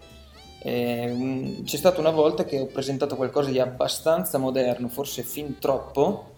Eh, 0.62 1.62
c'è 1.64 1.78
stata 1.78 2.00
una 2.00 2.10
volta 2.10 2.44
che 2.44 2.60
ho 2.60 2.66
presentato 2.66 3.16
qualcosa 3.16 3.52
di 3.52 3.60
abbastanza 3.60 4.38
moderno, 4.40 4.88
forse 4.88 5.22
fin 5.22 5.60
troppo, 5.60 6.32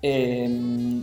e, 0.00 0.42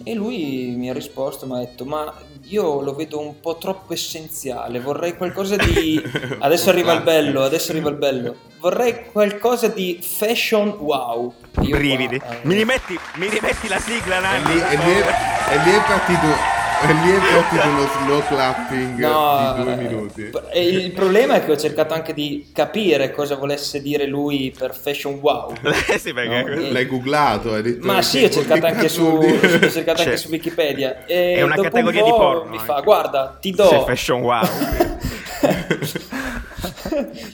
e 0.03 0.13
lui 0.13 0.73
mi 0.77 0.89
ha 0.89 0.93
risposto, 0.93 1.45
mi 1.47 1.53
ha 1.55 1.59
detto, 1.59 1.85
ma 1.85 2.13
io 2.49 2.81
lo 2.81 2.93
vedo 2.93 3.19
un 3.19 3.39
po' 3.39 3.57
troppo 3.57 3.93
essenziale, 3.93 4.79
vorrei 4.79 5.15
qualcosa 5.17 5.55
di... 5.55 5.99
Adesso 6.39 6.69
arriva 6.69 6.93
il 6.93 7.01
bello, 7.01 7.41
adesso 7.43 7.71
arriva 7.71 7.89
il 7.89 7.95
bello. 7.95 8.35
Vorrei 8.59 9.05
qualcosa 9.11 9.67
di 9.67 9.99
fashion 10.01 10.69
wow. 10.79 11.33
Io 11.61 11.69
qua, 11.69 11.77
Brividi. 11.77 12.15
eh, 12.15 12.21
Mi, 12.43 12.55
rimetti, 12.55 12.97
mi 13.15 13.27
rimetti 13.29 13.67
la 13.67 13.79
sigla, 13.79 14.19
Nanni? 14.19 14.51
e 14.53 14.75
lì- 14.77 15.01
e 15.53 15.63
lì 15.63 15.71
è 15.71 15.83
partito. 15.85 16.56
E 16.79 16.93
lì 16.93 17.09
è 17.11 17.19
partito 17.33 17.67
uno 17.67 17.87
slow 17.87 18.21
clapping 18.27 18.99
No, 18.99 19.53
di 19.55 19.63
due 19.63 19.73
eh, 19.73 19.75
minuti. 19.77 20.29
e 20.51 20.61
il 20.67 20.91
problema 20.91 21.33
è 21.35 21.43
che 21.43 21.51
ho 21.51 21.57
cercato 21.57 21.93
anche 21.95 22.13
di 22.13 22.49
capire 22.53 23.11
cosa 23.11 23.35
volesse 23.35 23.81
dire 23.81 24.05
lui 24.05 24.53
per 24.55 24.75
fashion 24.75 25.15
wow. 25.21 25.53
Eh 25.89 25.97
sì, 25.97 26.13
perché... 26.13 26.43
No, 26.43 26.65
eh. 26.67 26.71
L'hai 26.71 26.85
googlato, 26.85 27.53
hai 27.53 27.63
detto. 27.63 27.85
Ma 27.85 28.01
sì, 28.03 28.23
ho 28.23 28.29
cercato 28.29 28.59
che 28.61 28.67
anche 28.67 28.89
su, 28.89 29.03
ho 29.05 29.69
cercato 29.69 30.01
anche 30.01 30.03
Cioè, 30.03 30.17
su 30.17 30.29
Wikipedia. 30.29 31.05
E 31.05 31.35
è 31.35 31.41
una 31.41 31.55
dopo 31.55 31.67
un 31.67 31.73
categoria 31.73 32.03
di 32.03 32.09
po' 32.09 32.17
porno 32.17 32.49
Mi 32.51 32.57
anche. 32.57 32.65
fa, 32.71 32.79
guarda, 32.81 33.37
ti 33.41 33.51
do, 33.51 33.83
fashion 33.85 34.21
wow. 34.21 34.47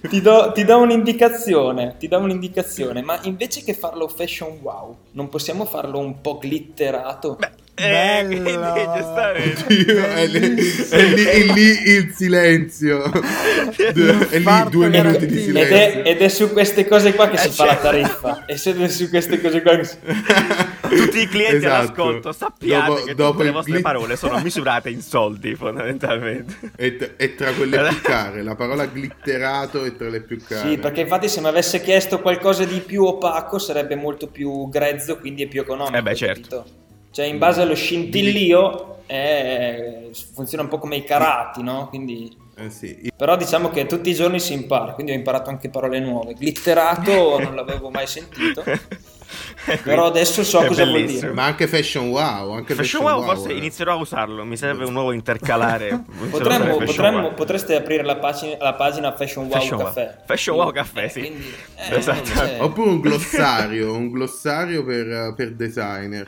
ti 0.09 0.21
do, 0.21 0.51
ti 0.53 0.63
do 0.63 0.77
un'indicazione, 0.79 1.95
ti 1.97 2.07
do 2.07 2.19
un'indicazione, 2.19 3.01
ma 3.01 3.19
invece 3.23 3.63
che 3.63 3.73
farlo 3.73 4.07
fashion 4.07 4.59
wow, 4.61 4.95
non 5.11 5.29
possiamo 5.29 5.65
farlo 5.65 5.99
un 5.99 6.21
po' 6.21 6.39
glitterato? 6.41 7.37
Eh, 7.75 8.23
quindi, 8.27 8.51
giustamente. 8.51 9.65
Dio, 9.67 10.05
è, 10.05 10.27
lì, 10.27 10.39
è 10.39 11.01
lì- 11.05 11.23
è 11.23 11.53
lì 11.53 11.89
il 11.91 12.13
silenzio. 12.15 13.03
È 13.11 13.91
lì 13.93 14.69
due 14.69 14.89
minuti 14.89 15.25
di 15.25 15.33
garantito. 15.33 15.33
Ed 15.33 15.39
silenzio. 15.39 15.75
è, 15.75 16.01
ed 16.05 16.21
è 16.21 16.27
su 16.27 16.51
queste 16.51 16.87
cose 16.87 17.13
qua 17.15 17.29
che 17.29 17.37
si 17.37 17.47
Eh, 17.47 17.51
fa 17.51 17.65
la 17.65 17.71
certo. 17.71 17.87
tariffa. 17.87 18.45
E 18.45 18.57
se 18.57 18.75
è 18.77 18.87
su 18.89 19.09
queste 19.09 19.41
cose 19.41 19.61
qua 19.63 19.75
che 19.77 19.83
si... 19.85 19.97
Tutti 20.93 21.21
i 21.21 21.27
clienti 21.27 21.55
Esatto. 21.55 21.73
all'ascolto 21.73 22.31
sappiate 22.31 22.85
Dopo- 22.87 23.03
che 23.03 23.15
dopo 23.15 23.31
tutte 23.31 23.43
le 23.45 23.51
vostre 23.51 23.77
gli- 23.77 23.81
parole 23.81 24.15
sono 24.15 24.39
misurate 24.39 24.89
in 24.91 25.01
soldi, 25.01 25.55
fondamentalmente. 25.55 26.55
E, 26.75 26.95
t- 26.95 27.11
e 27.17 27.33
tra 27.33 27.51
quelle 27.53 27.87
più 27.87 28.01
care, 28.03 28.43
la 28.43 28.53
parola 28.53 28.85
glitterato 28.85 29.83
è 29.83 29.95
tra 29.95 30.09
le 30.09 30.21
più 30.21 30.39
care. 30.47 30.69
Sì, 30.69 30.77
perché 30.77 31.01
infatti 31.01 31.27
se 31.27 31.41
mi 31.41 31.47
avesse 31.47 31.81
chiesto 31.81 32.19
qualcosa 32.21 32.63
di 32.65 32.79
più 32.81 33.03
opaco 33.05 33.57
sarebbe 33.57 33.95
molto 33.95 34.27
più 34.27 34.69
grezzo, 34.69 35.17
quindi 35.17 35.41
è 35.43 35.47
più 35.47 35.61
economico. 35.61 35.97
Eh 35.97 36.01
beh, 36.03 36.15
certo. 36.15 36.57
capito? 36.57 36.81
Cioè 37.13 37.25
in 37.25 37.37
base 37.37 37.61
allo 37.61 37.75
scintillio 37.75 39.03
eh, 39.05 40.09
funziona 40.33 40.63
un 40.63 40.69
po' 40.69 40.79
come 40.79 40.95
i 40.95 41.03
carati, 41.03 41.61
no? 41.61 41.87
Quindi... 41.87 42.35
Eh 42.55 42.71
sì. 42.71 43.11
Però 43.15 43.37
diciamo 43.37 43.69
che 43.69 43.85
tutti 43.85 44.09
i 44.09 44.15
giorni 44.15 44.39
si 44.39 44.53
impara, 44.53 44.93
quindi 44.93 45.11
ho 45.11 45.15
imparato 45.15 45.51
anche 45.51 45.69
parole 45.69 45.99
nuove. 45.99 46.33
Glitterato 46.35 47.37
non 47.39 47.53
l'avevo 47.53 47.91
mai 47.91 48.07
sentito. 48.07 48.63
Però 49.83 50.05
adesso 50.05 50.43
so 50.43 50.61
È 50.61 50.65
cosa 50.67 50.83
vuol 50.83 50.95
bellissimo. 50.95 51.19
dire. 51.21 51.31
Ma 51.33 51.45
anche 51.45 51.67
fashion 51.67 52.09
wow, 52.09 52.51
anche 52.53 52.73
Fashion 52.75 53.01
fashion, 53.01 53.19
wow, 53.19 53.23
forse 53.35 53.49
eh. 53.51 53.57
inizierò 53.57 53.93
a 53.93 53.95
usarlo, 53.95 54.43
mi 54.43 54.57
serve 54.57 54.85
un 54.85 54.91
nuovo 54.93 55.11
intercalare. 55.11 56.03
Potremmo, 56.29 56.77
potremmo- 56.77 57.21
Wow. 57.21 57.33
potreste 57.33 57.75
aprire 57.75 58.03
la 58.03 58.17
pagina, 58.17 58.55
la 58.59 58.73
pagina 58.73 59.13
Fashion 59.15 59.45
Wow 59.45 59.53
Fashion 59.59 59.77
Wow. 59.77 59.85
Caffè. 59.87 60.17
Fashion 60.25 60.55
Wow 60.57 60.71
Caffè, 60.71 61.03
Eh, 61.03 61.09
sì. 61.09 61.19
quindi, 61.19 61.53
eh, 61.89 61.95
Esatto. 61.95 62.63
Oppure 62.63 62.89
un 62.89 62.99
glossario, 63.01 63.93
un 63.95 64.09
glossario 64.11 64.83
per, 64.83 65.33
per 65.35 65.53
designer. 65.53 66.25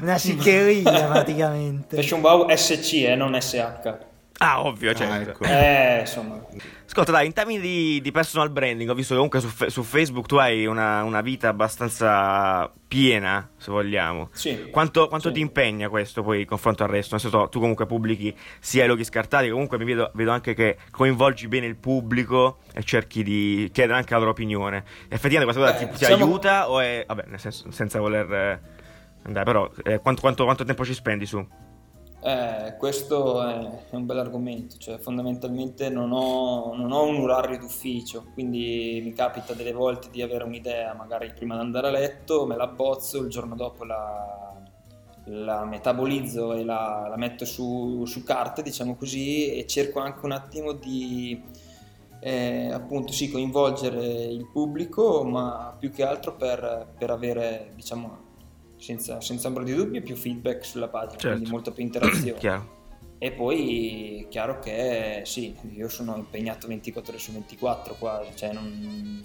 Una 0.00 0.18
siccheria 0.18 1.06
praticamente. 1.06 1.96
Fashion 1.96 2.20
Wow 2.20 2.48
SC, 2.54 2.92
eh, 3.04 3.14
non 3.16 3.38
SH. 3.40 4.06
Ah, 4.40 4.62
ovvio, 4.64 4.90
Ah, 4.90 4.94
certo. 4.94 5.30
ecco. 5.30 5.44
Eh, 5.44 6.00
insomma, 6.00 6.40
Ascolta, 6.86 7.10
dai, 7.12 7.26
in 7.26 7.32
termini 7.32 7.60
di, 7.60 8.00
di 8.00 8.10
personal 8.12 8.50
branding, 8.50 8.88
ho 8.88 8.94
visto 8.94 9.10
che 9.14 9.20
comunque 9.20 9.40
su, 9.40 9.68
su 9.68 9.82
Facebook 9.82 10.26
tu 10.26 10.36
hai 10.36 10.64
una, 10.64 11.02
una 11.02 11.20
vita 11.20 11.48
abbastanza 11.48 12.72
piena, 12.88 13.50
se 13.56 13.70
vogliamo. 13.70 14.28
sì. 14.32 14.68
Quanto, 14.70 15.08
quanto 15.08 15.28
Sì. 15.28 15.34
ti 15.34 15.40
impegna 15.40 15.88
questo 15.88 16.22
poi 16.22 16.40
in 16.40 16.46
confronto 16.46 16.84
al 16.84 16.88
resto? 16.88 17.14
Nel 17.14 17.20
senso, 17.22 17.48
tu 17.48 17.58
comunque 17.60 17.86
pubblichi 17.86 18.34
sia 18.60 18.84
i 18.84 18.86
loghi 18.86 19.04
scartati, 19.04 19.50
comunque 19.50 19.76
mi 19.76 19.84
vedo, 19.84 20.10
vedo 20.14 20.30
anche 20.30 20.54
che 20.54 20.78
coinvolgi 20.90 21.48
bene 21.48 21.66
il 21.66 21.76
pubblico 21.76 22.58
e 22.72 22.82
cerchi 22.84 23.22
di 23.24 23.68
chiedere 23.72 23.98
anche 23.98 24.12
la 24.12 24.18
loro 24.20 24.30
opinione. 24.30 24.84
Effettivamente 25.08 25.44
questa 25.52 25.60
cosa 25.60 25.72
Beh, 25.72 25.78
ti, 25.78 25.98
ti 25.98 26.04
diciamo- 26.04 26.24
aiuta 26.24 26.70
o 26.70 26.80
è... 26.80 27.04
Vabbè, 27.06 27.24
nel 27.26 27.40
senso, 27.40 27.70
senza 27.70 27.98
voler 27.98 28.32
eh, 28.32 28.60
andare, 29.24 29.44
però 29.44 29.70
eh, 29.84 29.98
quanto, 29.98 30.20
quanto- 30.20 30.44
quanto 30.44 30.64
tempo 30.64 30.84
ci 30.84 30.94
spendi 30.94 31.26
su? 31.26 31.46
Eh, 32.20 32.74
questo 32.78 33.46
è, 33.46 33.84
è 33.90 33.94
un 33.94 34.04
bel 34.04 34.18
argomento, 34.18 34.76
cioè 34.78 34.98
fondamentalmente 34.98 35.88
non 35.88 36.10
ho, 36.10 36.74
non 36.74 36.90
ho 36.90 37.04
un 37.04 37.20
orario 37.20 37.58
d'ufficio, 37.58 38.26
quindi 38.34 39.00
mi 39.04 39.12
capita 39.12 39.54
delle 39.54 39.72
volte 39.72 40.08
di 40.10 40.20
avere 40.20 40.42
un'idea, 40.42 40.94
magari 40.94 41.32
prima 41.32 41.54
di 41.54 41.60
andare 41.60 41.86
a 41.88 41.90
letto, 41.90 42.44
me 42.44 42.56
la 42.56 42.64
abbozzo, 42.64 43.22
il 43.22 43.28
giorno 43.28 43.54
dopo 43.54 43.84
la, 43.84 44.52
la 45.26 45.64
metabolizzo 45.64 46.54
e 46.54 46.64
la, 46.64 47.06
la 47.08 47.16
metto 47.16 47.44
su, 47.44 48.04
su 48.04 48.24
carta, 48.24 48.62
diciamo 48.62 48.96
così, 48.96 49.52
e 49.52 49.66
cerco 49.66 50.00
anche 50.00 50.24
un 50.24 50.32
attimo 50.32 50.72
di 50.72 51.40
eh, 52.20 52.68
appunto 52.72 53.12
sì, 53.12 53.30
coinvolgere 53.30 54.24
il 54.24 54.48
pubblico, 54.50 55.22
ma 55.22 55.76
più 55.78 55.92
che 55.92 56.02
altro 56.04 56.34
per, 56.34 56.94
per 56.98 57.10
avere, 57.10 57.72
diciamo, 57.76 58.26
senza, 58.78 59.20
senza 59.20 59.48
ombra 59.48 59.64
di 59.64 59.74
dubbio, 59.74 60.00
più 60.02 60.16
feedback 60.16 60.64
sulla 60.64 60.88
pagina, 60.88 61.18
Certo. 61.18 61.28
quindi 61.28 61.50
molta 61.50 61.70
più 61.70 61.82
interazione. 61.82 62.38
Chiaro. 62.40 62.76
E 63.20 63.32
poi 63.32 64.26
chiaro 64.30 64.60
che 64.60 65.22
sì, 65.24 65.52
io 65.74 65.88
sono 65.88 66.16
impegnato 66.16 66.68
24 66.68 67.12
ore 67.12 67.20
su 67.20 67.32
24 67.32 67.94
quasi, 67.98 68.30
cioè 68.36 68.52
non- 68.52 69.22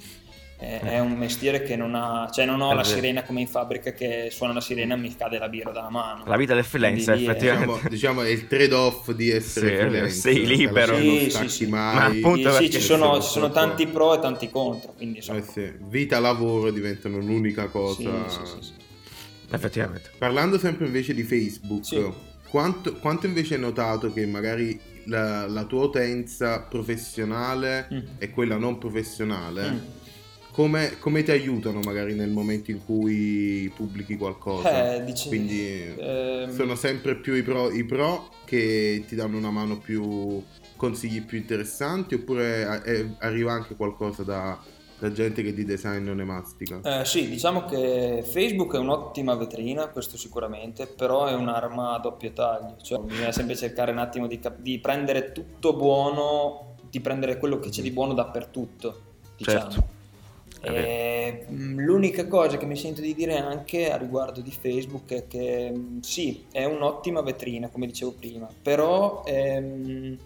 è, 0.57 0.79
è 0.79 0.99
un 0.99 1.11
mestiere 1.13 1.61
che 1.61 1.75
non 1.75 1.93
ha, 1.93 2.27
cioè 2.31 2.45
non 2.45 2.61
ho 2.61 2.71
È 2.71 2.75
la 2.75 2.81
vero. 2.83 2.95
sirena 2.95 3.23
come 3.23 3.41
in 3.41 3.47
fabbrica 3.47 3.91
che 3.91 4.29
suona 4.31 4.53
la 4.53 4.61
sirena 4.61 4.95
e 4.95 4.97
mi 4.97 5.13
cade 5.15 5.37
la 5.37 5.47
birra 5.49 5.71
dalla 5.71 5.89
mano. 5.89 6.23
La 6.25 6.37
vita 6.37 6.55
del 6.55 6.63
freelancer, 6.63 7.15
è- 7.15 7.21
effettivamente. 7.21 7.89
Diciamo, 7.89 7.89
diciamo 7.89 8.21
è 8.23 8.29
il 8.29 8.47
trade-off 8.47 9.11
di 9.11 9.29
essere 9.29 10.09
Sì, 10.09 10.19
sei 10.21 10.45
libero. 10.47 10.95
Alla 10.95 11.03
fine 11.03 11.19
Sì, 11.29 11.37
non 11.37 11.49
sì, 11.49 11.55
sì. 11.65 11.65
mai. 11.67 11.95
Ma 11.95 12.05
appunto 12.05 12.51
Sì, 12.53 12.71
ci 12.71 12.79
sono, 12.79 13.21
ci 13.21 13.29
sono 13.29 13.51
tanti 13.51 13.85
pro 13.87 14.15
e 14.15 14.19
tanti 14.19 14.49
contro, 14.49 14.93
quindi 14.93 15.17
insomma. 15.17 15.37
Eh 15.39 15.43
sì, 15.43 15.71
Vita, 15.81 16.19
lavoro 16.19 16.71
diventano 16.71 17.17
un'unica 17.17 17.67
cosa. 17.67 18.29
Sì, 18.29 18.39
sì, 18.39 18.45
sì, 18.45 18.61
sì. 18.61 18.73
Effettivamente. 19.53 20.09
Parlando 20.17 20.57
sempre 20.57 20.85
invece 20.87 21.13
di 21.13 21.23
Facebook, 21.23 21.85
Sì. 21.85 22.03
quanto, 22.49 22.93
quanto 22.95 23.27
invece 23.27 23.53
hai 23.55 23.59
notato 23.59 24.11
che 24.11 24.25
magari 24.25 24.79
la, 25.05 25.47
la 25.47 25.63
tua 25.65 25.83
utenza 25.85 26.59
professionale 26.61 27.87
Mm. 27.91 27.99
e 28.17 28.29
quella 28.31 28.57
non 28.57 28.77
professionale, 28.79 29.69
Mm. 29.69 29.77
come, 30.51 30.97
come 30.99 31.23
ti 31.23 31.31
aiutano 31.31 31.79
magari 31.83 32.13
nel 32.15 32.29
momento 32.29 32.71
in 32.71 32.83
cui 32.83 33.71
pubblichi 33.75 34.15
qualcosa? 34.17 34.95
Eh, 34.95 35.03
dici- 35.03 35.27
Quindi 35.27 35.93
ehm, 35.97 36.53
sono 36.55 36.75
sempre 36.75 37.15
più 37.15 37.33
i 37.35 37.43
pro, 37.43 37.69
i 37.71 37.83
pro 37.83 38.29
che 38.45 39.03
ti 39.07 39.15
danno 39.15 39.37
una 39.37 39.51
mano 39.51 39.77
più 39.79 40.41
consigli 40.75 41.21
più 41.23 41.37
interessanti 41.37 42.15
oppure 42.15 43.15
arriva 43.19 43.53
anche 43.53 43.75
qualcosa 43.75 44.23
da, 44.23 44.59
da 45.03 45.11
gente 45.11 45.43
che 45.43 45.53
di 45.53 45.65
design 45.65 46.05
non 46.05 46.15
ne 46.15 46.23
mastica? 46.23 46.79
Eh, 46.81 47.03
sì, 47.03 47.27
diciamo 47.27 47.65
che 47.65 48.23
Facebook 48.25 48.75
è 48.75 48.77
un'ottima 48.77 49.35
vetrina, 49.35 49.89
questo 49.89 50.15
sicuramente, 50.17 50.87
però 50.87 51.25
è 51.25 51.33
un'arma 51.33 51.95
a 51.95 51.99
doppio 51.99 52.31
taglio, 52.31 52.77
cioè 52.81 52.99
bisogna 52.99 53.33
sempre 53.33 53.57
cercare 53.57 53.91
un 53.91 53.97
attimo 53.97 54.27
di, 54.27 54.39
cap- 54.39 54.61
di 54.61 54.79
prendere 54.79 55.33
tutto 55.33 55.73
buono, 55.75 56.75
di 56.89 57.01
prendere 57.01 57.37
quello 57.37 57.59
che 57.59 57.67
c'è 57.67 57.81
di 57.81 57.91
buono 57.91 58.13
dappertutto, 58.13 59.01
diciamo. 59.35 59.71
Certo. 59.71 59.91
E, 60.61 61.47
mh, 61.49 61.81
l'unica 61.81 62.25
cosa 62.25 62.55
che 62.55 62.65
mi 62.65 62.77
sento 62.77 63.01
di 63.01 63.13
dire 63.13 63.37
anche 63.37 63.91
a 63.91 63.97
riguardo 63.97 64.39
di 64.39 64.51
Facebook 64.51 65.11
è 65.11 65.27
che 65.27 65.69
mh, 65.69 65.99
sì, 65.99 66.45
è 66.49 66.63
un'ottima 66.63 67.19
vetrina, 67.21 67.67
come 67.67 67.87
dicevo 67.87 68.13
prima, 68.13 68.47
però 68.61 69.21
ehm, 69.25 70.17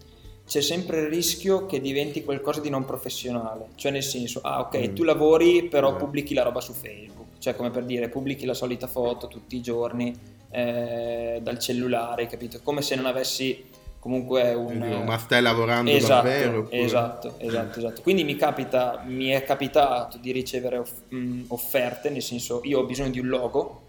c'è 0.47 0.61
sempre 0.61 1.01
il 1.01 1.07
rischio 1.07 1.65
che 1.65 1.81
diventi 1.81 2.23
qualcosa 2.23 2.61
di 2.61 2.69
non 2.69 2.85
professionale, 2.85 3.67
cioè 3.75 3.91
nel 3.91 4.03
senso, 4.03 4.39
ah 4.41 4.61
ok, 4.61 4.89
Mm. 4.89 4.93
tu 4.95 5.03
lavori 5.03 5.67
però 5.67 5.93
Eh. 5.93 5.97
pubblichi 5.97 6.33
la 6.33 6.43
roba 6.43 6.61
su 6.61 6.71
Facebook, 6.73 7.37
cioè 7.39 7.55
come 7.55 7.69
per 7.69 7.83
dire, 7.83 8.07
pubblichi 8.07 8.45
la 8.45 8.53
solita 8.53 8.87
foto 8.87 9.27
tutti 9.27 9.55
i 9.57 9.61
giorni 9.61 10.13
eh, 10.49 11.39
dal 11.41 11.59
cellulare, 11.59 12.25
capito? 12.27 12.59
Come 12.63 12.81
se 12.81 12.95
non 12.95 13.05
avessi 13.05 13.65
comunque 13.99 14.53
un... 14.53 14.79
Dico, 14.79 15.03
ma 15.03 15.17
stai 15.17 15.41
lavorando 15.41 15.91
Esatto, 15.91 16.27
davvero? 16.27 16.59
oppure- 16.59 16.79
esatto, 16.79 17.33
esatto, 17.39 17.79
esatto. 17.79 18.01
Quindi 18.01 18.23
mi 18.23 18.35
capita, 18.37 19.03
mi 19.05 19.27
è 19.27 19.43
capitato 19.43 20.17
di 20.17 20.31
ricevere 20.31 20.77
off- 20.77 21.01
mh, 21.09 21.41
offerte, 21.49 22.09
nel 22.09 22.21
senso 22.21 22.61
io 22.63 22.79
ho 22.79 22.85
bisogno 22.85 23.09
di 23.09 23.19
un 23.19 23.27
logo 23.27 23.81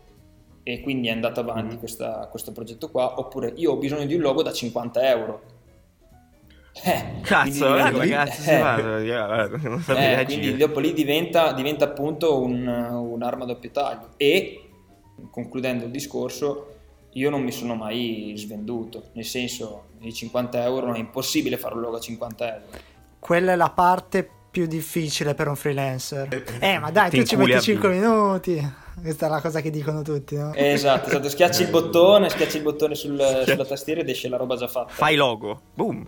e 0.64 0.80
quindi 0.80 1.06
è 1.06 1.12
andato 1.12 1.38
avanti 1.38 1.74
Mhm. 1.74 1.78
questa- 1.78 2.26
questo 2.28 2.50
progetto 2.50 2.90
qua, 2.90 3.20
oppure 3.20 3.52
io 3.54 3.70
ho 3.72 3.76
bisogno 3.76 4.04
di 4.06 4.14
un 4.14 4.20
logo 4.20 4.42
da 4.42 4.52
50 4.52 5.09
euro. 5.09 5.40
Eh, 6.84 7.20
Cazzo, 7.22 7.66
quindi 7.66 7.90
diventa- 7.90 7.98
ragazzi, 7.98 8.42
si 8.42 8.50
eh, 8.50 8.58
fa, 8.58 8.76
non 8.76 9.84
eh, 9.96 10.24
quindi 10.24 10.56
dopo 10.56 10.80
lì 10.80 10.92
diventa, 10.92 11.52
diventa 11.52 11.84
appunto 11.84 12.40
un- 12.40 12.66
un'arma 12.66 13.44
a 13.44 13.46
doppio 13.46 13.70
taglio 13.70 14.08
e 14.16 14.62
concludendo 15.30 15.84
il 15.84 15.90
discorso 15.90 16.74
io 17.12 17.30
non 17.30 17.42
mi 17.42 17.50
sono 17.52 17.74
mai 17.74 18.32
svenduto 18.36 19.04
nel 19.12 19.24
senso 19.24 19.84
i 20.00 20.12
50 20.12 20.62
euro 20.62 20.94
è 20.94 20.98
impossibile 20.98 21.56
fare 21.56 21.74
un 21.74 21.80
logo 21.80 21.96
a 21.96 22.00
50 22.00 22.46
euro 22.54 22.64
Quella 23.18 23.52
è 23.52 23.56
la 23.56 23.70
parte 23.70 24.28
più 24.50 24.66
difficile 24.66 25.34
per 25.34 25.48
un 25.48 25.56
freelancer. 25.56 26.44
Eh, 26.60 26.78
ma 26.78 26.90
dai, 26.90 27.10
Ti 27.10 27.18
tu 27.18 27.24
ci 27.26 27.36
metti 27.36 27.52
a 27.52 27.60
5 27.60 27.88
minuti. 27.90 28.72
Questa 29.00 29.26
è 29.26 29.28
la 29.28 29.40
cosa 29.40 29.60
che 29.60 29.70
dicono 29.70 30.02
tutti, 30.02 30.34
no? 30.36 30.52
esatto, 30.54 31.08
esatto. 31.08 31.28
schiacci 31.28 31.62
il 31.62 31.68
bottone 31.70 32.28
schiacci 32.30 32.56
il 32.56 32.62
bottone 32.64 32.96
sul- 32.96 33.42
sulla 33.46 33.64
tastiera 33.64 34.00
ed 34.00 34.08
esce 34.08 34.28
la 34.28 34.36
roba 34.36 34.56
già 34.56 34.66
fatta 34.66 34.92
Fai 34.92 35.14
logo. 35.14 35.60
Boom. 35.74 36.04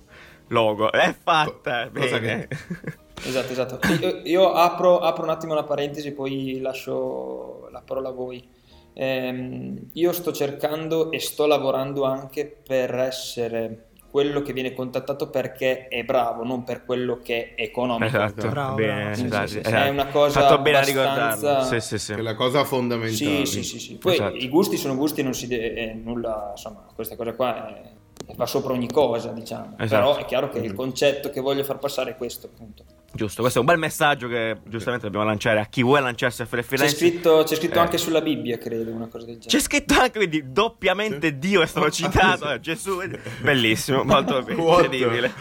Logo. 0.51 0.93
È 0.93 1.15
fatta. 1.21 1.91
Cosa 1.93 2.19
Bene. 2.19 2.49
esatto 3.23 3.53
esatto 3.53 3.79
io, 4.01 4.21
io 4.25 4.53
apro, 4.53 5.01
apro 5.01 5.25
un 5.25 5.29
attimo 5.31 5.53
una 5.53 5.65
parentesi 5.65 6.13
poi 6.13 6.59
lascio 6.61 7.69
la 7.71 7.83
parola 7.85 8.09
a 8.09 8.13
voi 8.13 8.59
Ehm, 8.93 9.91
io 9.93 10.13
sto 10.13 10.33
cercando 10.33 11.11
e 11.13 11.21
sto 11.21 11.47
lavorando 11.47 12.05
anche 12.05 12.45
per 12.67 12.95
essere 12.97 13.87
quello 14.11 14.43
che 14.43 14.53
viene 14.53 14.73
contattato 14.75 15.31
perché 15.31 15.87
è 15.87 16.03
bravo, 16.03 16.43
non 16.43 16.65
per 16.65 16.85
quello 16.85 17.21
che 17.23 17.55
è 17.55 17.63
economico. 17.63 18.07
Esatto. 18.17 18.49
Bravo, 18.49 18.75
bene. 18.75 19.15
Sì, 19.15 19.27
esatto, 19.27 19.47
sì, 19.47 19.53
sì, 19.53 19.59
esatto. 19.61 19.77
è 19.85 19.89
una 19.89 20.07
cosa 20.09 20.41
Fatto 20.41 20.59
bene 20.61 20.77
a 20.77 20.81
abbastanza- 20.81 21.31
ricordarlo. 21.39 21.65
Sì, 21.69 21.81
sì, 21.81 21.99
sì. 21.99 22.13
Che 22.15 22.19
è 22.19 22.23
la 22.23 22.35
cosa 22.35 22.65
fondamentale. 22.65 23.47
Sì, 23.47 23.47
sì, 23.47 23.63
sì, 23.63 23.79
sì. 23.79 23.97
Poi 23.99 24.13
Esatto. 24.15 24.37
i 24.37 24.49
gusti 24.49 24.77
sono 24.77 24.97
gusti, 24.97 25.23
non 25.23 25.33
si 25.35 25.47
deve 25.47 25.75
è 25.75 25.93
nulla, 25.95 26.49
insomma, 26.51 26.85
questa 26.93 27.15
cosa 27.15 27.33
qua 27.35 27.69
è, 27.69 27.83
va 28.37 28.47
sopra 28.47 28.73
ogni 28.73 28.89
cosa, 28.91 29.29
diciamo. 29.33 29.77
Esatto. 29.79 29.89
Però 30.11 30.17
è 30.17 30.25
chiaro 30.25 30.49
che 30.49 30.59
il 30.59 30.73
concetto 30.75 31.31
che 31.31 31.41
voglio 31.41 31.65
far 31.65 31.79
passare 31.79 32.11
è 32.13 32.17
questo, 32.17 32.47
appunto. 32.53 32.85
Giusto, 33.13 33.41
questo 33.41 33.59
è 33.59 33.61
un 33.63 33.67
bel 33.67 33.79
messaggio 33.79 34.29
che 34.29 34.59
giustamente 34.67 35.07
dobbiamo 35.07 35.27
lanciare 35.27 35.59
a 35.59 35.65
chi 35.67 35.83
vuole 35.83 36.01
lanciarsi 36.03 36.43
a 36.43 36.47
fare 36.47 36.63
C'è 36.63 36.69
freelance. 36.69 36.97
scritto, 36.97 37.43
c'è 37.45 37.57
scritto 37.57 37.75
Eh. 37.75 37.79
anche 37.81 37.99
sulla 37.99 38.21
Bibbia, 38.21 38.57
credo, 38.57 38.89
una 38.93 39.09
cosa 39.09 39.27
del 39.27 39.39
genere. 39.39 39.49
C'è 39.51 39.59
scritto 39.59 39.95
anche 39.99 40.19
quindi 40.19 40.53
doppiamente 40.53 41.37
Dio 41.37 41.61
è 41.63 41.67
stato 41.67 41.91
citato. 41.91 42.51
eh, 42.53 42.61
Gesù, 42.61 43.01
bellissimo, 43.43 44.05
molto 44.05 44.39
incredibile. 44.49 45.33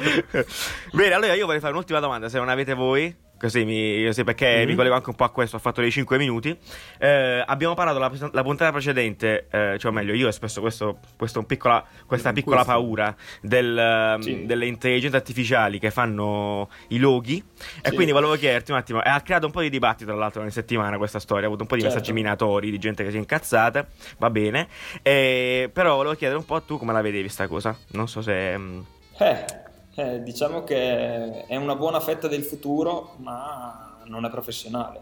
Bene, 0.91 1.13
allora 1.13 1.35
io 1.35 1.45
vorrei 1.45 1.59
fare 1.59 1.73
un'ultima 1.73 1.99
domanda, 1.99 2.27
se 2.27 2.39
non 2.39 2.49
avete 2.49 2.73
voi. 2.73 3.15
Così 3.39 3.63
mi, 3.63 4.03
così 4.05 4.23
perché 4.25 4.59
Mhm. 4.63 4.67
mi 4.69 4.75
collego 4.75 4.95
anche 4.95 5.09
un 5.09 5.15
po' 5.15 5.23
a 5.23 5.29
questo, 5.29 5.55
ho 5.55 5.59
fatto 5.59 5.79
dei 5.79 5.91
5 5.91 6.17
minuti. 6.17 6.55
Eh, 6.97 7.41
abbiamo 7.45 7.73
parlato 7.73 7.97
la, 7.97 8.11
la 8.33 8.43
puntata 8.43 8.71
precedente, 8.71 9.47
eh, 9.49 9.77
cioè 9.79 9.91
o 9.91 9.93
meglio, 9.93 10.13
io 10.13 10.25
ho 10.25 10.29
espresso 10.29 10.59
questo, 10.59 10.97
questo 11.15 11.39
un 11.39 11.45
piccola, 11.45 11.83
questa 12.05 12.33
piccola 12.33 12.57
Questo. 12.63 12.73
paura 12.73 13.15
del, 13.41 13.77
ehm, 13.77 14.19
Sì. 14.21 14.45
delle 14.45 14.65
intelligenze 14.65 15.15
artificiali 15.15 15.79
che 15.79 15.89
fanno 15.89 16.69
i 16.89 16.99
loghi. 16.99 17.41
E 17.81 17.89
Sì. 17.89 17.95
quindi 17.95 18.11
volevo 18.11 18.35
chiederti 18.35 18.71
un 18.71 18.77
attimo, 18.77 19.01
e 19.03 19.09
ha 19.09 19.21
creato 19.21 19.45
un 19.45 19.51
po' 19.53 19.61
di 19.61 19.69
dibattito 19.69 20.11
tra 20.11 20.19
l'altro 20.19 20.41
ogni 20.41 20.51
settimana 20.51 20.97
questa 20.97 21.19
storia, 21.19 21.43
ha 21.43 21.47
avuto 21.47 21.61
un 21.61 21.67
po' 21.69 21.75
di 21.75 21.81
Certo. 21.81 21.95
messaggi 21.95 22.13
minatori, 22.13 22.69
di 22.71 22.77
gente 22.77 23.03
che 23.05 23.09
si 23.09 23.15
è 23.15 23.19
incazzata, 23.19 23.87
va 24.17 24.29
bene. 24.29 24.67
Eh, 25.01 25.69
però 25.71 25.95
volevo 25.95 26.15
chiedere 26.15 26.37
un 26.37 26.45
po' 26.45 26.61
tu 26.63 26.77
come 26.77 26.91
la 26.91 27.01
vedevi 27.01 27.29
sta 27.29 27.47
cosa. 27.47 27.73
Non 27.91 28.09
so 28.09 28.21
se... 28.21 28.57
mm, 28.57 28.79
Eh, 29.21 29.45
eh, 29.99 30.23
diciamo 30.23 30.63
che 30.63 31.45
è 31.45 31.55
una 31.57 31.75
buona 31.75 31.99
fetta 31.99 32.29
del 32.29 32.43
futuro, 32.43 33.15
ma 33.17 33.97
non 34.05 34.23
è 34.25 34.29
professionale. 34.29 35.01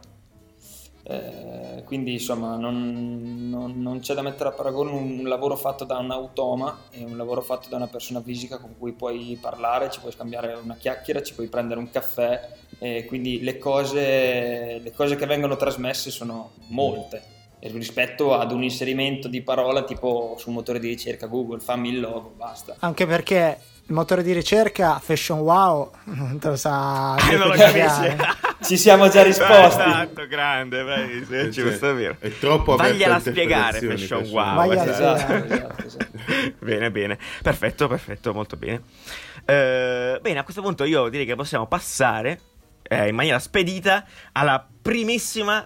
Eh, 1.03 1.83
quindi 1.85 2.13
insomma 2.13 2.57
non, 2.57 3.47
non- 3.47 3.79
non 3.81 3.99
c'è 4.01 4.13
da 4.13 4.21
mettere 4.21 4.49
a 4.49 4.51
paragone 4.51 4.91
un, 4.91 5.19
un 5.19 5.27
lavoro 5.27 5.55
fatto 5.55 5.85
da 5.85 5.97
un 5.99 6.11
automa 6.11 6.79
e 6.91 7.05
un 7.05 7.15
lavoro 7.15 7.41
fatto 7.41 7.69
da 7.69 7.77
una 7.77 7.87
persona 7.87 8.21
fisica 8.21 8.57
con 8.57 8.75
cui 8.77 8.91
puoi 8.91 9.37
parlare, 9.39 9.89
ci 9.89 10.01
puoi 10.01 10.11
scambiare 10.11 10.53
una 10.55 10.75
chiacchiera, 10.75 11.21
ci 11.21 11.33
puoi 11.33 11.47
prendere 11.47 11.79
un 11.79 11.89
caffè 11.89 12.49
e 12.79 13.05
quindi 13.05 13.41
le 13.41 13.57
cose, 13.57 14.79
le 14.79 14.91
cose 14.93 15.15
che 15.15 15.25
vengono 15.27 15.55
trasmesse 15.55 16.11
sono 16.11 16.51
molte 16.69 17.35
rispetto 17.59 18.33
ad 18.33 18.51
un 18.51 18.63
inserimento 18.63 19.27
di 19.27 19.41
parola 19.41 19.83
tipo 19.83 20.35
sul 20.37 20.53
motore 20.53 20.79
di 20.79 20.89
ricerca 20.89 21.27
Google 21.27 21.59
fammi 21.59 21.89
il 21.89 21.99
logo, 22.01 22.33
basta. 22.35 22.75
Anche 22.79 23.05
perché 23.07 23.57
il 23.89 23.93
motore 23.93 24.21
di 24.21 24.33
ricerca 24.33 24.99
Fashion 24.99 25.39
Wow 25.39 25.91
non 26.05 26.39
te 26.39 26.49
lo 26.49 26.55
sa 26.55 27.15
Eh, 27.29 27.37
non 27.37 27.47
lo. 27.47 27.55
Ci 28.59 28.75
siamo 28.75 29.07
già 29.07 29.21
risposti. 29.23 29.81
Esatto, 29.81 30.27
grande, 30.27 30.83
vai, 30.83 31.23
sì, 31.25 31.53
ci 31.53 31.61
Cioè, 31.61 31.77
è 31.77 31.93
vero. 31.93 32.15
È 32.19 32.29
troppo 32.37 32.75
Vagliela 32.75 33.15
a 33.15 33.19
spiegare, 33.19 33.79
Fashion 33.79 34.23
Wow. 34.23 34.71
Esatto. 34.71 34.89
Esatto, 34.89 35.33
esatto, 35.33 35.85
esatto. 35.85 36.07
bene, 36.59 36.91
bene. 36.91 37.17
Perfetto, 37.41 37.87
perfetto, 37.87 38.33
molto 38.33 38.57
bene. 38.57 38.81
Eh, 39.45 40.19
bene, 40.21 40.39
a 40.39 40.43
questo 40.43 40.61
punto 40.61 40.83
io 40.83 41.07
direi 41.07 41.25
che 41.25 41.35
possiamo 41.35 41.67
passare 41.67 42.39
eh, 42.81 43.07
in 43.07 43.15
maniera 43.15 43.39
spedita 43.39 44.05
alla 44.33 44.65
primissima 44.81 45.65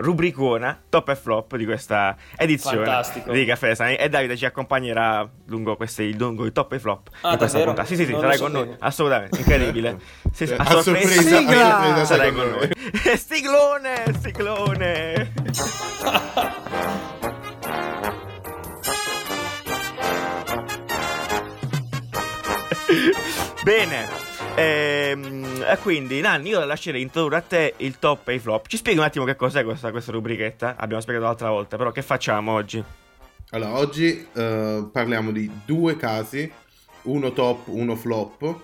rubricona 0.00 0.80
top 0.88 1.08
e 1.10 1.16
flop 1.16 1.56
di 1.56 1.64
questa 1.64 2.16
edizione 2.36 2.84
Fantastico. 2.84 3.32
di 3.32 3.44
Caffè 3.44 3.68
Design 3.68 3.94
e 3.98 4.08
Davide 4.08 4.36
ci 4.36 4.44
accompagnerà 4.46 5.28
lungo, 5.46 5.76
questi, 5.76 6.16
lungo 6.16 6.46
i 6.46 6.52
top 6.52 6.72
e 6.72 6.78
flop 6.78 7.08
Ah, 7.22 7.32
di 7.32 7.36
questa 7.36 7.58
davvero? 7.58 7.64
puntata. 7.74 7.86
Sì, 7.88 7.96
sì, 7.96 8.04
sì, 8.04 8.12
Non 8.12 8.20
sarai 8.20 8.38
con 8.38 8.52
noi, 8.52 8.74
assolutamente, 8.78 9.38
incredibile. 9.38 9.98
Sì, 10.32 10.46
sì, 10.46 10.52
a 10.52 10.56
A 10.58 10.64
sorpresa, 10.82 11.22
sorpresa, 11.22 12.04
sarai 12.04 12.32
con 12.32 12.48
noi. 12.50 12.68
me. 12.68 13.16
Siglone, 13.16 14.04
siglone. 14.20 15.32
Bene. 23.64 24.27
Ehm, 24.58 25.64
E 25.70 25.76
quindi, 25.78 26.20
Nanni, 26.20 26.48
io 26.48 26.64
lascerei 26.64 27.02
introdurre 27.02 27.36
a 27.36 27.40
te 27.42 27.74
il 27.78 27.98
top 27.98 28.28
e 28.28 28.34
i 28.34 28.38
flop. 28.38 28.66
Ci 28.68 28.78
spieghi 28.78 28.98
un 28.98 29.04
attimo 29.04 29.24
che 29.24 29.36
cos'è 29.36 29.62
questa, 29.64 29.90
questa 29.90 30.12
rubrichetta? 30.12 30.76
Abbiamo 30.78 31.02
spiegato 31.02 31.26
l'altra 31.26 31.50
volta, 31.50 31.76
però 31.76 31.92
che 31.92 32.00
facciamo 32.02 32.52
oggi? 32.52 32.82
Allora, 33.50 33.78
oggi 33.78 34.26
eh, 34.32 34.88
parliamo 34.90 35.30
di 35.30 35.50
due 35.64 35.96
casi, 35.96 36.50
uno 37.02 37.32
top, 37.32 37.66
uno 37.66 37.96
flop, 37.96 38.60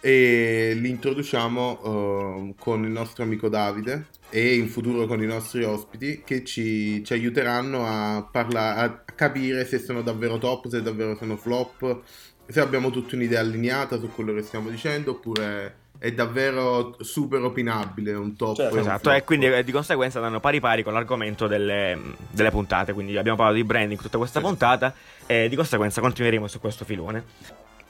e 0.00 0.72
li 0.74 0.90
introduciamo 0.90 1.80
eh, 1.84 2.54
con 2.58 2.84
il 2.84 2.90
nostro 2.90 3.22
amico 3.22 3.48
Davide 3.48 4.06
e 4.28 4.54
in 4.56 4.68
futuro 4.68 5.06
con 5.06 5.22
i 5.22 5.26
nostri 5.26 5.62
ospiti 5.62 6.22
che 6.24 6.42
ci, 6.44 7.04
ci 7.04 7.12
aiuteranno 7.12 7.86
a, 7.86 8.22
parla- 8.30 8.76
a 8.76 8.90
capire 9.14 9.64
se 9.64 9.78
sono 9.78 10.02
davvero 10.02 10.38
top, 10.38 10.68
se 10.68 10.82
davvero 10.82 11.16
sono 11.16 11.36
flop, 11.36 12.00
se 12.46 12.60
abbiamo 12.60 12.90
tutti 12.90 13.14
un'idea 13.14 13.40
allineata 13.40 13.98
su 13.98 14.10
quello 14.12 14.32
che 14.34 14.42
stiamo 14.42 14.68
dicendo 14.68 15.12
oppure 15.12 15.76
è 15.98 16.10
davvero 16.12 16.96
super 17.00 17.40
opinabile 17.42 18.12
un 18.14 18.34
top 18.34 18.56
Certo, 18.56 18.70
e 18.74 18.78
un 18.78 18.80
Esatto, 18.80 18.98
flop. 19.10 19.16
e 19.16 19.24
quindi 19.24 19.46
eh, 19.46 19.62
di 19.62 19.70
conseguenza 19.70 20.18
danno 20.18 20.40
pari 20.40 20.58
pari 20.58 20.82
con 20.82 20.92
l'argomento 20.92 21.46
delle, 21.46 21.96
delle 22.30 22.50
puntate. 22.50 22.92
Quindi 22.92 23.16
abbiamo 23.16 23.36
parlato 23.36 23.56
di 23.58 23.64
branding 23.64 24.00
tutta 24.00 24.18
questa 24.18 24.40
Sì. 24.40 24.44
puntata 24.46 24.92
e 25.26 25.48
di 25.48 25.54
conseguenza 25.54 26.00
continueremo 26.00 26.48
su 26.48 26.58
questo 26.58 26.84
filone. 26.84 27.24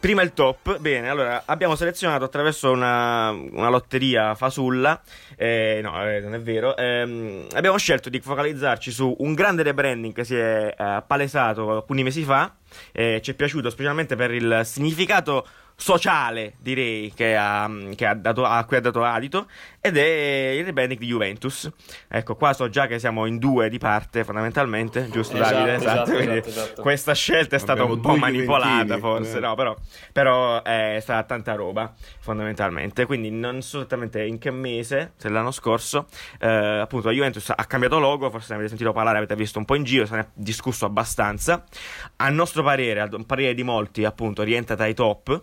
Prima 0.02 0.22
il 0.22 0.32
top, 0.32 0.80
bene, 0.80 1.08
allora 1.08 1.44
abbiamo 1.46 1.76
selezionato 1.76 2.24
attraverso 2.24 2.72
una, 2.72 3.30
una 3.30 3.68
lotteria 3.68 4.34
fasulla, 4.34 5.00
eh, 5.36 5.78
no, 5.80 6.04
eh, 6.04 6.18
non 6.18 6.34
è 6.34 6.40
vero, 6.40 6.76
ehm, 6.76 7.46
abbiamo 7.52 7.76
scelto 7.76 8.10
di 8.10 8.18
focalizzarci 8.18 8.90
su 8.90 9.14
un 9.20 9.32
grande 9.34 9.62
rebranding 9.62 10.12
che 10.12 10.24
si 10.24 10.34
è 10.34 10.74
eh, 10.76 11.04
palesato 11.06 11.70
alcuni 11.70 12.02
mesi 12.02 12.24
fa, 12.24 12.52
eh, 12.90 13.20
ci 13.22 13.30
è 13.30 13.34
piaciuto 13.34 13.70
specialmente 13.70 14.16
per 14.16 14.32
il 14.32 14.62
significato 14.64 15.46
sociale, 15.76 16.54
direi, 16.58 17.12
che 17.14 17.36
ha, 17.36 17.70
che 17.94 18.04
ha 18.04 18.14
dato, 18.14 18.44
a 18.44 18.64
cui 18.64 18.78
ha 18.78 18.80
dato 18.80 19.04
adito, 19.04 19.46
ed 19.84 19.96
è 19.96 20.50
il 20.56 20.64
rebranding 20.64 21.00
di 21.00 21.06
Juventus. 21.06 21.68
Ecco, 22.06 22.36
qua 22.36 22.52
so 22.52 22.68
già 22.68 22.86
che 22.86 23.00
siamo 23.00 23.26
in 23.26 23.38
due 23.38 23.68
di 23.68 23.78
parte, 23.78 24.22
fondamentalmente, 24.22 25.08
giusto 25.10 25.34
Esatto, 25.34 25.54
Davide? 25.54 25.74
esatto, 25.74 26.10
quindi 26.12 26.36
esatto, 26.36 26.48
esatto. 26.48 26.82
questa 26.82 27.14
scelta 27.14 27.56
è 27.56 27.58
stata 27.58 27.82
Abbiamo 27.82 27.94
un 27.94 28.00
po' 28.00 28.14
manipolata, 28.14 28.68
Juventini, 28.68 29.00
forse, 29.00 29.36
eh. 29.38 29.40
no, 29.40 29.54
però, 29.56 29.76
però 30.12 30.62
è 30.62 30.98
stata 31.00 31.24
tanta 31.24 31.54
roba, 31.56 31.92
fondamentalmente. 32.20 33.06
Quindi 33.06 33.32
non 33.32 33.60
so 33.60 33.78
esattamente 33.78 34.22
in 34.22 34.38
che 34.38 34.52
mese, 34.52 35.14
se 35.16 35.28
l'anno 35.28 35.50
scorso, 35.50 36.06
eh, 36.38 36.46
appunto, 36.46 37.08
la 37.08 37.14
Juventus 37.14 37.50
ha 37.50 37.64
cambiato 37.66 37.98
logo, 37.98 38.30
forse 38.30 38.46
ne 38.50 38.54
avete 38.54 38.68
sentito 38.68 38.92
parlare, 38.92 39.16
avete 39.16 39.34
visto 39.34 39.58
un 39.58 39.64
po' 39.64 39.74
in 39.74 39.82
giro, 39.82 40.06
se 40.06 40.14
ne 40.14 40.20
è 40.20 40.26
discusso 40.32 40.86
abbastanza. 40.86 41.64
A 42.18 42.28
nostro 42.28 42.62
parere, 42.62 43.00
al 43.00 43.24
parere 43.26 43.52
di 43.52 43.64
molti, 43.64 44.04
appunto, 44.04 44.44
rientra 44.44 44.76
tra 44.76 44.86
i 44.86 44.94
top. 44.94 45.42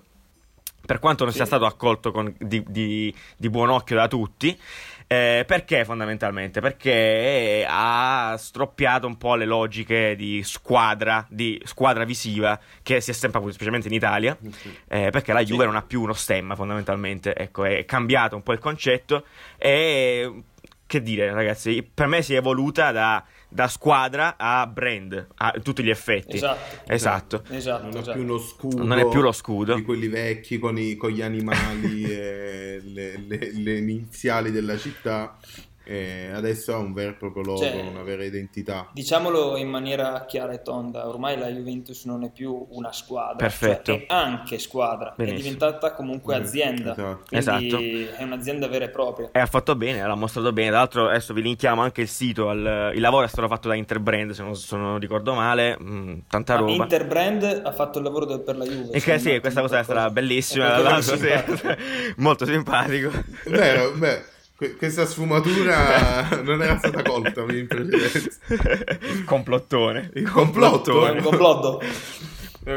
Per 0.90 0.98
quanto 0.98 1.24
non 1.24 1.32
sia 1.34 1.46
stato 1.46 1.68
accolto 1.68 2.12
con- 2.12 2.34
di, 2.40 2.64
di- 2.68 3.14
di 3.38 3.50
buon 3.52 3.70
occhio 3.70 3.96
da 3.96 4.08
tutti, 4.08 4.60
eh, 5.06 5.44
perché 5.46 5.86
fondamentalmente? 5.86 6.62
Perché 6.62 7.64
ha 7.70 8.34
stroppiato 8.36 9.06
un 9.06 9.16
po' 9.16 9.36
le 9.36 9.46
logiche 9.46 10.16
di 10.16 10.42
squadra, 10.42 11.24
di 11.30 11.62
squadra 11.64 12.06
visiva 12.06 12.60
che 12.82 13.02
si 13.02 13.12
è 13.12 13.14
sempre 13.14 13.38
avuto, 13.38 13.54
specialmente 13.54 13.88
in 13.88 13.94
Italia. 13.94 14.36
eh, 14.88 15.12
perché 15.12 15.32
la 15.32 15.44
Juve 15.44 15.66
non 15.66 15.76
ha 15.76 15.84
più 15.84 16.02
uno 16.02 16.14
stemma 16.14 16.56
fondamentalmente, 16.56 17.36
ecco, 17.36 17.66
è 17.66 17.86
cambiato 17.86 18.36
un 18.36 18.42
po' 18.42 18.54
il 18.54 18.60
concetto 18.60 19.26
e 19.60 20.42
che 20.88 21.04
dire 21.04 21.32
ragazzi, 21.32 21.88
per 21.94 22.08
me 22.08 22.24
si 22.24 22.34
è 22.34 22.38
evoluta 22.38 22.92
da, 22.92 23.24
da 23.52 23.68
squadra 23.68 24.36
a 24.38 24.68
brand 24.68 25.28
a 25.38 25.54
tutti 25.64 25.84
gli 25.84 25.90
effetti. 25.90 26.36
Esatto. 26.36 26.92
Esatto. 26.94 27.44
Esatto, 27.50 27.84
non 27.84 27.96
è 27.96 28.00
esatto. 28.00 28.12
più 28.14 28.22
uno 28.22 28.38
scudo 28.38 28.84
Non 28.84 29.00
è 29.00 29.08
più 29.10 29.22
lo 29.22 29.32
scudo. 29.32 29.74
di 29.76 29.82
quelli 29.82 30.08
vecchi 30.08 30.60
con, 30.60 30.78
i- 30.78 30.96
con 30.96 31.10
gli 31.10 31.22
animali 31.22 32.04
e 32.10 32.80
le, 32.84 33.18
le- 33.28 33.52
le 33.54 33.78
iniziali 33.78 34.52
della 34.52 34.78
città 34.78 35.36
e 35.90 36.30
adesso 36.34 36.74
ha 36.74 36.78
un 36.78 36.94
vero 36.94 37.12
e 37.12 37.14
proprio 37.16 37.42
logo 37.44 37.60
Cioè, 37.62 37.82
una 37.90 38.04
vera 38.04 38.24
identità 38.24 38.90
Diciamolo 38.94 39.58
in 39.58 39.68
maniera 39.70 40.26
chiara 40.28 40.54
e 40.54 40.62
tonda, 40.62 41.08
ormai 41.08 41.38
la 41.38 41.48
Juventus 41.48 42.06
non 42.06 42.24
è 42.24 42.32
più 42.32 42.68
una 42.70 42.92
squadra, 42.92 43.38
Perfetto. 43.38 43.92
cioè 43.94 44.02
è 44.02 44.14
anche 44.14 44.60
squadra, 44.60 45.14
Benissimo. 45.18 45.40
è 45.40 45.42
diventata 45.44 45.94
comunque 45.94 46.38
Mm, 46.38 46.42
azienda, 46.42 47.20
esatto. 47.30 47.58
quindi 47.78 48.08
è 48.16 48.22
un'azienda 48.24 48.68
vera 48.68 48.86
e 48.86 48.90
propria. 48.90 49.30
E 49.32 49.40
ha 49.40 49.46
fatto 49.48 49.76
bene, 49.76 50.06
l'ha 50.06 50.16
mostrato 50.16 50.52
bene. 50.54 50.70
Tra 50.70 50.78
l'altro, 50.78 51.08
adesso 51.08 51.34
vi 51.34 51.42
linkiamo 51.42 51.82
anche 51.82 52.02
il 52.02 52.08
sito. 52.08 52.50
al- 52.50 52.92
il 52.94 53.02
lavoro 53.02 53.26
è 53.26 53.28
stato 53.28 53.48
fatto 53.48 53.68
da 53.68 53.76
Interbrand, 53.76 54.32
se 54.32 54.44
non, 54.44 54.56
se 54.56 54.76
non 54.78 55.00
ricordo 55.00 55.34
male. 55.34 55.78
mm, 55.82 56.20
tanta 56.30 56.54
Ma 56.56 56.60
roba. 56.60 56.72
Interbrand 56.84 57.62
ha 57.64 57.72
fatto 57.72 57.98
il 57.98 58.04
lavoro 58.04 58.26
del- 58.26 58.42
per 58.42 58.58
la 58.58 58.66
Juve. 58.66 58.90
e 58.90 58.92
che 58.92 59.18
secondo 59.18 59.30
sì, 59.30 59.40
questa 59.40 59.62
cosa 59.62 59.80
è 59.80 59.84
stata 59.84 60.10
bellissima. 60.12 60.68
molto 62.18 62.46
simpatico. 62.46 63.12
vero 63.46 63.92
beh 63.96 64.38
que- 64.60 64.76
questa 64.76 65.06
sfumatura 65.06 66.28
non 66.44 66.62
era 66.62 66.78
stata 66.78 67.02
colta 67.02 67.46
in 67.48 67.66
precedenza 67.66 68.30
Complottone. 69.24 70.12
Il 70.16 70.30
complotto? 70.30 71.08
È 71.08 71.12
un 71.12 71.22
complotto. 71.22 71.82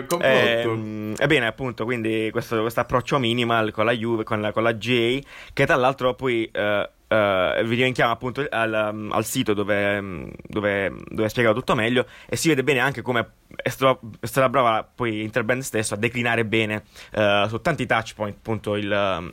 Complotto 0.06 0.20
Ehm, 0.20 1.14
Ebbene, 1.18 1.46
appunto, 1.46 1.84
quindi 1.84 2.28
questo 2.30 2.64
approccio 2.72 3.18
minimal 3.18 3.72
con 3.72 3.84
la 3.84 3.92
Juve, 3.92 4.22
con 4.22 4.40
la, 4.40 4.52
con 4.52 4.62
la 4.62 4.74
J, 4.74 5.20
che 5.52 5.66
tra 5.66 5.74
l'altro 5.74 6.14
poi 6.14 6.48
eh, 6.50 6.88
eh, 7.08 7.62
vi 7.64 7.74
rilinkiamo 7.74 8.12
appunto 8.12 8.46
al, 8.48 8.90
um, 8.92 9.10
al 9.12 9.24
sito 9.24 9.52
dove, 9.52 9.98
um, 9.98 10.30
dove, 10.46 10.94
dove 11.08 11.26
è 11.26 11.28
spiegato 11.28 11.56
tutto 11.56 11.74
meglio 11.74 12.06
e 12.26 12.36
si 12.36 12.48
vede 12.48 12.62
bene 12.62 12.78
anche 12.78 13.02
come 13.02 13.32
è 13.54 13.68
stata, 13.68 13.98
è 14.18 14.26
stata 14.26 14.48
brava 14.48 14.82
poi 14.82 15.22
Interbrand 15.22 15.60
stesso 15.60 15.94
a 15.94 15.98
declinare 15.98 16.46
bene 16.46 16.84
eh, 17.12 17.44
su 17.48 17.60
tanti 17.60 17.84
touch 17.84 18.14
point 18.14 18.36
appunto 18.36 18.76
il, 18.76 18.90
um, 18.90 19.30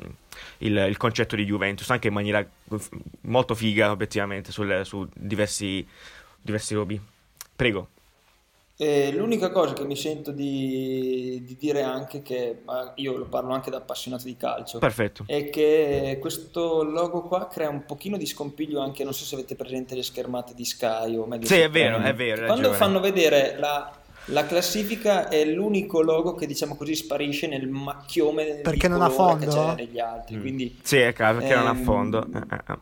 il, 0.60 0.76
il 0.88 0.98
concetto 0.98 1.36
di 1.36 1.46
Juventus, 1.46 1.90
anche 1.90 2.08
in 2.08 2.14
maniera 2.14 2.46
molto 3.22 3.56
figa 3.56 3.92
obiettivamente 3.92 4.52
sul- 4.52 4.82
su 4.86 5.08
diversi, 5.16 5.86
diversi 6.42 6.76
hobby. 6.76 7.00
Prego. 7.56 7.90
E 8.82 9.12
l'unica 9.12 9.52
cosa 9.52 9.74
che 9.74 9.84
mi 9.84 9.98
sento 9.98 10.32
di, 10.32 11.42
di 11.44 11.58
dire 11.58 11.82
anche 11.82 12.22
che, 12.22 12.62
ma 12.64 12.94
io 12.96 13.18
lo 13.18 13.26
parlo 13.26 13.52
anche 13.52 13.70
da 13.70 13.76
appassionato 13.76 14.24
di 14.24 14.38
calcio, 14.38 14.78
Perfetto. 14.80 15.26
è 15.28 15.50
che 15.50 16.18
questo 16.22 16.84
logo 16.84 17.24
qua 17.24 17.50
crea 17.50 17.68
un 17.68 17.84
pochino 17.86 18.16
di 18.16 18.26
scompiglio 18.26 18.80
anche, 18.80 19.04
non 19.04 19.14
so 19.14 19.26
se 19.26 19.36
avete 19.36 19.56
presente 19.58 19.96
le 19.96 20.04
schermate 20.04 20.54
di 20.54 20.64
Sky 20.64 21.18
o 21.18 21.26
Mediaset 21.26 21.58
Sì, 21.58 21.62
è 21.64 21.70
vero, 21.70 21.98
è 21.98 22.14
vero, 22.14 22.46
Quando 22.46 22.70
ragione. 22.70 22.78
fanno 22.78 23.00
vedere 23.02 23.58
la, 23.60 23.99
la 24.32 24.46
classifica 24.46 25.28
è 25.28 25.44
l'unico 25.46 26.02
logo 26.02 26.36
che 26.36 26.46
diciamo 26.48 26.76
così 26.76 26.96
sparisce 26.96 27.48
nel 27.48 27.68
macchiome 27.68 28.56
Perché 28.62 28.88
non 28.88 29.02
ha 29.02 29.08
che 29.08 29.14
fondo? 29.14 29.48
c'è 29.48 29.76
negli 29.76 30.00
altri, 30.00 30.36
Mm. 30.38 30.42
quindi 30.42 30.80
Sì, 30.82 30.98
è 30.98 31.14
chiaro, 31.14 31.40
perché 31.40 31.56
non 31.56 31.68
ha 31.68 31.72
Ehm, 31.72 31.84
fondo. 31.84 32.28
Eh, 32.34 32.38
eh, 32.56 32.74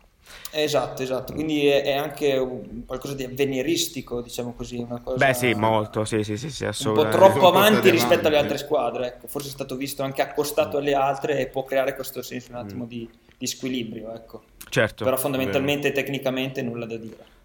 eh. 0.52 0.64
esatto, 0.64 1.02
esatto, 1.04 1.34
quindi 1.34 1.66
è, 1.68 1.84
è 1.84 1.94
anche 1.94 2.38
qualcosa 2.86 3.14
di 3.16 3.24
avveniristico, 3.24 4.22
diciamo 4.22 4.54
così, 4.54 4.78
una 4.78 5.00
cosa 5.02 5.26
Beh, 5.26 5.34
sì, 5.34 5.54
molto, 5.54 6.06
sì, 6.06 6.24
sì, 6.24 6.38
sì, 6.38 6.50
sì, 6.50 6.64
un 6.64 6.70
po' 6.70 6.70
assolutamente. 6.70 7.18
troppo 7.18 7.48
avanti 7.48 7.90
rispetto 7.90 8.28
alle 8.28 8.38
altre 8.38 8.58
squadre, 8.58 9.08
ecco, 9.08 9.28
forse 9.28 9.48
è 9.48 9.52
stato 9.52 9.76
visto 9.76 10.04
anche 10.04 10.22
accostato 10.22 10.78
alle 10.78 10.94
altre 10.94 11.40
e 11.40 11.48
può 11.48 11.64
creare 11.64 11.96
questo 11.96 12.22
senso 12.22 12.52
un 12.52 12.58
attimo 12.58 12.86
di, 12.86 13.08
di 13.38 13.48
squilibrio, 13.48 14.14
ecco. 14.14 14.44
Certo. 14.70 15.04
Però 15.06 15.16
fondamentalmente 15.16 15.92
tecnicamente 15.94 16.62
nulla 16.62 16.86
da 16.86 16.98
dire. 16.98 17.36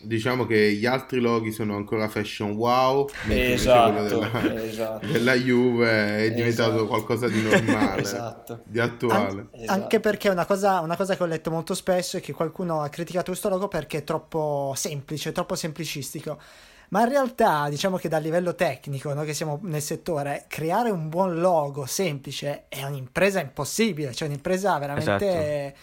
Diciamo 0.00 0.46
che 0.46 0.72
gli 0.72 0.86
altri 0.86 1.20
loghi 1.20 1.50
sono 1.52 1.74
ancora 1.76 2.08
fashion 2.08 2.52
wow 2.52 3.08
Esatto, 3.28 3.92
quello 3.92 4.08
della, 4.08 4.62
esatto. 4.64 5.06
della 5.10 5.34
Juve 5.34 6.18
è 6.26 6.30
diventato 6.32 6.70
Esatto. 6.70 6.86
qualcosa 6.86 7.28
di 7.28 7.42
normale 7.42 8.02
Esatto. 8.02 8.60
di 8.64 8.78
attuale 8.78 9.28
An- 9.28 9.48
Esatto. 9.52 9.72
Anche 9.72 10.00
perché 10.00 10.28
una 10.28 10.44
cosa, 10.46 10.80
una 10.80 10.96
cosa 10.96 11.16
che 11.16 11.22
ho 11.22 11.26
letto 11.26 11.50
molto 11.50 11.74
spesso 11.74 12.16
è 12.18 12.20
che 12.20 12.32
qualcuno 12.32 12.82
ha 12.82 12.88
criticato 12.88 13.26
questo 13.30 13.48
logo 13.48 13.68
perché 13.68 13.98
è 13.98 14.04
troppo 14.04 14.72
semplice, 14.76 15.32
troppo 15.32 15.54
semplicistico. 15.54 16.38
Ma 16.88 17.02
in 17.02 17.08
realtà, 17.08 17.68
diciamo 17.68 17.96
che 17.96 18.08
dal 18.08 18.22
livello 18.22 18.54
tecnico, 18.54 19.12
noi 19.12 19.26
che 19.26 19.34
siamo 19.34 19.58
nel 19.62 19.82
settore, 19.82 20.44
creare 20.46 20.90
un 20.90 21.08
buon 21.08 21.40
logo 21.40 21.84
semplice 21.84 22.66
è 22.68 22.84
un'impresa 22.84 23.40
impossibile, 23.40 24.14
cioè 24.14 24.28
un'impresa 24.28 24.78
veramente 24.78 25.26
eh, 25.28 25.74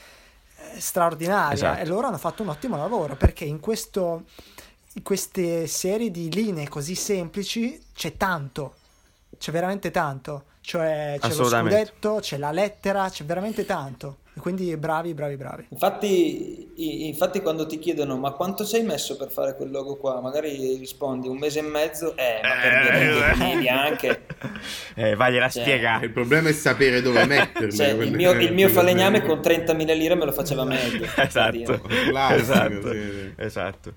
straordinaria. 0.78 1.54
Esatto. 1.54 1.80
E 1.82 1.86
loro 1.86 2.08
hanno 2.08 2.18
fatto 2.18 2.44
un 2.44 2.50
ottimo 2.50 2.78
lavoro 2.78 3.16
perché 3.16 3.46
in, 3.46 3.60
questo, 3.60 4.24
in 4.94 5.04
queste 5.04 5.68
serie 5.68 6.12
di 6.12 6.32
linee 6.32 6.68
così 6.68 6.96
semplici 6.96 7.82
c'è 7.94 8.18
tanto, 8.18 8.76
c'è 9.38 9.52
veramente 9.52 9.92
tanto. 9.92 10.46
Cioè 10.62 11.18
c'è 11.20 11.36
lo 11.36 11.50
scudetto, 11.50 12.20
c'è 12.22 12.38
la 12.38 12.52
lettera, 12.52 13.10
c'è 13.10 13.26
veramente 13.26 13.66
tanto. 13.66 14.18
Quindi 14.40 14.76
bravi, 14.78 15.14
bravi, 15.14 15.38
bravi. 15.38 15.68
Infatti, 15.70 17.08
infatti 17.08 17.42
quando 17.42 17.68
ti 17.68 17.78
chiedono 17.78 18.18
ma 18.18 18.32
quanto 18.32 18.66
ci 18.66 18.76
hai 18.76 18.84
messo 18.84 19.16
per 19.16 19.30
fare 19.30 19.56
quel 19.56 19.70
logo 19.70 19.96
qua, 19.98 20.20
magari 20.22 20.76
rispondi 20.78 21.28
un 21.28 21.38
mese 21.38 21.60
e 21.60 21.62
mezzo, 21.62 22.16
eh, 22.18 22.40
ma 22.42 22.50
per 22.62 22.82
dire 22.82 23.32
che 23.32 23.38
media 23.38 23.82
anche. 23.82 24.26
Eh, 24.96 25.16
vagliela 25.16 25.50
Cioè, 25.50 25.62
spiegare. 25.62 26.06
Il 26.06 26.12
problema 26.12 26.50
è 26.50 26.54
sapere 26.54 27.02
dove 27.02 27.26
metterle. 27.28 27.72
Cioè, 27.72 27.90
il 27.90 28.14
mio, 28.14 28.32
il 28.32 28.54
mio 28.54 28.70
falegname 28.70 29.22
con 29.22 29.40
30.000 29.40 29.98
lire 29.98 30.16
me 30.16 30.26
lo 30.26 30.32
faceva 30.32 30.64
meglio. 30.64 31.06
Esatto, 31.16 31.82
esatto, 32.34 32.92
sì, 32.92 33.12
sì. 33.12 33.34
esatto. 33.38 33.94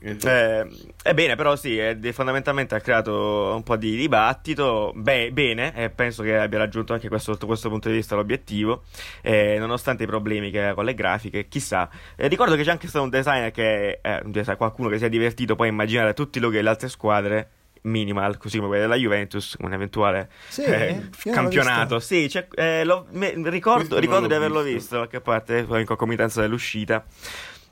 Esatto. 0.00 0.28
Eh, 0.28 0.68
ebbene, 1.02 1.34
però 1.34 1.56
sì, 1.56 1.76
de- 1.96 2.12
fondamentalmente 2.12 2.74
ha 2.74 2.80
creato 2.80 3.52
un 3.54 3.62
po' 3.62 3.76
di 3.76 3.96
dibattito, 3.96 4.92
Beh, 4.94 5.32
bene, 5.32 5.74
e 5.74 5.90
penso 5.90 6.22
che 6.22 6.36
abbia 6.36 6.58
raggiunto 6.58 6.92
anche 6.92 7.08
questo, 7.08 7.32
sotto 7.32 7.46
questo 7.46 7.68
punto 7.70 7.88
di 7.88 7.94
vista 7.94 8.14
l'obiettivo, 8.14 8.82
eh, 9.22 9.56
nonostante 9.58 10.04
i 10.04 10.06
problemi 10.06 10.50
che 10.50 10.62
ha 10.68 10.74
con 10.74 10.84
le 10.84 10.94
grafiche, 10.94 11.48
chissà. 11.48 11.88
Eh, 12.16 12.28
ricordo 12.28 12.54
che 12.54 12.62
c'è 12.62 12.70
anche 12.70 12.86
stato 12.86 13.04
un 13.04 13.10
designer 13.10 13.50
che, 13.50 13.98
eh, 14.02 14.20
un 14.24 14.54
qualcuno 14.56 14.88
che 14.88 14.98
si 14.98 15.04
è 15.06 15.08
divertito 15.08 15.54
poi 15.56 15.68
a 15.68 15.70
immaginare 15.70 16.12
tutti 16.14 16.38
i 16.38 16.40
loghi 16.40 16.56
delle 16.56 16.68
altre 16.68 16.88
squadre 16.88 17.48
minimal, 17.84 18.38
così 18.38 18.56
come 18.56 18.68
quelli 18.68 18.82
della 18.82 18.96
Juventus, 18.96 19.56
un 19.60 19.72
eventuale 19.72 20.30
Sì? 20.48 20.62
eh, 20.64 21.08
campionato. 21.30 21.98
Sì, 21.98 22.26
c'è- 22.28 22.46
eh, 22.54 22.84
l'ho- 22.84 23.06
me- 23.10 23.34
ricordo, 23.44 23.98
ricordo 23.98 24.26
di 24.26 24.34
averlo 24.34 24.60
visto. 24.62 24.78
visto 24.78 24.94
da 24.94 25.00
qualche 25.06 25.20
parte, 25.20 25.66
in 25.80 25.84
concomitanza 25.84 26.40
dell'uscita. 26.40 27.04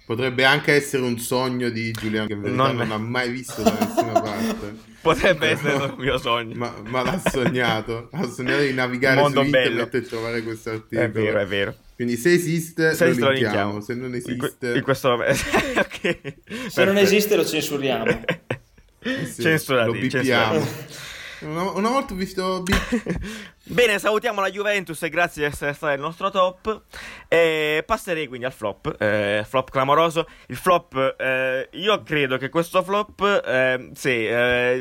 Potrebbe 0.04 0.44
anche 0.44 0.72
essere 0.72 1.02
un 1.02 1.18
sogno 1.18 1.68
di 1.70 1.90
Giuliano 1.92 2.26
che 2.26 2.32
in 2.32 2.42
verità 2.42 2.62
Non- 2.62 2.76
non, 2.76 2.90
ha 2.90 2.98
mai 2.98 3.30
visto 3.30 3.62
da 3.62 3.70
nessuna 3.78 4.20
parte. 4.20 4.90
Potrebbe 5.02 5.48
essere 5.48 5.84
il 5.84 5.94
mio 5.98 6.18
sogno. 6.18 6.54
Ma, 6.56 6.74
ma 6.86 7.02
l'ha 7.02 7.22
sognato. 7.24 8.08
Ha 8.12 8.28
sognato 8.28 8.62
di 8.62 8.72
navigare 8.72 9.20
Mondo 9.20 9.40
su 9.40 9.46
internet 9.46 9.90
bello. 9.90 10.04
e 10.04 10.08
trovare 10.08 10.42
questo 10.42 10.70
articolo. 10.70 11.00
È 11.00 11.10
vero, 11.10 11.38
è 11.40 11.46
vero. 11.46 11.74
Quindi 11.94 12.16
se 12.16 12.32
esiste, 12.32 12.94
Se 12.94 13.12
lo 13.14 13.30
linkiamo. 13.30 13.80
Se 13.80 13.94
non 13.94 14.14
esiste, 14.14 14.72
in 14.74 14.82
questo 14.82 15.10
momento. 15.10 15.40
ok. 15.78 16.00
Se 16.00 16.84
non 16.84 16.94
Perfetto. 16.94 16.98
esiste 16.98 17.36
lo 17.36 17.44
censuriamo. 17.44 18.04
eh 19.04 19.26
sì, 19.26 19.42
censurati, 19.42 19.86
lo 19.86 19.92
bippiamo. 19.92 20.52
censurati. 20.60 20.94
Una, 21.40 21.70
una 21.72 21.88
volta 21.88 22.12
ho 22.12 22.16
visto 22.16 22.62
bip- 22.62 23.18
Bene, 23.72 23.98
salutiamo 23.98 24.42
la 24.42 24.50
Juventus 24.50 25.02
e 25.02 25.08
grazie 25.08 25.46
di 25.46 25.50
essere 25.50 25.72
stato 25.72 25.94
il 25.94 26.00
nostro 26.00 26.30
top. 26.30 26.82
E 27.26 27.82
passerei 27.86 28.26
quindi 28.26 28.44
al 28.44 28.52
flop. 28.52 28.94
eh, 28.98 29.46
flop 29.48 29.70
clamoroso. 29.70 30.26
Il 30.48 30.56
flop, 30.56 31.14
eh, 31.18 31.68
io 31.72 32.02
credo 32.02 32.36
che 32.36 32.50
questo 32.50 32.82
flop, 32.82 33.22
eh, 33.46 33.88
sì, 33.94 34.26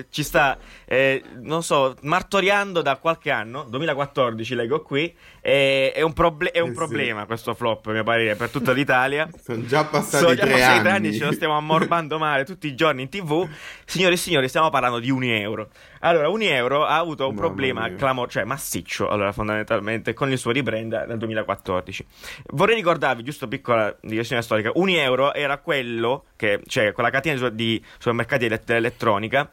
ci 0.09 0.23
sta, 0.23 0.57
eh, 0.85 1.23
non 1.41 1.63
so, 1.63 1.95
martoriando 2.01 2.81
da 2.81 2.97
qualche 2.97 3.31
anno, 3.31 3.63
2014 3.63 4.55
leggo 4.55 4.81
qui. 4.81 5.15
è 5.39 6.01
un, 6.01 6.11
proble- 6.13 6.51
è 6.51 6.59
un 6.59 6.67
Eh 6.67 6.71
sì. 6.71 6.77
problema 6.77 7.25
questo 7.25 7.53
flop, 7.53 7.87
a 7.87 7.91
mio 7.91 8.03
parere, 8.03 8.35
per 8.35 8.49
tutta 8.49 8.73
l'Italia. 8.73 9.29
sono 9.41 9.65
già 9.65 9.85
passati 9.85 10.23
Sono 10.23 10.35
già 10.35 10.43
tre 10.43 10.61
anni. 10.63 10.79
tre 10.81 10.89
anni, 10.91 11.13
ce 11.13 11.23
lo 11.25 11.31
stiamo 11.31 11.55
ammorbando 11.55 12.17
male 12.19 12.43
tutti 12.43 12.67
i 12.67 12.75
giorni 12.75 13.03
in 13.03 13.09
tv. 13.09 13.47
Signori 13.85 14.15
e 14.15 14.17
signori, 14.17 14.49
stiamo 14.49 14.69
parlando 14.69 14.99
di 14.99 15.09
un 15.09 15.23
euro. 15.23 15.69
Allora, 16.01 16.27
un 16.29 16.41
euro 16.41 16.83
ha 16.85 16.97
avuto 16.97 17.27
un 17.27 17.35
Mamma 17.35 17.47
problema 17.47 17.95
clamoroso, 17.95 18.31
cioè 18.33 18.43
massiccio, 18.81 19.07
allora, 19.09 19.31
fondamentalmente, 19.31 20.13
con 20.13 20.31
il 20.31 20.37
suo 20.37 20.51
rebrand 20.51 21.05
nel 21.07 21.17
2014. 21.17 22.05
Vorrei 22.47 22.75
ricordarvi, 22.75 23.23
giusto 23.23 23.47
piccola 23.47 23.95
digressione 24.01 24.41
storica, 24.41 24.71
un 24.75 24.89
euro 24.89 25.33
era 25.33 25.57
quello 25.59 26.25
che, 26.35 26.61
cioè, 26.67 26.91
quella 26.91 27.09
catena 27.09 27.35
di 27.35 27.41
su- 27.41 27.55
di 27.55 27.83
supermercati 27.97 28.45
ele- 28.45 28.61
dell'elettronica, 28.65 29.49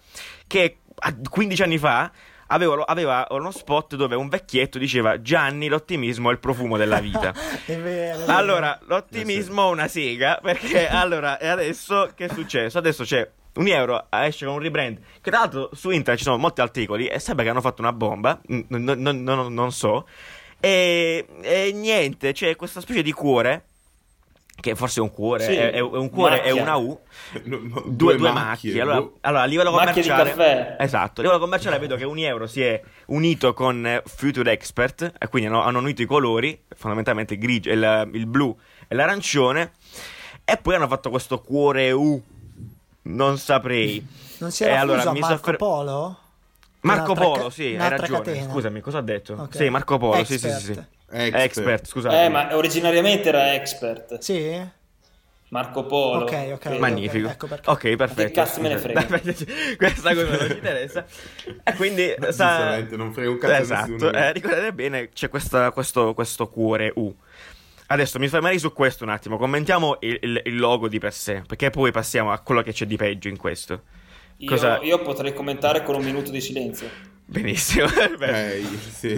che 0.47 0.79
a 1.01 1.15
15 1.29 1.63
anni 1.63 1.79
fa 1.79 2.11
aveva, 2.49 2.85
aveva 2.87 3.27
uno 3.31 3.51
spot 3.51 3.95
dove 3.95 4.17
un 4.17 4.29
vecchietto 4.29 4.79
diceva 4.79 5.21
Gianni, 5.21 5.69
l'ottimismo 5.69 6.31
è 6.31 6.33
il 6.33 6.39
profumo 6.39 6.77
della 6.77 6.99
vita. 6.99 7.33
È 7.67 7.77
vero. 7.77 8.17
è 8.17 8.19
vero. 8.19 8.33
Allora, 8.33 8.79
l'ottimismo 8.87 9.69
è 9.69 9.73
una 9.73 9.89
sega, 9.89 10.39
perché 10.43 10.89
allora, 10.89 11.39
e 11.39 11.47
adesso 11.47 12.11
che 12.15 12.27
è 12.27 12.29
successo? 12.29 12.79
Adesso 12.79 13.05
c'è 13.05 13.31
un 13.59 13.67
euro, 13.69 14.07
esce 14.11 14.45
con 14.47 14.55
un 14.55 14.61
rebrand, 14.61 14.99
che 15.21 15.31
tra 15.31 15.41
l'altro 15.41 15.71
su 15.73 15.91
internet 15.91 16.19
ci 16.19 16.25
sono 16.25 16.37
molti 16.39 16.61
articoli 16.61 17.07
e 17.07 17.19
sembra 17.19 17.45
che 17.45 17.51
hanno 17.51 17.61
fatto 17.61 17.81
una 17.83 17.93
bomba, 17.93 18.41
n- 18.49 18.65
n- 18.69 18.95
n- 18.97 19.23
non- 19.23 19.53
non 19.53 19.73
so, 19.73 20.07
e, 20.61 21.27
e 21.41 21.73
niente, 21.73 22.33
c'è 22.33 22.57
questa 22.57 22.81
specie 22.81 23.03
di 23.03 23.13
cuore, 23.13 23.65
che 24.61 24.75
forse 24.75 24.99
è 24.99 25.03
un 25.03 25.13
cuore, 25.13 25.45
Sì, 25.45 25.55
è, 25.55 25.71
è 25.71 25.81
un 25.81 26.11
cuore, 26.11 26.43
è 26.43 26.49
macchia. 26.49 26.63
una 26.63 26.77
U, 26.77 26.99
No, 27.45 27.59
no, 27.63 27.83
due, 27.87 28.17
due 28.17 28.33
macchie. 28.33 28.81
Allora, 28.81 29.01
boh. 29.01 29.19
allora, 29.21 29.43
a 29.43 29.47
livello 29.47 29.71
Macchie 29.71 30.03
commerciale, 30.03 30.31
caffè. 30.31 30.77
esatto, 30.81 31.21
a 31.21 31.23
livello 31.23 31.41
commerciale 31.41 31.79
vedo 31.79 31.95
che 31.95 32.05
un 32.05 32.19
euro 32.19 32.47
si 32.49 32.63
è 32.63 32.81
unito 33.07 33.55
con 33.55 33.87
eh, 33.87 34.03
Future 34.05 34.51
Expert, 34.51 35.13
e 35.17 35.29
quindi 35.29 35.49
hanno, 35.49 35.63
hanno 35.63 35.79
unito 35.79 36.03
i 36.03 36.07
colori, 36.07 36.61
fondamentalmente 36.77 37.35
il 37.35 37.41
grigio, 37.41 37.71
il, 37.71 38.11
il 38.15 38.27
blu 38.27 38.57
e 38.89 38.95
l'arancione, 38.97 39.73
e 40.45 40.57
poi 40.57 40.75
hanno 40.75 40.89
fatto 40.89 41.11
questo 41.11 41.41
cuore 41.41 41.93
U. 41.93 42.21
Non 43.09 43.39
saprei. 43.39 44.07
Non 44.39 44.51
si 44.51 44.65
era 44.65 44.75
E 44.75 44.77
allora 44.77 45.05
Marco 45.05 45.27
soffer- 45.27 45.57
Polo? 45.57 46.19
Marco 46.81 47.13
Un'altra 47.13 47.25
Polo, 47.25 47.45
ca- 47.45 47.51
sì, 47.51 47.77
hai 47.77 47.89
ragione. 47.89 48.19
catena. 48.23 48.51
Scusami, 48.53 48.81
cosa 48.81 48.99
ho 48.99 49.03
detto? 49.03 49.33
Ok. 49.35 49.57
Sì, 49.57 49.69
Marco 49.69 49.99
Polo, 49.99 50.25
sì, 50.25 50.39
sì, 50.39 50.51
sì, 50.51 50.61
sì. 50.61 50.71
Expert. 50.71 50.87
Expert. 51.11 51.43
Expert, 51.43 51.87
scusate. 51.87 52.25
Eh, 52.25 52.29
ma 52.29 52.55
originariamente 52.57 53.29
era 53.29 53.55
expert. 53.55 54.19
Sì? 54.19 54.77
Marco 55.51 55.87
Polo. 55.87 56.25
Ok, 56.25 56.33
ok. 56.53 56.59
Credo. 56.59 56.79
Magnifico. 56.79 57.29
Ecco 57.29 57.47
perché. 57.47 57.71
Ok, 57.71 57.97
perfetto. 57.97 58.23
Che 58.29 58.31
cazzo 58.33 58.61
me 58.61 58.69
ne 58.69 58.77
frega? 58.79 59.07
Questa 59.77 60.15
cosa 60.15 60.37
non 60.37 60.47
ci 60.47 60.53
interessa. 60.53 61.05
E 61.65 61.73
quindi 61.75 62.15
sa... 62.19 62.27
Giustamente, 62.29 62.97
non 62.97 63.13
frega 63.15 63.31
un 63.31 63.39
cazzo 63.39 63.63
Esatto, 63.63 63.91
nessuno. 63.93 64.13
eh, 64.13 64.33
ricordate 64.33 64.73
bene, 64.75 65.09
c'è 65.09 65.29
questa- 65.31 65.71
questo, 65.73 66.13
questo 66.13 66.49
cuore 66.49 66.93
U. 66.97 67.15
Adesso 67.91 68.19
mi 68.19 68.29
fermerei 68.29 68.59
su 68.59 68.73
questo 68.73 69.05
un 69.05 69.11
attimo. 69.11 69.39
Commentiamo 69.39 69.97
il, 70.01 70.19
il- 70.23 70.43
il 70.45 70.57
logo 70.59 70.89
di 70.89 70.99
per 70.99 71.13
sé, 71.13 71.43
perché 71.47 71.71
poi 71.71 71.91
passiamo 71.91 72.33
a 72.33 72.39
quello 72.39 72.63
che 72.63 72.73
c'è 72.73 72.87
di 72.87 72.97
peggio 72.97 73.29
in 73.29 73.37
questo. 73.37 73.83
Io, 74.39 74.49
Cosa- 74.51 74.79
io 74.83 75.01
potrei 75.03 75.33
commentare 75.33 75.83
con 75.83 75.95
un 75.97 76.05
minuto 76.05 76.31
di 76.31 76.41
silenzio. 76.41 76.89
Benissimo. 77.25 77.87
Eh, 78.21 78.63
sì, 78.91 79.15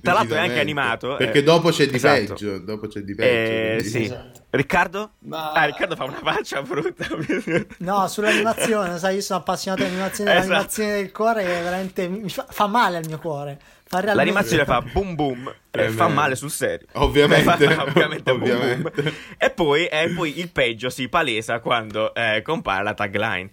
Tra 0.00 0.12
l'altro 0.14 0.36
è 0.36 0.38
anche 0.38 0.60
animato. 0.60 1.16
Perché 1.16 1.38
eh. 1.38 1.42
dopo 1.42 1.70
c'è 1.70 1.86
di 1.86 1.96
Esatto. 1.96 2.34
peggio. 2.34 2.58
Dopo 2.58 2.86
c'è 2.86 3.00
di 3.00 3.14
peggio. 3.14 3.80
Eh, 3.80 3.84
sì. 3.88 4.02
Esatto. 4.04 4.40
Riccardo? 4.50 5.10
Ma- 5.20 5.52
Ah, 5.52 5.64
Riccardo 5.64 5.96
fa 5.96 6.04
una 6.04 6.20
faccia 6.22 6.62
brutta. 6.62 7.06
No, 7.78 8.06
sull'animazione, 8.08 8.98
sai, 8.98 9.16
io 9.16 9.20
sono 9.22 9.40
appassionato 9.40 9.82
di 9.84 9.88
animazione, 9.90 10.30
Esatto. 10.32 10.48
l'animazione 10.48 10.92
del 10.96 11.12
cuore 11.12 11.42
è 11.42 11.62
veramente 11.62 12.08
mi 12.08 12.28
fa, 12.28 12.46
fa 12.48 12.66
male 12.66 12.96
al 12.98 13.04
mio 13.06 13.18
cuore. 13.18 13.58
L'animazione 14.00 14.64
fa 14.64 14.80
boom 14.80 15.14
boom 15.14 15.54
e 15.70 15.84
Eh, 15.84 15.88
fa 15.90 16.08
male 16.08 16.34
sul 16.34 16.50
serio. 16.50 16.86
Ovviamente, 16.94 17.44
Fa- 17.68 17.82
ovviamente, 17.84 18.32
boom, 18.32 18.40
ovviamente. 18.42 19.02
boom. 19.02 19.12
E 19.36 19.50
poi, 19.50 19.86
e 19.86 20.08
poi 20.14 20.38
il 20.38 20.50
peggio 20.50 20.88
si 20.90 21.08
palesa 21.08 21.60
quando 21.60 22.14
eh, 22.14 22.40
compare 22.42 22.82
la 22.82 22.94
tagline. 22.94 23.50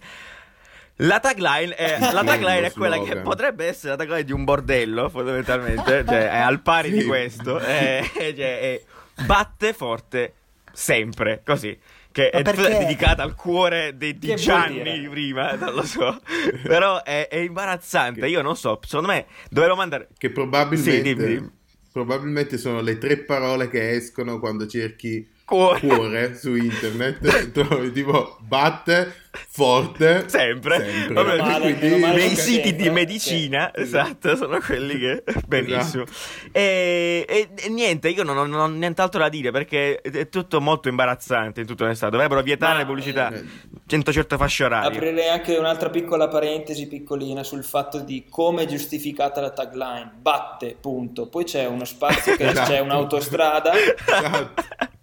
La 1.02 1.18
tagline 1.18 1.74
è, 1.74 1.98
la 2.12 2.22
tagline 2.24 2.66
è 2.66 2.72
quella 2.72 3.00
che 3.00 3.16
potrebbe 3.16 3.66
essere 3.66 3.90
la 3.90 3.96
tagline 3.96 4.24
di 4.24 4.32
un 4.32 4.44
bordello, 4.44 5.08
fondamentalmente, 5.08 6.04
cioè 6.06 6.30
è 6.30 6.36
al 6.38 6.60
pari 6.60 6.90
di 6.90 7.00
Sì. 7.00 7.06
questo, 7.06 7.58
è, 7.58 8.02
cioè, 8.14 8.60
è 8.60 8.82
batte 9.24 9.72
forte 9.72 10.34
sempre, 10.72 11.40
così. 11.44 11.78
Che 12.12 12.30
Ma 12.32 12.38
è 12.38 12.42
perché? 12.42 12.78
dedicata 12.78 13.22
al 13.22 13.34
cuore 13.34 13.96
di, 13.96 14.18
di 14.18 14.26
Che 14.26 14.36
vuol 14.36 14.36
Gianni 14.36 14.82
dire? 14.82 15.08
prima, 15.10 15.52
non 15.56 15.74
lo 15.74 15.82
so. 15.84 16.20
Però 16.66 17.02
è, 17.02 17.28
è 17.28 17.36
imbarazzante. 17.38 18.26
Io 18.26 18.42
non 18.42 18.56
so, 18.56 18.80
secondo 18.84 19.08
me 19.12 19.26
dovevo 19.48 19.76
mandare. 19.76 20.08
Che 20.16 20.30
probabilmente, 20.30 21.26
Sì, 21.26 21.50
probabilmente 21.92 22.58
sono 22.58 22.80
le 22.80 22.98
tre 22.98 23.18
parole 23.24 23.68
che 23.68 23.90
escono 23.92 24.38
quando 24.38 24.66
cerchi 24.66 25.26
Cuore. 25.50 25.80
cuore 25.80 26.36
su 26.36 26.54
internet. 26.54 27.50
Trovi 27.50 27.90
tipo 27.90 28.36
batte, 28.40 29.12
forte, 29.48 30.28
Sempre, 30.28 30.78
sempre. 30.78 31.12
Vabbè, 31.14 31.36
male, 31.38 31.76
Quindi- 31.76 31.98
nei 32.00 32.36
siti 32.36 32.76
di 32.76 32.88
medicina, 32.90 33.70
sì. 33.74 33.80
esatto, 33.82 34.36
sono 34.36 34.60
quelli 34.60 34.96
che 34.98 35.24
benissimo. 35.48 36.04
Esatto. 36.04 36.48
E, 36.52 37.24
e- 37.28 37.48
e 37.56 37.68
niente, 37.68 38.08
io 38.10 38.22
non 38.22 38.36
ho, 38.36 38.46
non 38.46 38.60
ho 38.60 38.66
nient'altro 38.68 39.18
da 39.20 39.28
dire 39.28 39.50
perché 39.50 40.00
è 40.00 40.28
tutto 40.28 40.60
molto 40.60 40.88
imbarazzante 40.88 41.60
in 41.62 41.66
tutta 41.66 41.82
onestà. 41.84 42.08
Dovrebbero 42.10 42.42
vietare 42.42 42.74
Ma, 42.74 42.78
le 42.78 42.86
pubblicità 42.86 43.32
eh, 43.32 43.44
entro 43.88 44.12
certe 44.12 44.36
fasce 44.36 44.64
orarie. 44.64 44.96
Aprirei 44.96 45.28
anche 45.30 45.56
un'altra 45.56 45.90
piccola 45.90 46.28
parentesi 46.28 46.86
piccolina 46.86 47.42
sul 47.42 47.64
fatto 47.64 47.98
di 48.00 48.26
come 48.30 48.62
è 48.62 48.66
giustificata 48.66 49.40
la 49.40 49.50
tagline. 49.50 50.12
Batte, 50.16 50.76
punto. 50.80 51.28
Poi 51.28 51.42
c'è 51.42 51.66
uno 51.66 51.84
spazio 51.84 52.36
che 52.36 52.46
Esatto. 52.50 52.70
c'è 52.70 52.78
un'autostrada. 52.78 53.72
Esatto. 53.74 54.98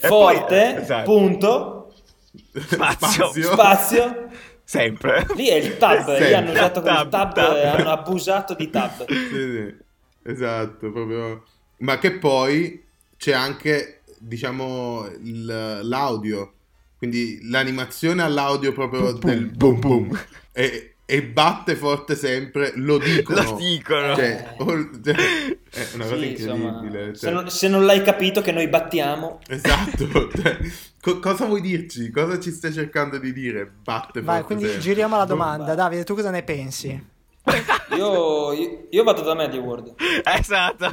Forte, 0.00 0.72
poi- 0.74 0.82
esatto. 0.82 1.04
punto. 1.10 1.94
Spazio. 2.56 3.32
Spazio. 3.32 4.28
sempre. 4.64 5.26
Lì 5.36 5.46
è 5.48 5.54
il 5.54 5.76
tab, 5.76 5.98
lì 6.08 6.16
Sempre. 6.16 6.34
hanno 6.34 6.50
usato 6.50 6.82
Tab, 6.82 7.10
tab, 7.10 7.34
tab. 7.34 7.56
hanno 7.56 7.90
abusato 7.90 8.54
di 8.54 8.70
tab. 8.70 9.04
Sì, 9.06 9.14
sì. 9.30 9.74
Esatto, 10.26 10.90
proprio. 10.90 11.44
Ma 11.78 11.98
che 11.98 12.12
poi 12.12 12.82
c'è 13.16 13.32
anche, 13.32 14.00
diciamo, 14.18 15.06
il- 15.22 15.80
l'audio. 15.82 16.52
Quindi 16.96 17.40
l'animazione 17.50 18.22
all'audio 18.22 18.72
proprio 18.72 19.12
del 19.12 19.46
boom 19.46 19.78
boom. 19.80 20.18
E, 20.52 20.93
e 21.06 21.22
batte 21.22 21.74
forte 21.76 22.14
sempre, 22.16 22.72
lo 22.76 22.98
dicono. 22.98 23.42
Lo 23.42 23.56
dicono. 23.56 24.14
Cioè, 24.14 24.54
o- 24.58 24.90
cioè, 25.04 25.14
è 25.70 25.86
una 25.94 26.04
cosa 26.04 26.16
Sì, 26.16 26.30
insomma, 26.30 26.68
incredibile. 26.68 27.14
se, 27.14 27.20
cioè. 27.26 27.32
non, 27.32 27.50
se 27.50 27.68
non 27.68 27.84
l'hai 27.84 28.02
capito 28.02 28.40
che 28.40 28.52
noi 28.52 28.68
battiamo, 28.68 29.40
Esatto. 29.48 30.06
cioè, 30.34 30.58
co- 31.02 31.18
cosa 31.20 31.44
vuoi 31.44 31.60
dirci? 31.60 32.10
Cosa 32.10 32.40
ci 32.40 32.50
stai 32.50 32.72
cercando 32.72 33.18
di 33.18 33.32
dire? 33.32 33.70
Batte 33.82 34.20
Vai, 34.22 34.36
forte 34.40 34.46
quindi 34.46 34.64
sempre. 34.64 34.80
giriamo 34.82 35.14
alla 35.16 35.24
domanda. 35.26 35.74
Davide, 35.74 36.04
tu 36.04 36.14
cosa 36.14 36.30
ne 36.30 36.42
pensi? 36.42 37.12
io, 37.94 38.52
io, 38.54 38.86
io 38.88 39.04
vado 39.04 39.20
da 39.20 39.34
MediaWorld. 39.34 39.94
esatto. 40.38 40.90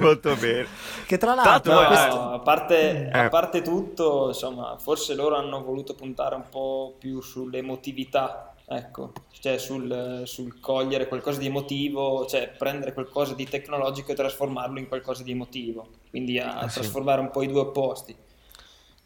Molto 0.00 0.36
bene. 0.36 0.66
Che 1.06 1.18
tra 1.18 1.34
l'altro, 1.34 1.72
No, 1.80 1.86
questo- 1.88 2.20
a, 2.30 2.38
parte, 2.38 3.08
a 3.12 3.24
Eh. 3.24 3.28
parte 3.28 3.60
tutto, 3.60 4.28
insomma, 4.28 4.76
forse 4.78 5.14
loro 5.14 5.36
hanno 5.36 5.62
voluto 5.64 5.94
puntare 5.96 6.36
un 6.36 6.44
po' 6.48 6.94
più 6.98 7.20
sull'emotività, 7.20 8.53
ecco, 8.66 9.12
cioè 9.40 9.58
sul, 9.58 10.22
sul 10.24 10.58
cogliere 10.60 11.06
qualcosa 11.08 11.38
di 11.38 11.46
emotivo, 11.46 12.26
cioè 12.26 12.48
prendere 12.56 12.92
qualcosa 12.92 13.34
di 13.34 13.46
tecnologico 13.48 14.12
e 14.12 14.14
trasformarlo 14.14 14.78
in 14.78 14.88
qualcosa 14.88 15.22
di 15.22 15.32
emotivo, 15.32 15.86
quindi 16.10 16.38
a 16.38 16.60
Ah, 16.60 16.68
sì. 16.68 16.80
trasformare 16.80 17.20
un 17.20 17.30
po' 17.30 17.42
i 17.42 17.46
due 17.48 17.60
opposti. 17.60 18.16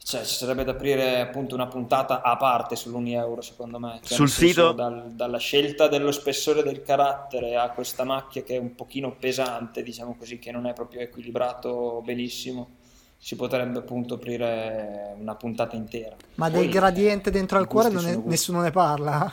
Cioè, 0.01 0.25
ci 0.25 0.37
sarebbe 0.37 0.65
da 0.65 0.71
aprire 0.71 1.21
appunto 1.21 1.55
una 1.55 1.67
puntata 1.67 2.23
a 2.23 2.37
parte 2.39 2.77
sull'Uni 2.77 3.15
Euro, 3.15 3.43
secondo 3.43 3.79
me. 3.79 4.01
Cioè, 4.03 4.17
Sul 4.17 4.29
sito? 4.31 4.73
dal- 4.73 5.13
dalla 5.13 5.37
scelta 5.39 5.87
dello 5.89 6.13
spessore 6.13 6.63
del 6.63 6.81
carattere 6.83 7.57
a 7.57 7.71
questa 7.73 8.05
macchia 8.05 8.43
che 8.43 8.55
è 8.55 8.59
un 8.59 8.75
pochino 8.75 9.15
pesante, 9.17 9.83
diciamo 9.83 10.17
così, 10.17 10.39
che 10.39 10.51
non 10.51 10.67
è 10.67 10.73
proprio 10.73 11.01
equilibrato 11.01 12.01
benissimo, 12.03 12.78
si 13.19 13.35
potrebbe 13.37 13.79
appunto 13.79 14.15
aprire 14.15 15.15
una 15.19 15.35
puntata 15.35 15.75
intera. 15.77 16.17
ma 16.37 16.49
Poi, 16.49 16.61
del 16.61 16.71
gradiente 16.71 17.31
dentro 17.31 17.59
al 17.59 17.67
cuore 17.67 17.91
gusti. 17.91 18.21
nessuno 18.25 18.61
ne 18.61 18.71
parla. 18.71 19.31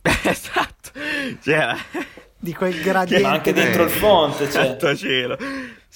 esatto. 0.02 0.90
Cioè, 1.42 1.74
Di 2.38 2.54
quel 2.54 2.80
gradiente. 2.80 3.26
Ma 3.26 3.32
anche 3.32 3.52
dentro 3.52 3.84
il 3.84 3.90
font, 3.90 4.36
cioè. 4.36 4.50
Santo 4.50 4.94
cielo. 4.96 5.36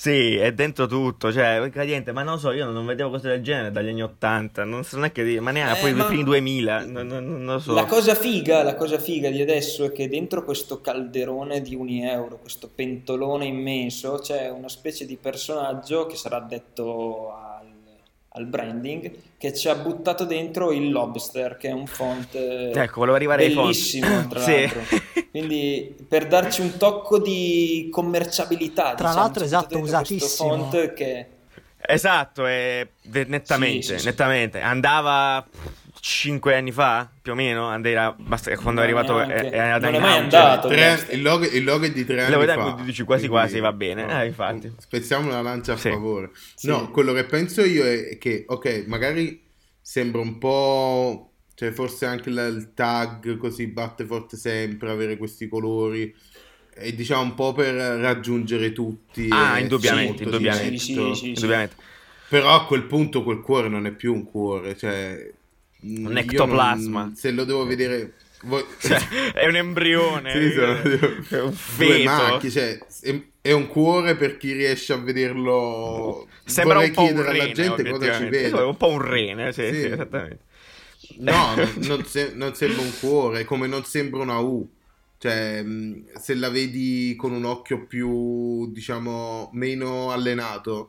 Sì, 0.00 0.36
è 0.36 0.52
dentro 0.52 0.86
tutto, 0.86 1.32
cioè, 1.32 1.68
gradiente, 1.70 2.12
ma 2.12 2.22
non 2.22 2.38
so, 2.38 2.52
io 2.52 2.70
non 2.70 2.86
vedevo 2.86 3.10
cose 3.10 3.30
del 3.30 3.42
genere 3.42 3.72
dagli 3.72 3.88
anni 3.88 4.04
80, 4.04 4.62
non, 4.62 4.84
so- 4.84 4.94
non 4.94 5.06
è 5.06 5.10
che 5.10 5.24
dire, 5.24 5.40
ma 5.40 5.50
neanche 5.50 5.76
Eh, 5.76 5.82
poi 5.82 5.92
ma- 5.94 6.04
i 6.04 6.06
primi 6.06 6.22
2000, 6.22 6.84
non, 6.84 7.08
non- 7.08 7.26
non 7.26 7.44
lo 7.54 7.58
so. 7.58 7.74
La 7.74 7.84
cosa 7.84 8.14
figa, 8.14 8.62
la 8.62 8.76
cosa 8.76 8.96
figa 9.00 9.28
di 9.28 9.40
adesso 9.42 9.86
è 9.86 9.90
che 9.90 10.08
dentro 10.08 10.44
questo 10.44 10.80
calderone 10.80 11.60
di 11.62 11.74
Uni 11.74 12.08
Euro, 12.08 12.38
questo 12.38 12.70
pentolone 12.72 13.46
immenso, 13.46 14.20
c'è 14.22 14.48
una 14.50 14.68
specie 14.68 15.04
di 15.04 15.16
personaggio 15.16 16.06
che 16.06 16.14
sarà 16.14 16.38
detto 16.38 17.32
al, 17.32 17.47
al 18.38 18.46
branding 18.46 19.10
che 19.36 19.52
ci 19.54 19.68
ha 19.68 19.74
buttato 19.74 20.24
dentro 20.24 20.72
il 20.72 20.90
lobster, 20.90 21.56
che 21.56 21.68
è 21.68 21.72
un 21.72 21.86
font 21.86 22.34
eh, 22.34 22.72
Ecco, 22.74 23.00
volevo 23.00 23.16
arrivare 23.16 23.44
ai 23.44 23.52
font. 23.52 23.66
bellissimo, 23.66 24.26
tra 24.28 24.40
Sì. 24.42 24.52
l'altro. 24.52 24.80
Quindi 25.30 25.94
per 26.08 26.26
darci 26.26 26.60
un 26.62 26.76
tocco 26.76 27.18
di 27.18 27.88
commerciabilità, 27.90 28.94
Tra 28.94 29.08
diciamo, 29.08 29.14
l'altro, 29.14 29.44
esatto, 29.44 29.78
usatissimo. 29.78 30.56
font 30.70 30.92
che 30.94 31.26
Esatto, 31.80 32.44
è 32.44 32.86
nettamente, 33.26 33.82
Sì, 33.82 33.92
sì, 33.92 33.98
sì. 34.00 34.06
nettamente. 34.06 34.60
Andava 34.60 35.46
5 36.00 36.54
anni 36.54 36.72
fa, 36.72 37.10
più 37.20 37.32
o 37.32 37.34
meno, 37.34 37.66
andava, 37.66 38.14
basta- 38.18 38.54
quando 38.56 38.80
è 38.80 38.84
arrivato 38.84 39.14
neanche. 39.16 39.50
eh, 39.50 39.56
era 39.56 39.78
Non 39.78 39.94
è 39.94 39.98
mai 39.98 40.18
andato. 40.18 40.68
Tre- 40.68 41.06
il, 41.10 41.22
logo, 41.22 41.44
il 41.44 41.64
logo 41.64 41.84
è 41.84 41.90
di 41.90 42.04
tre 42.04 42.20
anni 42.22 42.30
Devo 42.30 42.44
fa. 42.44 42.54
dare- 42.54 42.84
dici 42.84 43.02
quasi 43.04 43.28
quasi, 43.28 43.58
va 43.60 43.72
bene. 43.72 44.04
no, 44.04 44.20
Eh, 44.20 44.26
infatti. 44.26 44.72
Spezziamo 44.78 45.28
una 45.28 45.42
lancia 45.42 45.72
a 45.74 45.76
Sì. 45.76 45.90
favore. 45.90 46.30
Sì. 46.54 46.68
No, 46.68 46.90
quello 46.90 47.12
che 47.12 47.24
penso 47.24 47.62
io 47.64 47.84
è 47.84 48.16
che, 48.18 48.44
ok, 48.46 48.84
magari 48.86 49.42
sembra 49.80 50.20
un 50.20 50.38
po'... 50.38 51.22
Cioè, 51.54 51.72
forse 51.72 52.06
anche 52.06 52.30
la- 52.30 52.46
il 52.46 52.72
tag 52.72 53.36
così 53.36 53.66
batte 53.66 54.04
forte 54.04 54.36
sempre, 54.36 54.90
avere 54.92 55.16
questi 55.16 55.48
colori. 55.48 56.14
E 56.80 56.94
diciamo 56.94 57.22
un 57.22 57.34
po' 57.34 57.52
per 57.52 57.74
raggiungere 57.74 58.70
tutti. 58.72 59.26
Ah, 59.30 59.58
indubbiamente, 59.58 60.22
indubbiamente. 60.22 60.78
Sì, 60.78 60.92
diretto. 60.92 61.14
sì, 61.14 61.18
sì, 61.18 61.24
sì. 61.24 61.28
Indubbiamente. 61.30 61.74
Però 62.28 62.54
a 62.54 62.64
quel 62.64 62.84
punto 62.84 63.24
quel 63.24 63.40
cuore 63.40 63.68
non 63.68 63.86
è 63.86 63.90
più 63.92 64.12
un 64.14 64.22
cuore, 64.24 64.76
cioè... 64.76 65.32
Un 65.80 66.02
non- 66.02 66.16
ectoplasma. 66.18 67.12
se 67.14 67.30
lo 67.30 67.44
devo 67.44 67.64
vedere... 67.64 68.14
voi- 68.42 68.64
Cioè, 68.80 69.32
è 69.32 69.46
un 69.46 69.56
embrione, 69.56 70.32
Sì, 70.32 70.52
sono 70.52 70.80
è 71.28 71.40
un 71.40 71.52
feto. 71.52 72.02
macchie, 72.04 72.50
cioè, 72.50 72.78
è, 73.02 73.20
è 73.40 73.52
un 73.52 73.66
cuore 73.68 74.16
per 74.16 74.36
chi 74.36 74.52
riesce 74.52 74.92
a 74.92 74.96
vederlo. 74.96 76.26
Sembra 76.44 76.74
Vorrei 76.76 76.88
un 76.90 76.94
po' 76.94 77.00
un 77.02 77.06
chiedere 77.08 77.28
alla 77.28 77.42
rene, 77.42 77.52
gente 77.54 77.90
cosa 77.90 78.16
ci 78.16 78.24
vede. 78.24 78.58
È 78.58 78.62
un 78.62 78.76
po' 78.76 78.88
un 78.88 79.02
rene, 79.02 79.52
sì, 79.52 79.66
Sì. 79.68 79.74
sì, 79.74 79.84
esattamente. 79.86 80.38
No, 81.18 81.54
non, 81.54 81.72
non 81.86 82.04
se- 82.04 82.32
non 82.34 82.54
sembra 82.54 82.82
un 82.82 82.92
cuore, 83.00 83.44
come 83.44 83.66
non 83.66 83.84
sembra 83.84 84.20
una 84.22 84.38
U. 84.38 84.68
Cioè, 85.20 85.62
mh, 85.62 86.18
se 86.20 86.34
la 86.34 86.48
vedi 86.48 87.14
con 87.16 87.32
un 87.32 87.44
occhio 87.44 87.86
più, 87.86 88.70
diciamo, 88.72 89.50
meno 89.52 90.10
allenato, 90.12 90.72
non 90.72 90.88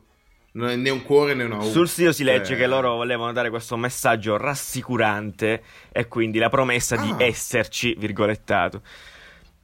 né 0.52 0.90
un 0.90 1.02
cuore 1.02 1.34
né 1.34 1.44
una 1.44 1.56
U. 1.58 1.62
Sul 1.62 1.88
sito 1.88 2.12
si 2.12 2.24
legge 2.24 2.46
Cioè, 2.46 2.56
che 2.56 2.66
loro 2.66 2.96
volevano 2.96 3.32
dare 3.32 3.50
questo 3.50 3.76
messaggio 3.76 4.36
rassicurante 4.36 5.62
e 5.92 6.08
quindi 6.08 6.38
la 6.38 6.48
promessa 6.48 6.96
di 6.96 7.10
Ah. 7.10 7.22
esserci, 7.24 7.94
virgolettato. 7.98 8.82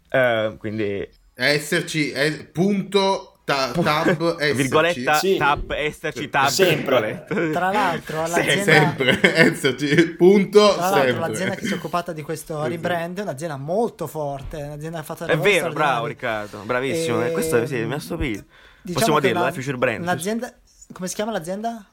Eh, 0.08 0.54
quindi, 0.58 1.08
Esserci, 1.38 2.10
è, 2.12 2.46
punto, 2.46 3.40
ta- 3.44 3.70
tab, 3.72 4.36
esserci. 4.40 4.52
virgoletta, 4.62 5.14
Sì. 5.16 5.36
tab, 5.36 5.70
esserci, 5.72 6.30
tab, 6.30 6.48
Sempre. 6.48 7.26
virgoletta. 7.26 7.58
Tra 7.58 7.70
l'altro, 7.72 8.20
l'azienda- 8.26 8.62
Sempre, 8.72 9.18
esserci, 9.36 10.06
punto, 10.16 10.74
Tra 10.76 10.88
l'altro, 10.88 11.02
sempre. 11.10 11.28
l'azienda 11.28 11.54
che 11.56 11.66
si 11.66 11.72
è 11.72 11.76
occupata 11.76 12.12
di 12.12 12.22
questo 12.22 12.64
rebrand 12.64 13.18
è 13.18 13.22
un'azienda 13.22 13.56
molto 13.56 14.06
forte, 14.06 14.56
un'azienda 14.56 14.96
che 14.98 15.02
ha 15.02 15.14
fatto 15.14 15.26
È 15.26 15.36
vero, 15.36 15.70
bravo. 15.72 16.06
Riccardo, 16.06 16.60
bravissimo. 16.64 17.22
E- 17.22 17.28
eh, 17.28 17.32
Questo 17.32 17.66
sì, 17.66 17.74
mi 17.84 17.92
ha 17.94 17.98
stupito. 17.98 18.44
Diciamo 18.80 18.98
Possiamo 19.00 19.20
dirlo, 19.20 19.44
è 19.46 19.52
Future 19.52 19.76
Brand. 19.76 20.02
Un'azienda, 20.02 20.54
come 20.92 21.08
si 21.08 21.14
chiama 21.14 21.32
l'azienda? 21.32 21.84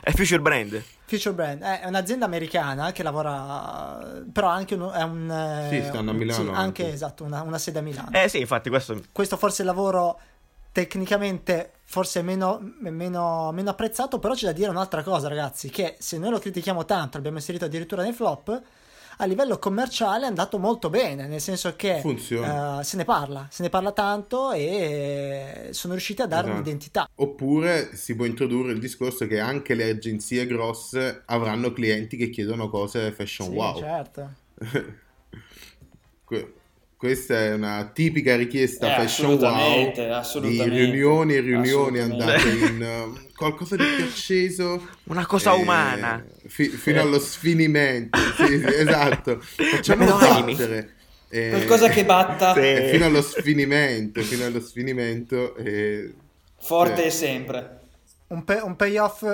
È 0.00 0.10
Future 0.12 0.40
Brand. 0.40 0.82
Future 1.04 1.32
Brand 1.34 1.62
Eh, 1.62 1.80
è 1.80 1.86
un'azienda 1.86 2.24
americana 2.24 2.90
che 2.90 3.02
lavora, 3.04 3.98
però 4.32 4.48
anche 4.48 4.74
un, 4.74 4.90
è 4.92 5.02
un 5.02 5.30
eh, 5.30 5.68
Sì, 5.80 5.86
stanno 5.88 6.10
a 6.10 6.14
Milano 6.14 6.42
sì, 6.42 6.48
anche 6.48 6.56
anche. 6.82 6.92
esatto, 6.92 7.24
una, 7.24 7.42
una 7.42 7.58
sede 7.58 7.78
a 7.78 7.82
Milano. 7.82 8.10
Eh 8.12 8.28
sì, 8.28 8.40
infatti 8.40 8.68
questo... 8.68 9.00
Questo 9.12 9.36
forse 9.36 9.58
è 9.58 9.60
il 9.60 9.70
lavoro 9.70 10.18
tecnicamente 10.72 11.72
forse 11.84 12.20
meno, 12.22 12.58
meno, 12.80 13.50
meno 13.52 13.70
apprezzato, 13.70 14.18
però 14.18 14.34
c'è 14.34 14.46
da 14.46 14.52
dire 14.52 14.68
un'altra 14.70 15.02
cosa, 15.02 15.28
ragazzi, 15.28 15.70
che 15.70 15.96
se 16.00 16.18
noi 16.18 16.30
lo 16.30 16.38
critichiamo 16.38 16.84
tanto, 16.84 17.16
l'abbiamo 17.16 17.38
inserito 17.38 17.64
addirittura 17.64 18.02
nei 18.02 18.12
flop, 18.12 18.60
a 19.18 19.24
livello 19.24 19.58
commerciale 19.58 20.24
è 20.24 20.28
andato 20.28 20.58
molto 20.58 20.90
bene, 20.90 21.26
nel 21.26 21.40
senso 21.40 21.74
che 21.76 21.96
eh, 21.98 22.80
se 22.82 22.96
ne 22.96 23.04
parla, 23.04 23.46
se 23.50 23.62
ne 23.62 23.68
parla 23.70 23.92
tanto 23.92 24.52
e 24.52 25.68
sono 25.72 25.94
riusciti 25.94 26.22
a 26.22 26.26
dare 26.26 26.48
Esatto. 26.48 26.60
un'identità. 26.60 27.08
Oppure 27.16 27.96
si 27.96 28.14
può 28.14 28.24
introdurre 28.26 28.72
il 28.72 28.78
discorso 28.78 29.26
che 29.26 29.40
anche 29.40 29.74
le 29.74 29.88
agenzie 29.90 30.46
grosse 30.46 31.22
avranno 31.26 31.72
clienti 31.72 32.16
che 32.16 32.28
chiedono 32.30 32.68
cose 32.68 33.10
fashion 33.12 33.48
Sì, 33.48 33.54
wow. 33.54 33.78
certo. 33.78 34.30
Que- 36.24 36.52
Questa 36.96 37.34
è 37.38 37.52
una 37.52 37.90
tipica 37.92 38.36
richiesta 38.36 38.86
Eh, 38.96 39.00
fashion 39.00 39.34
wow 39.34 39.38
assolutamente, 39.44 40.04
di 40.06 40.10
assolutamente. 40.12 40.64
riunioni 40.84 41.34
e 41.34 41.40
riunioni 41.40 41.98
Assolutamente. 41.98 42.48
andate 42.48 42.48
in 42.48 42.82
uh, 42.82 43.25
qualcosa 43.36 43.76
di 43.76 43.84
più 43.84 44.04
acceso. 44.06 44.86
Una 45.04 45.26
cosa 45.26 45.54
eh, 45.54 45.60
umana. 45.60 46.24
fi- 46.46 46.68
fino 46.68 47.00
allo 47.00 47.18
sfinimento. 47.20 48.18
Sì, 48.36 48.46
sì, 48.46 48.64
esatto. 48.74 49.38
Facciamo 49.40 50.04
Meno 50.04 50.16
animi. 50.18 50.54
battere. 50.54 50.94
Eh, 51.28 51.50
Qualcosa 51.50 51.88
che 51.88 52.04
batta 52.04 52.54
Sì. 52.54 52.60
eh, 52.60 52.88
fino 52.92 53.04
allo 53.04 53.20
sfinimento, 53.22 54.20
fino 54.22 54.44
allo 54.44 54.60
sfinimento. 54.60 55.54
eh, 55.56 56.14
forte 56.58 57.02
sì. 57.02 57.06
e 57.06 57.10
sempre. 57.10 57.80
un, 58.28 58.44
pay- 58.44 58.62
un 58.62 58.74
payoff 58.76 59.24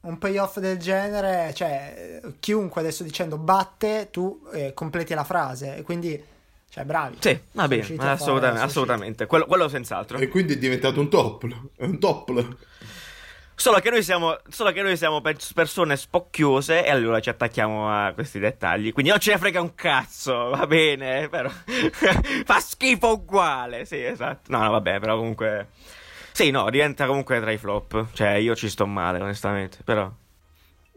un 0.00 0.16
payoff 0.16 0.58
del 0.60 0.78
genere 0.78 1.52
cioè 1.54 2.20
eh, 2.22 2.32
chiunque 2.38 2.80
adesso 2.80 3.02
dicendo 3.02 3.36
batte 3.36 4.08
tu 4.12 4.46
eh, 4.52 4.72
completi 4.72 5.12
la 5.12 5.24
frase 5.24 5.76
e 5.76 5.82
quindi 5.82 6.22
cioè 6.70 6.84
bravi 6.84 7.16
Sì, 7.18 7.36
va 7.52 7.66
bene, 7.66 7.82
assolutamente, 7.98 8.60
assolutamente. 8.62 9.26
Quello, 9.26 9.46
quello 9.46 9.68
senz'altro. 9.68 10.18
E 10.18 10.28
quindi 10.28 10.52
è 10.52 10.58
diventato 10.58 11.00
un 11.00 11.08
toplo. 11.08 11.70
È 11.76 11.84
un 11.84 11.98
toplo. 11.98 12.58
Solo 13.60 13.80
che 13.80 13.90
noi 13.90 14.04
siamo, 14.04 14.38
solo 14.48 14.70
che 14.70 14.82
noi 14.82 14.96
siamo 14.96 15.20
per- 15.20 15.36
persone 15.52 15.96
spocchiose 15.96 16.84
e 16.84 16.90
allora 16.90 17.18
ci 17.20 17.28
attacchiamo 17.28 17.90
a 17.92 18.12
questi 18.12 18.38
dettagli. 18.38 18.92
Quindi 18.92 19.10
non 19.10 19.18
ce 19.20 19.32
ne 19.32 19.38
frega 19.38 19.60
un 19.60 19.74
cazzo, 19.74 20.50
va 20.50 20.64
bene, 20.66 21.28
però 21.28 21.50
fa 22.44 22.60
schifo 22.60 23.12
uguale. 23.14 23.84
Sì, 23.84 24.02
esatto. 24.02 24.52
No, 24.52 24.62
no, 24.62 24.70
vabbè, 24.70 25.00
però 25.00 25.16
comunque 25.16 25.68
Sì, 26.32 26.50
no, 26.50 26.68
rientra 26.68 27.06
comunque 27.06 27.40
tra 27.40 27.50
i 27.50 27.58
flop. 27.58 28.06
Cioè, 28.12 28.30
io 28.34 28.54
ci 28.54 28.68
sto 28.68 28.86
male, 28.86 29.20
onestamente, 29.20 29.78
però 29.84 30.08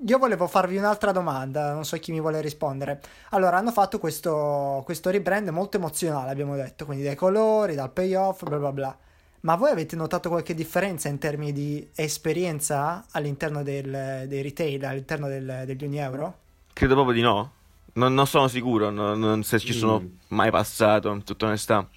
io 0.06 0.18
volevo 0.18 0.48
farvi 0.48 0.78
un'altra 0.78 1.12
domanda, 1.12 1.74
non 1.74 1.86
so 1.86 1.96
chi 1.98 2.12
mi 2.12 2.20
vuole 2.20 2.42
rispondere. 2.42 3.00
Allora, 3.32 3.58
hanno 3.58 3.72
fatto 3.72 4.00
questo, 4.00 4.82
questo 4.84 5.12
rebrand 5.12 5.48
molto 5.50 5.78
emozionale, 5.78 6.32
abbiamo 6.32 6.56
detto, 6.56 6.86
quindi 6.86 7.04
dai 7.04 7.16
colori, 7.16 7.76
dal 7.76 7.92
payoff, 7.92 8.44
bla 8.44 8.58
bla 8.58 8.72
bla. 8.72 8.98
Ma 9.42 9.56
voi 9.56 9.72
avete 9.72 9.96
notato 9.96 10.30
qualche 10.30 10.54
differenza 10.54 11.08
in 11.10 11.18
termini 11.18 11.52
di 11.52 11.88
esperienza 11.96 13.06
all'interno 13.12 13.64
del, 13.64 14.26
dei 14.28 14.42
retail, 14.42 14.84
all'interno 14.86 15.28
del, 15.28 15.64
degli 15.66 15.84
Uni 15.84 15.98
Euro? 15.98 16.38
Credo 16.74 16.94
proprio 16.96 17.14
di 17.16 17.22
no. 17.22 17.54
Non, 17.94 18.14
non 18.14 18.26
sono 18.28 18.48
sicuro 18.48 18.90
non, 18.90 19.20
non 19.20 19.44
se 19.44 19.60
ci 19.60 19.74
sono 19.74 20.00
Mm. 20.00 20.08
mai 20.30 20.50
passato, 20.52 21.12
in 21.12 21.24
tutta 21.24 21.46
onestà. 21.48 21.88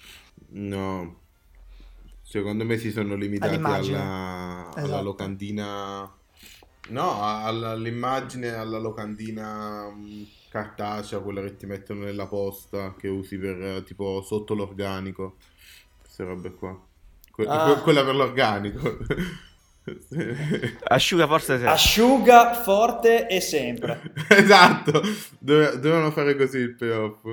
No, 0.47 1.19
secondo 2.21 2.65
me 2.65 2.77
si 2.77 2.91
sono 2.91 3.15
limitati 3.15 3.69
alla, 3.71 4.71
alla 4.75 5.01
Esatto. 5.01 5.01
locandina. 5.01 6.11
No, 6.89 7.23
alla- 7.23 7.71
all'immagine, 7.71 8.49
alla 8.53 8.77
locandina 8.77 9.89
mh, 9.89 10.27
cartacea, 10.49 11.19
quella 11.19 11.41
che 11.41 11.55
ti 11.57 11.65
mettono 11.65 12.03
nella 12.03 12.27
posta, 12.27 12.93
che 12.95 13.07
usi 13.07 13.37
per 13.37 13.83
tipo 13.85 14.21
sotto 14.21 14.53
l'organico. 14.53 15.37
Queste 15.99 16.23
robe 16.23 16.53
qua. 16.53 16.79
Que- 17.35 17.45
Ah. 17.47 17.65
que- 17.73 17.81
quella 17.81 18.03
per 18.03 18.15
l'organico. 18.15 18.97
Asciuga 20.87 21.27
forse 21.27 21.59
se... 21.59 21.67
Asciuga 21.67 22.53
forte 22.53 23.27
e 23.27 23.39
sempre. 23.41 24.01
esatto, 24.29 25.01
Dove- 25.37 25.73
dovevano 25.79 26.11
fare 26.11 26.35
così 26.35 26.57
il 26.57 26.75
payoff. 26.75 27.23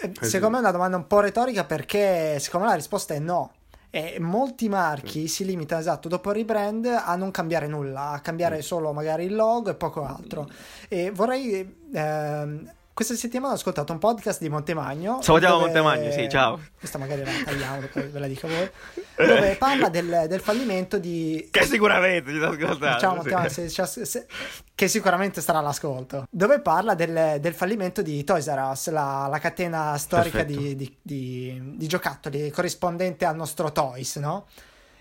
Eh. 0.00 0.12
Secondo 0.20 0.50
me 0.54 0.56
è 0.58 0.60
una 0.60 0.70
domanda 0.70 0.96
un 0.96 1.06
po' 1.06 1.20
retorica 1.20 1.64
perché 1.64 2.38
secondo 2.38 2.66
me 2.66 2.72
la 2.72 2.78
risposta 2.78 3.14
è 3.14 3.18
no. 3.18 3.52
E 3.90 4.18
molti 4.20 4.68
marchi 4.68 5.28
si 5.28 5.44
limitano, 5.46 5.80
esatto, 5.80 6.08
dopo 6.08 6.28
il 6.30 6.36
rebrand 6.36 6.84
a 6.86 7.16
non 7.16 7.30
cambiare 7.30 7.66
nulla, 7.66 8.10
a 8.10 8.16
Mm. 8.18 8.22
cambiare 8.22 8.62
solo 8.62 8.92
magari 8.92 9.24
il 9.24 9.34
logo 9.34 9.70
e 9.70 9.74
poco 9.74 10.04
altro. 10.04 10.46
E 10.88 11.10
vorrei... 11.10 11.86
ehm, 11.92 12.72
questa 12.98 13.14
settimana 13.14 13.52
ho 13.52 13.56
ascoltato 13.56 13.92
un 13.92 14.00
podcast 14.00 14.40
di 14.40 14.48
Montemagno. 14.48 15.22
Salutiamo 15.22 15.54
dove- 15.58 15.66
Montemagno, 15.66 16.10
sì, 16.10 16.28
ciao. 16.28 16.60
Questa 16.76 16.98
magari 16.98 17.22
la 17.24 17.30
tagliamo, 17.44 17.86
poi 17.92 18.08
ve 18.08 18.18
la 18.18 18.26
dico 18.26 18.48
voi. 18.48 18.68
Dove 19.14 19.54
parla 19.56 19.88
del, 19.88 20.24
del 20.28 20.40
fallimento 20.40 20.98
di... 20.98 21.46
Che 21.48 21.62
sicuramente 21.64 22.32
ci 22.32 22.38
sta 22.38 22.48
ascoltando. 22.48 23.22
Diciamo, 23.22 23.48
sì. 23.48 23.62
diciamo, 23.62 23.86
se- 23.88 24.04
se- 24.04 24.04
se- 24.04 24.26
che 24.74 24.88
sicuramente 24.88 25.40
sarà 25.40 25.58
all'ascolto. 25.60 26.26
Dove 26.28 26.60
parla 26.60 26.96
del, 26.96 27.36
del 27.38 27.54
fallimento 27.54 28.02
di 28.02 28.24
Toys 28.24 28.48
R 28.48 28.68
Us, 28.72 28.90
la, 28.90 29.28
la 29.30 29.38
catena 29.38 29.96
storica 29.96 30.42
di, 30.42 30.74
di- 30.74 30.96
di- 31.00 31.62
di 31.76 31.86
giocattoli 31.86 32.50
corrispondente 32.50 33.24
al 33.24 33.36
nostro 33.36 33.70
Toys, 33.70 34.16
no? 34.16 34.46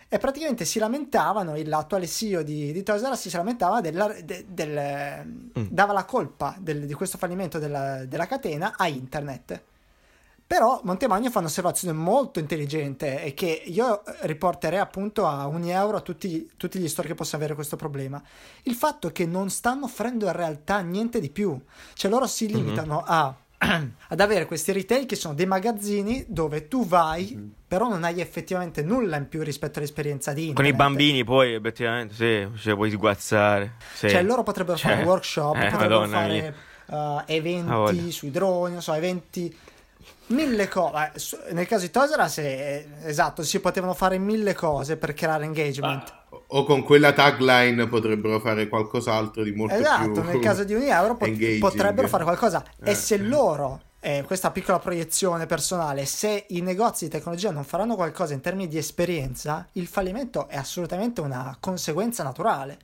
E 0.10 0.18
praticamente 0.20 0.64
si 0.64 0.80
lamentavano, 0.80 1.58
il- 1.58 1.68
l'attuale 1.68 2.08
CEO 2.08 2.42
di, 2.42 2.72
di 2.72 2.82
Toys 2.84 3.04
R 3.04 3.10
Us 3.12 3.28
si 3.28 3.36
lamentava 3.36 3.82
della, 3.82 4.08
de- 4.24 4.46
del, 4.48 5.50
dava 5.70 5.92
la 5.94 6.06
colpa 6.06 6.56
del- 6.60 6.86
di 6.86 6.94
questo 6.94 7.18
fallimento 7.18 7.60
della, 7.60 8.06
della 8.06 8.26
catena 8.26 8.74
a 8.78 8.88
internet. 8.88 9.62
Però 10.48 10.80
Montemagno 10.86 11.30
fa 11.30 11.40
un'osservazione 11.40 11.94
molto 11.94 12.40
intelligente 12.40 13.22
e 13.22 13.34
che 13.34 13.48
io 13.66 14.02
riporterei 14.22 14.80
appunto 14.80 15.26
a 15.28 15.46
un 15.46 15.66
euro 15.66 15.98
a 15.98 16.00
tutti, 16.00 16.50
tutti 16.56 16.80
gli 16.80 16.88
store 16.88 17.10
che 17.10 17.16
possono 17.16 17.40
avere 17.42 17.54
questo 17.54 17.76
problema. 17.76 18.24
Il 18.64 18.76
fatto 18.76 19.12
che 19.12 19.26
non 19.26 19.50
stanno 19.50 19.84
offrendo 19.84 20.26
in 20.26 20.32
realtà 20.32 20.80
niente 20.80 21.20
di 21.20 21.30
più. 21.30 21.60
Cioè 21.96 22.10
loro 22.10 22.28
si 22.28 22.48
limitano 22.48 23.04
a, 23.06 23.36
ad 24.10 24.20
avere 24.20 24.46
questi 24.46 24.72
retail 24.72 25.06
che 25.06 25.16
sono 25.16 25.34
dei 25.34 25.46
magazzini 25.48 26.26
dove 26.28 26.68
tu 26.68 26.86
vai, 26.86 27.54
però 27.68 27.90
non 27.90 28.04
hai 28.04 28.20
effettivamente 28.22 28.82
nulla 28.84 29.18
in 29.18 29.28
più 29.28 29.42
rispetto 29.44 29.80
all'esperienza 29.80 30.32
di 30.34 30.54
Con 30.54 30.66
internet. 30.66 30.74
i 30.74 30.78
bambini 30.78 31.24
poi, 31.24 31.54
effettivamente, 31.56 32.14
sì, 32.14 32.48
cioè 32.62 32.76
puoi 32.76 32.92
sguazzare. 32.92 33.74
Sì. 33.94 34.10
Cioè 34.10 34.22
loro 34.24 34.44
potrebbero 34.44 34.78
Cioè, 34.78 34.92
fare 34.94 35.04
workshop, 35.04 35.56
eh, 35.56 35.70
potrebbero 35.70 36.00
madonna 36.02 36.18
fare 36.18 36.38
eh, 36.38 36.54
Ah, 36.90 37.24
eventi 37.28 38.12
sui 38.14 38.32
droni, 38.32 38.74
non 38.74 38.82
so, 38.82 38.94
eventi 38.94 39.54
mille 40.28 40.68
cose. 40.70 41.12
Nel 41.52 41.68
caso 41.68 41.86
di 41.86 41.92
Toys 41.92 42.16
R 42.16 42.22
Us, 42.22 42.38
eh, 42.38 42.88
esatto, 43.04 43.44
si 43.44 43.60
potevano 43.60 43.94
fare 43.94 44.18
mille 44.18 44.54
cose 44.54 44.96
per 44.96 45.14
creare 45.14 45.44
engagement. 45.44 46.16
O 46.50 46.64
con 46.64 46.84
quella 46.84 47.12
tagline 47.12 47.88
potrebbero 47.88 48.40
fare 48.40 48.70
qualcos'altro 48.70 49.44
di 49.44 49.52
molto 49.52 49.76
esatto, 49.76 50.12
più 50.12 50.24
nel 50.24 50.40
caso 50.40 50.64
di 50.64 50.74
un 50.74 50.82
euro 50.82 51.16
pot- 51.16 51.58
potrebbero 51.60 52.08
fare 52.08 52.24
qualcosa. 52.24 52.64
Eh. 52.84 52.92
E 52.92 52.96
se 52.96 53.18
loro, 53.18 53.82
eh, 54.00 54.24
questa 54.26 54.52
piccola 54.52 54.80
proiezione 54.80 55.46
personale, 55.46 56.06
se 56.06 56.46
i 56.50 56.62
negozi 56.62 57.06
di 57.06 57.12
tecnologia 57.12 57.52
non 57.52 57.66
faranno 57.66 57.96
qualcosa 57.96 58.34
in 58.34 58.40
termini 58.40 58.70
di 58.70 58.78
esperienza, 58.78 59.68
il 59.74 59.88
fallimento 59.88 60.48
è 60.48 60.56
assolutamente 60.56 61.20
una 61.20 61.58
conseguenza 61.60 62.24
naturale. 62.24 62.78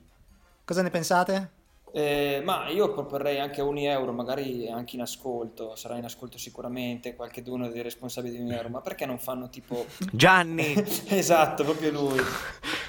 Cosa 0.64 0.82
ne 0.82 0.90
pensate? 0.90 1.50
Eh, 1.96 2.42
ma 2.44 2.68
io 2.70 2.92
proporrei 2.92 3.38
anche 3.38 3.60
a 3.60 3.64
Uni 3.64 3.86
Euro, 3.86 4.10
magari 4.10 4.68
anche 4.68 4.96
in 4.96 5.02
ascolto, 5.02 5.76
sarà 5.76 5.96
in 5.96 6.04
ascolto 6.04 6.38
sicuramente 6.38 7.14
qualche 7.14 7.40
uno 7.46 7.68
dei 7.68 7.82
responsabili 7.82 8.36
di 8.36 8.42
Uni 8.42 8.52
Euro, 8.52 8.68
ma 8.68 8.80
perché 8.80 9.06
non 9.06 9.20
fanno 9.20 9.48
tipo... 9.48 9.86
Gianni! 10.10 10.74
esatto, 11.06 11.62
proprio 11.62 11.92
lui. 11.92 12.20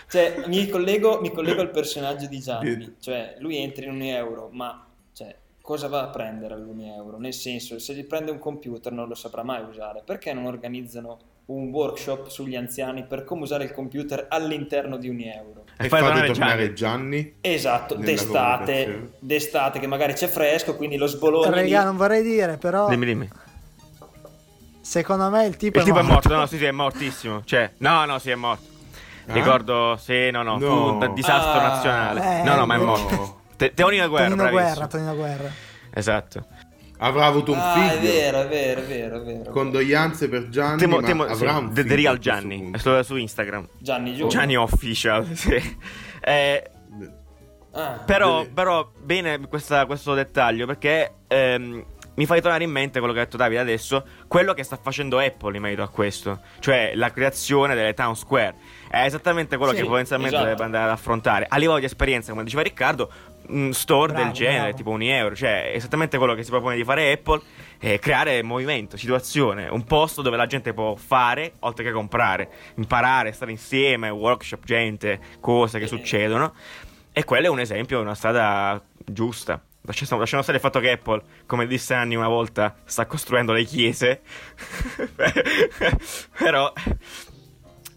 Cioè, 0.07 0.43
mi 0.47 0.69
collego, 0.69 1.19
mi 1.19 1.31
collego 1.31 1.61
al 1.61 1.71
personaggio 1.71 2.27
di 2.27 2.39
Gianni, 2.39 2.95
cioè 2.99 3.35
lui 3.39 3.57
entra 3.57 3.85
in 3.85 3.91
Uni 3.91 4.11
Euro, 4.11 4.49
ma 4.51 4.85
cioè, 5.13 5.35
cosa 5.61 5.87
va 5.87 6.03
a 6.03 6.07
prendere 6.07 6.53
all'Uni 6.53 6.89
Euro? 6.89 7.17
Nel 7.17 7.33
senso, 7.33 7.79
se 7.79 7.93
gli 7.93 8.05
prende 8.05 8.31
un 8.31 8.37
computer 8.37 8.91
non 8.91 9.07
lo 9.07 9.15
saprà 9.15 9.43
mai 9.43 9.63
usare, 9.63 10.03
perché 10.05 10.31
non 10.31 10.45
organizzano 10.45 11.19
un 11.47 11.69
workshop 11.69 12.27
sugli 12.27 12.55
anziani 12.55 13.03
per 13.03 13.23
come 13.23 13.43
usare 13.43 13.65
il 13.65 13.71
computer 13.71 14.27
all'interno 14.29 14.97
di 14.97 15.09
Uni 15.09 15.27
Euro? 15.27 15.63
E 15.77 15.89
fai 15.89 16.01
fate 16.01 16.25
tornare 16.25 16.27
tornare 16.27 16.73
Gianni. 16.73 17.35
Esatto, 17.41 17.95
d'estate, 17.95 19.13
d'estate 19.19 19.79
che 19.79 19.87
magari 19.87 20.13
c'è 20.13 20.27
fresco, 20.27 20.75
quindi 20.75 20.97
lo 20.97 21.07
sbolone 21.07 21.49
Raga, 21.49 21.79
lì- 21.79 21.85
non 21.85 21.97
vorrei 21.97 22.21
dire, 22.21 22.57
però 22.57 22.87
Dimmi, 22.89 23.05
dimmi. 23.05 23.29
secondo 24.81 25.29
me 25.29 25.45
il 25.45 25.57
tipo, 25.57 25.79
Il 25.79 25.83
tipo 25.83 25.99
è 25.99 26.03
morto, 26.03 26.35
no, 26.35 26.45
sì, 26.45 26.57
sì, 26.57 26.65
è 26.65 26.71
mortissimo. 26.71 27.43
Cioè, 27.43 27.71
no, 27.77 28.05
no, 28.05 28.19
sì, 28.19 28.29
è 28.29 28.35
morto. 28.35 28.74
Ah? 29.27 29.33
Ricordo, 29.33 29.97
sì, 29.99 30.29
no, 30.31 30.43
no, 30.43 30.59
fu 30.59 30.65
No. 30.65 30.97
un 30.97 31.13
disastro 31.13 31.59
Ah. 31.59 31.67
nazionale. 31.67 32.39
Eh, 32.39 32.43
no, 32.43 32.55
no, 32.55 32.65
ma 32.65 32.75
è 32.75 32.77
morto. 32.79 33.41
Te- 33.57 33.73
Teonino 33.73 34.07
Guerra, 34.09 34.35
bravissimo. 34.35 34.61
Guerra, 34.61 34.87
Tonino 34.87 35.15
Guerra. 35.15 35.49
Esatto. 35.93 36.45
Avrà 36.97 37.25
avuto 37.25 37.51
un 37.51 37.57
Ah, 37.59 37.73
è 37.91 37.97
figlio. 37.97 38.11
vero, 38.11 38.41
è 38.41 38.47
vero, 38.47 38.79
è 38.81 38.83
vero, 38.85 39.17
è 39.17 39.23
vero. 39.23 39.51
Condoglianze 39.51 40.29
per 40.29 40.49
Gianni. 40.49 40.77
Temo, 40.79 41.01
temo, 41.01 41.23
avrà 41.23 41.35
sì, 41.35 41.57
un 41.63 41.73
The, 41.73 41.81
figlio 41.81 41.87
The 41.89 41.95
Real 42.01 42.17
Gianni, 42.19 42.71
è 42.71 42.77
su, 42.77 43.01
su 43.01 43.15
Instagram. 43.17 43.67
Gianni 43.79 44.15
Giù. 44.15 44.27
Gianni 44.27 44.55
Official, 44.55 45.25
sì. 45.35 45.77
Eh, 46.21 46.69
Ah, 47.77 47.99
Però, 48.05 48.37
Deve- 48.43 48.53
però 48.53 48.89
bene 48.97 49.37
questa- 49.49 49.85
questo 49.85 50.13
dettaglio 50.13 50.65
perché 50.65 51.11
ehm, 51.27 51.83
mi 52.15 52.25
fa 52.25 52.35
ritornare 52.35 52.63
in 52.63 52.71
mente 52.71 52.99
quello 52.99 53.13
che 53.13 53.19
ha 53.19 53.23
detto 53.25 53.35
Davide 53.35 53.59
adesso, 53.59 54.05
quello 54.29 54.53
che 54.53 54.63
sta 54.63 54.79
facendo 54.81 55.19
Apple 55.19 55.57
in 55.57 55.61
merito 55.61 55.81
a 55.83 55.89
questo, 55.89 56.39
cioè 56.59 56.93
la 56.95 57.11
creazione 57.11 57.75
delle 57.75 57.93
town 57.93 58.15
square. 58.15 58.55
È 58.95 59.03
esattamente 59.03 59.57
quello 59.57 59.73
Sì, 59.73 59.81
che 59.81 59.85
potenzialmente 59.85 60.35
esatto. 60.35 60.49
deve 60.51 60.63
andare 60.63 60.85
ad 60.85 60.91
affrontare. 60.91 61.45
A 61.49 61.57
livello 61.57 61.79
di 61.79 61.85
esperienza, 61.85 62.31
come 62.31 62.45
diceva 62.45 62.61
Riccardo, 62.61 63.11
un 63.47 63.73
store 63.73 64.13
Bravo, 64.13 64.23
del 64.23 64.33
genere, 64.33 64.59
bravo. 64.61 64.77
tipo 64.77 64.89
un 64.91 65.01
euro, 65.01 65.35
cioè 65.35 65.71
esattamente 65.73 66.17
quello 66.17 66.33
che 66.33 66.43
si 66.43 66.49
propone 66.49 66.77
di 66.77 66.83
fare 66.85 67.11
Apple, 67.11 67.41
è 67.77 67.99
creare 67.99 68.41
movimento, 68.41 68.95
situazione, 68.95 69.67
un 69.67 69.83
posto 69.83 70.21
dove 70.21 70.37
la 70.37 70.45
gente 70.45 70.73
può 70.73 70.95
fare 70.95 71.55
oltre 71.59 71.83
che 71.83 71.91
comprare, 71.91 72.49
imparare, 72.75 73.33
stare 73.33 73.51
insieme, 73.51 74.07
workshop, 74.07 74.63
gente, 74.63 75.19
cose 75.41 75.77
che 75.77 75.87
succedono. 75.87 76.53
E 77.11 77.25
quello 77.25 77.47
è 77.47 77.49
un 77.49 77.59
esempio, 77.59 77.99
una 77.99 78.15
strada 78.15 78.81
giusta. 79.05 79.61
Lasciamo 79.87 80.41
stare 80.41 80.57
il 80.57 80.63
fatto 80.63 80.79
che 80.79 80.93
Apple, 80.93 81.21
come 81.45 81.67
disse 81.67 81.93
Anni 81.93 82.15
una 82.15 82.27
volta, 82.27 82.73
sta 82.85 83.05
costruendo 83.05 83.53
le 83.53 83.65
chiese. 83.65 84.21
Però 86.39 86.73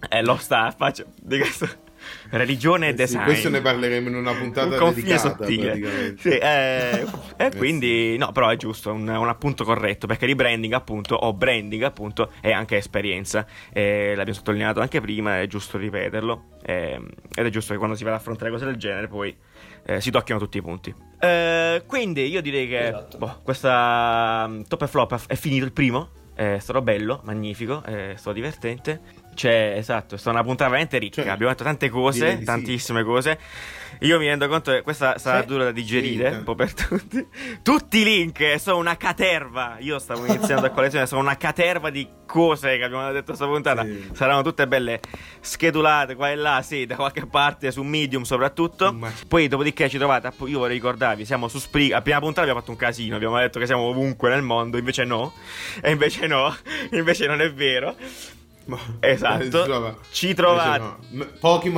eh, 0.09 0.23
lo 0.23 0.37
sta 0.37 0.71
faccio, 0.77 1.07
di 1.21 1.39
questo. 1.39 1.87
Religione 2.31 2.87
e 2.87 2.89
Eh 2.91 2.93
sì, 2.93 2.97
design. 2.97 3.25
questo 3.25 3.49
ne 3.51 3.61
parleremo 3.61 4.09
in 4.09 4.15
una 4.15 4.33
puntata 4.33 4.69
un 4.75 4.77
confine 4.79 5.09
dedicata, 5.17 5.29
sottile. 5.37 6.15
Sì, 6.19 6.29
eh, 6.29 7.05
e 7.37 7.45
Eh 7.47 7.57
quindi, 7.57 8.17
no, 8.17 8.31
però 8.31 8.49
è 8.51 8.57
giusto, 8.57 8.93
un, 8.93 9.09
un 9.09 9.29
appunto 9.29 9.65
corretto, 9.65 10.07
perché 10.07 10.25
rebranding 10.27 10.73
appunto, 10.75 11.17
o 11.17 11.33
branding 11.35 11.83
appunto, 11.83 12.31
è 12.41 12.53
anche 12.53 12.77
esperienza. 12.77 13.45
Eh, 13.73 14.15
l'abbiamo 14.15 14.39
sottolineato 14.39 14.81
anche 14.81 15.01
prima, 15.01 15.41
è 15.41 15.47
giusto 15.49 15.77
ripeterlo. 15.77 16.45
eh, 16.65 17.01
ed 17.35 17.47
è 17.47 17.51
giusto 17.51 17.73
che 17.73 17.79
quando 17.79 17.97
si 17.97 18.05
va 18.05 18.11
ad 18.11 18.17
affrontare 18.17 18.51
cose 18.53 18.65
del 18.65 18.77
genere 18.77 19.09
poi 19.09 19.37
eh, 19.85 20.01
si 20.01 20.11
tocchino 20.13 20.39
tutti 20.39 20.59
i 20.59 20.63
punti. 20.63 20.95
Eh, 21.19 21.83
quindi 21.85 22.27
io 22.29 22.41
direi 22.41 22.69
che 22.69 22.87
Esatto. 22.89 23.19
boh, 23.19 23.41
questa 23.43 24.47
mm, 24.49 24.63
top 24.69 24.83
e 24.83 24.87
flop 24.87 25.27
è 25.27 25.35
finito 25.35 25.65
il 25.65 25.73
primo. 25.73 26.11
È 26.39 26.59
stato 26.61 26.81
bello, 26.83 27.21
magnifico, 27.25 27.83
è 27.83 28.13
stato 28.15 28.33
divertente. 28.33 29.01
C'è, 29.39 29.75
esatto, 29.77 30.17
è 30.17 30.19
stata 30.19 30.37
una 30.37 30.45
puntata 30.45 30.69
veramente 30.69 30.99
ricca. 30.99 31.23
Cioè, 31.23 31.31
Abbiamo 31.31 31.53
detto 31.53 31.63
tante 31.63 31.89
cose, 31.89 32.33
di 32.33 32.39
sì. 32.41 32.45
tantissime 32.45 33.05
cose. 33.05 33.39
Io 34.01 34.19
mi 34.19 34.27
rendo 34.27 34.49
conto 34.49 34.73
che 34.73 34.83
questa 34.83 35.17
sarà 35.19 35.41
Sì. 35.43 35.47
dura 35.47 35.65
da 35.65 35.71
digerire 35.71 36.31
Sì, 36.33 36.37
un 36.39 36.43
po' 36.45 36.55
per 36.57 36.75
tutti. 36.75 37.25
Tutti 37.63 37.99
i 37.99 38.05
link 38.05 38.57
sono 38.59 38.79
una 38.79 38.97
caterva. 38.97 39.77
Io 39.79 40.01
stavo 40.01 40.25
iniziando 40.27 40.67
a 40.67 40.71
collezione, 40.71 41.07
sono 41.07 41.21
una 41.21 41.37
caterva 41.37 41.91
di 41.91 42.07
cose 42.27 42.77
che 42.79 42.83
abbiamo 42.85 43.07
detto 43.13 43.27
questa 43.27 43.47
puntata. 43.47 43.85
Sì. 43.85 44.09
Saranno 44.13 44.43
tutte 44.43 44.67
belle 44.67 44.99
schedulate 45.41 46.17
qua 46.17 46.31
e 46.31 46.35
là, 46.35 46.61
sì, 46.63 46.85
da 46.85 46.97
qualche 46.97 47.27
parte 47.27 47.71
su 47.71 47.83
Medium 47.83 48.25
soprattutto. 48.25 48.93
Ma- 48.93 49.13
Poi 49.29 49.47
dopodiché 49.47 49.89
ci 49.89 49.99
trovate, 49.99 50.33
io 50.47 50.59
vorrei 50.59 50.75
ricordarvi, 50.75 51.25
siamo 51.25 51.47
su 51.47 51.59
Spreaker, 51.61 51.97
a 51.97 52.03
prima 52.03 52.19
puntata 52.19 52.41
abbiamo 52.41 52.59
fatto 52.61 52.73
un 52.73 52.77
casino, 52.77 53.15
abbiamo 53.15 53.39
detto 53.39 53.61
che 53.61 53.67
siamo 53.67 53.83
ovunque 53.83 54.31
nel 54.31 54.43
mondo, 54.43 54.79
invece 54.79 55.05
no, 55.05 55.33
e 55.81 55.93
invece 55.93 56.27
no, 56.27 56.53
invece 56.93 57.27
non 57.29 57.41
è 57.41 57.53
vero. 57.53 57.95
Esatto. 59.01 59.63
trova- 59.65 59.97
Ci 60.11 60.35
trovate- 60.35 60.79
no. 60.79 60.99
Ma 61.11 61.27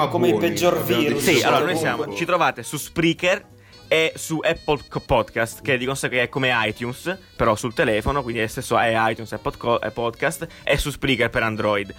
Come 0.09 0.29
i 0.29 0.31
buoni. 0.33 0.49
peggior 0.49 0.83
abbiamo 0.83 0.85
virus. 0.85 1.23
Sì, 1.23 1.43
allora 1.43 1.65
noi 1.65 1.77
siamo, 1.77 2.15
ci 2.15 2.25
trovate 2.25 2.63
su 2.63 2.77
Spreaker 2.77 3.47
e 3.89 4.13
su 4.17 4.39
Apple 4.43 4.81
Podcast, 5.05 5.63
che 5.63 5.77
di 5.77 5.85
conseguenza 5.85 6.25
è 6.27 6.29
come 6.29 6.51
iTunes, 6.69 7.17
però 7.37 7.57
sul 7.57 7.75
telefono, 7.75 8.23
quindi 8.23 8.41
è 8.41 8.47
stesso 8.47 8.79
è 8.79 8.95
iTunes 9.11 9.33
e 9.33 9.39
e 9.81 9.91
podcast, 9.91 10.47
e 10.63 10.77
su 10.77 10.91
Spreaker 10.91 11.29
per 11.31 11.43
Android. 11.43 11.93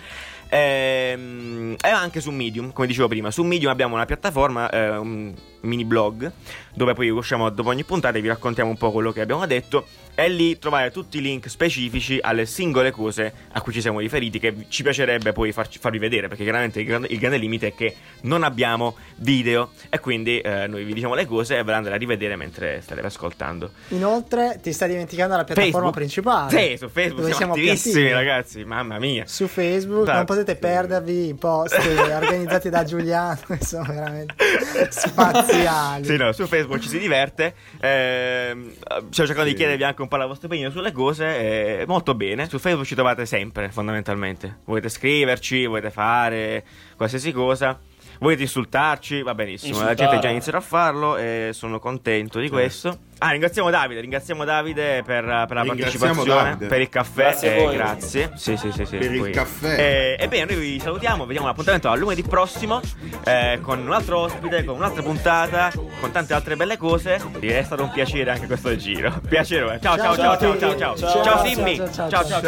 Ehm, 0.53 1.75
E 1.81 1.89
anche 1.89 2.19
su 2.19 2.29
Medium, 2.31 2.73
come 2.73 2.87
dicevo 2.87 3.07
prima. 3.07 3.31
Su 3.31 3.43
Medium 3.43 3.71
abbiamo 3.71 3.95
una 3.95 4.05
piattaforma, 4.05 4.69
eh, 4.69 4.97
un 4.97 5.33
mini 5.61 5.85
blog, 5.85 6.29
dove 6.73 6.93
poi 6.93 7.09
usciamo 7.09 7.49
dopo 7.49 7.69
ogni 7.69 7.83
puntata 7.83 8.17
e 8.17 8.21
vi 8.21 8.27
raccontiamo 8.27 8.69
un 8.69 8.77
po' 8.77 8.91
quello 8.91 9.11
che 9.11 9.21
abbiamo 9.21 9.45
detto. 9.45 9.85
E 10.21 10.29
lì 10.29 10.59
trovate 10.59 10.91
tutti 10.91 11.17
i 11.17 11.21
link 11.21 11.49
specifici 11.49 12.19
alle 12.21 12.45
singole 12.45 12.91
cose 12.91 13.33
a 13.53 13.61
cui 13.61 13.73
ci 13.73 13.81
siamo 13.81 13.99
riferiti, 13.99 14.37
che 14.37 14.53
ci 14.69 14.83
piacerebbe 14.83 15.31
poi 15.33 15.51
farci- 15.51 15.79
farvi 15.79 15.97
vedere, 15.97 16.27
perché 16.27 16.43
chiaramente 16.43 16.79
il, 16.79 16.85
gran- 16.85 17.05
il 17.09 17.17
grande 17.17 17.37
limite 17.37 17.67
è 17.67 17.73
che 17.75 17.95
non 18.21 18.43
abbiamo 18.43 18.95
video. 19.15 19.71
E 19.89 19.99
quindi 19.99 20.39
eh, 20.39 20.67
noi 20.67 20.83
vi 20.83 20.93
diciamo 20.93 21.15
le 21.15 21.25
cose 21.25 21.57
e 21.57 21.63
ve 21.63 21.71
le 21.71 21.77
andrete 21.77 21.95
a 21.95 21.99
rivedere 21.99 22.35
mentre 22.35 22.81
starete 22.81 23.07
ascoltando. 23.07 23.71
Inoltre, 23.89 24.59
ti 24.61 24.71
stai 24.73 24.89
dimenticando 24.89 25.35
la 25.35 25.43
piattaforma 25.43 25.71
Facebook? 25.91 25.95
principale. 25.95 26.49
Sì, 26.51 26.77
su 26.77 26.87
Facebook 26.89 27.21
dove 27.21 27.33
siamo, 27.33 27.53
più 27.53 27.63
attivissimi, 27.63 27.95
attivi. 27.95 28.11
ragazzi. 28.13 28.63
Mamma 28.63 28.99
mia. 28.99 29.23
Su 29.25 29.47
Facebook 29.47 30.05
Dai. 30.05 30.15
non 30.17 30.25
potete 30.25 30.55
perdervi 30.55 31.27
i 31.29 31.33
post 31.33 31.75
organizzati 32.21 32.69
da 32.69 32.83
Giuliano, 32.83 33.39
che 33.47 33.65
sono 33.65 33.85
veramente 33.87 34.35
spaziali. 34.89 36.05
Sì, 36.05 36.15
no, 36.17 36.31
su 36.31 36.45
Facebook 36.45 36.79
ci 36.79 36.89
si 36.89 36.99
diverte. 36.99 37.53
Ehm, 37.79 38.71
stiamo 39.09 39.09
cercando 39.11 39.43
di 39.43 39.49
Sì. 39.51 39.55
chiedervi 39.55 39.83
anche 39.83 40.01
un 40.01 40.07
la 40.17 40.25
vostra 40.25 40.47
opinione 40.47 40.71
sulle 40.71 40.91
cose. 40.91 41.79
eh, 41.81 41.85
molto 41.87 42.15
bene. 42.15 42.47
Su 42.47 42.59
Facebook 42.59 42.87
ci 42.87 42.95
trovate 42.95 43.25
sempre, 43.25 43.69
fondamentalmente. 43.71 44.59
Volete 44.65 44.89
scriverci, 44.89 45.65
volete 45.65 45.91
fare 45.91 46.65
qualsiasi 46.95 47.31
cosa. 47.31 47.79
Volete 48.21 48.43
insultarci, 48.43 49.23
va 49.23 49.33
benissimo. 49.33 49.77
La 49.79 49.89
Insultare. 49.89 50.09
gente 50.11 50.19
già 50.27 50.29
inizierà 50.31 50.59
a 50.59 50.61
farlo 50.61 51.17
e 51.17 51.49
sono 51.53 51.79
contento 51.79 52.37
di 52.39 52.49
questo. 52.49 52.99
Ah, 53.17 53.31
ringraziamo 53.31 53.71
Davide, 53.71 53.99
ringraziamo 53.99 54.43
Davide 54.45 55.01
per, 55.03 55.23
per 55.25 55.57
la 55.57 55.63
partecipazione, 55.65 56.25
Davide. 56.51 56.67
per 56.67 56.81
il 56.81 56.89
caffè. 56.89 57.21
Grazie 57.23 57.55
eh, 57.55 57.63
voi. 57.63 57.75
grazie. 57.75 58.31
Sì, 58.35 58.57
sì, 58.57 58.71
sì, 58.71 58.85
sì. 58.85 58.97
Per 58.97 59.11
il 59.11 59.19
poi- 59.19 59.31
caffè. 59.31 60.15
Eh, 60.19 60.23
ebbene, 60.23 60.53
noi 60.53 60.61
vi 60.61 60.79
salutiamo, 60.79 61.25
vediamo 61.25 61.47
l'appuntamento 61.47 61.89
a 61.89 61.95
lunedì 61.95 62.21
prossimo 62.21 62.79
eh, 63.25 63.57
con 63.63 63.79
un 63.79 63.91
altro 63.91 64.19
ospite, 64.19 64.63
con 64.65 64.75
un'altra 64.75 65.01
puntata, 65.01 65.71
con 65.99 66.11
tante 66.11 66.35
altre 66.35 66.55
belle 66.55 66.77
cose. 66.77 67.19
È 67.39 67.63
stato 67.63 67.81
un 67.81 67.89
piacere 67.91 68.29
anche 68.29 68.45
questo 68.45 68.75
giro. 68.75 69.19
Piacere. 69.27 69.79
Ciao, 69.81 69.97
ciao, 69.97 70.15
ciao, 70.15 70.37
ciao, 70.37 70.59
ciao, 70.59 70.77
ciao. 70.77 70.95
Ciao, 70.95 71.09
Ciao, 71.09 71.23
ciao, 71.23 71.43
Simmi. 71.45 71.75
ciao, 71.77 71.91
ciao, 71.91 72.09
Ciao, 72.09 72.23
ciao, 72.23 72.41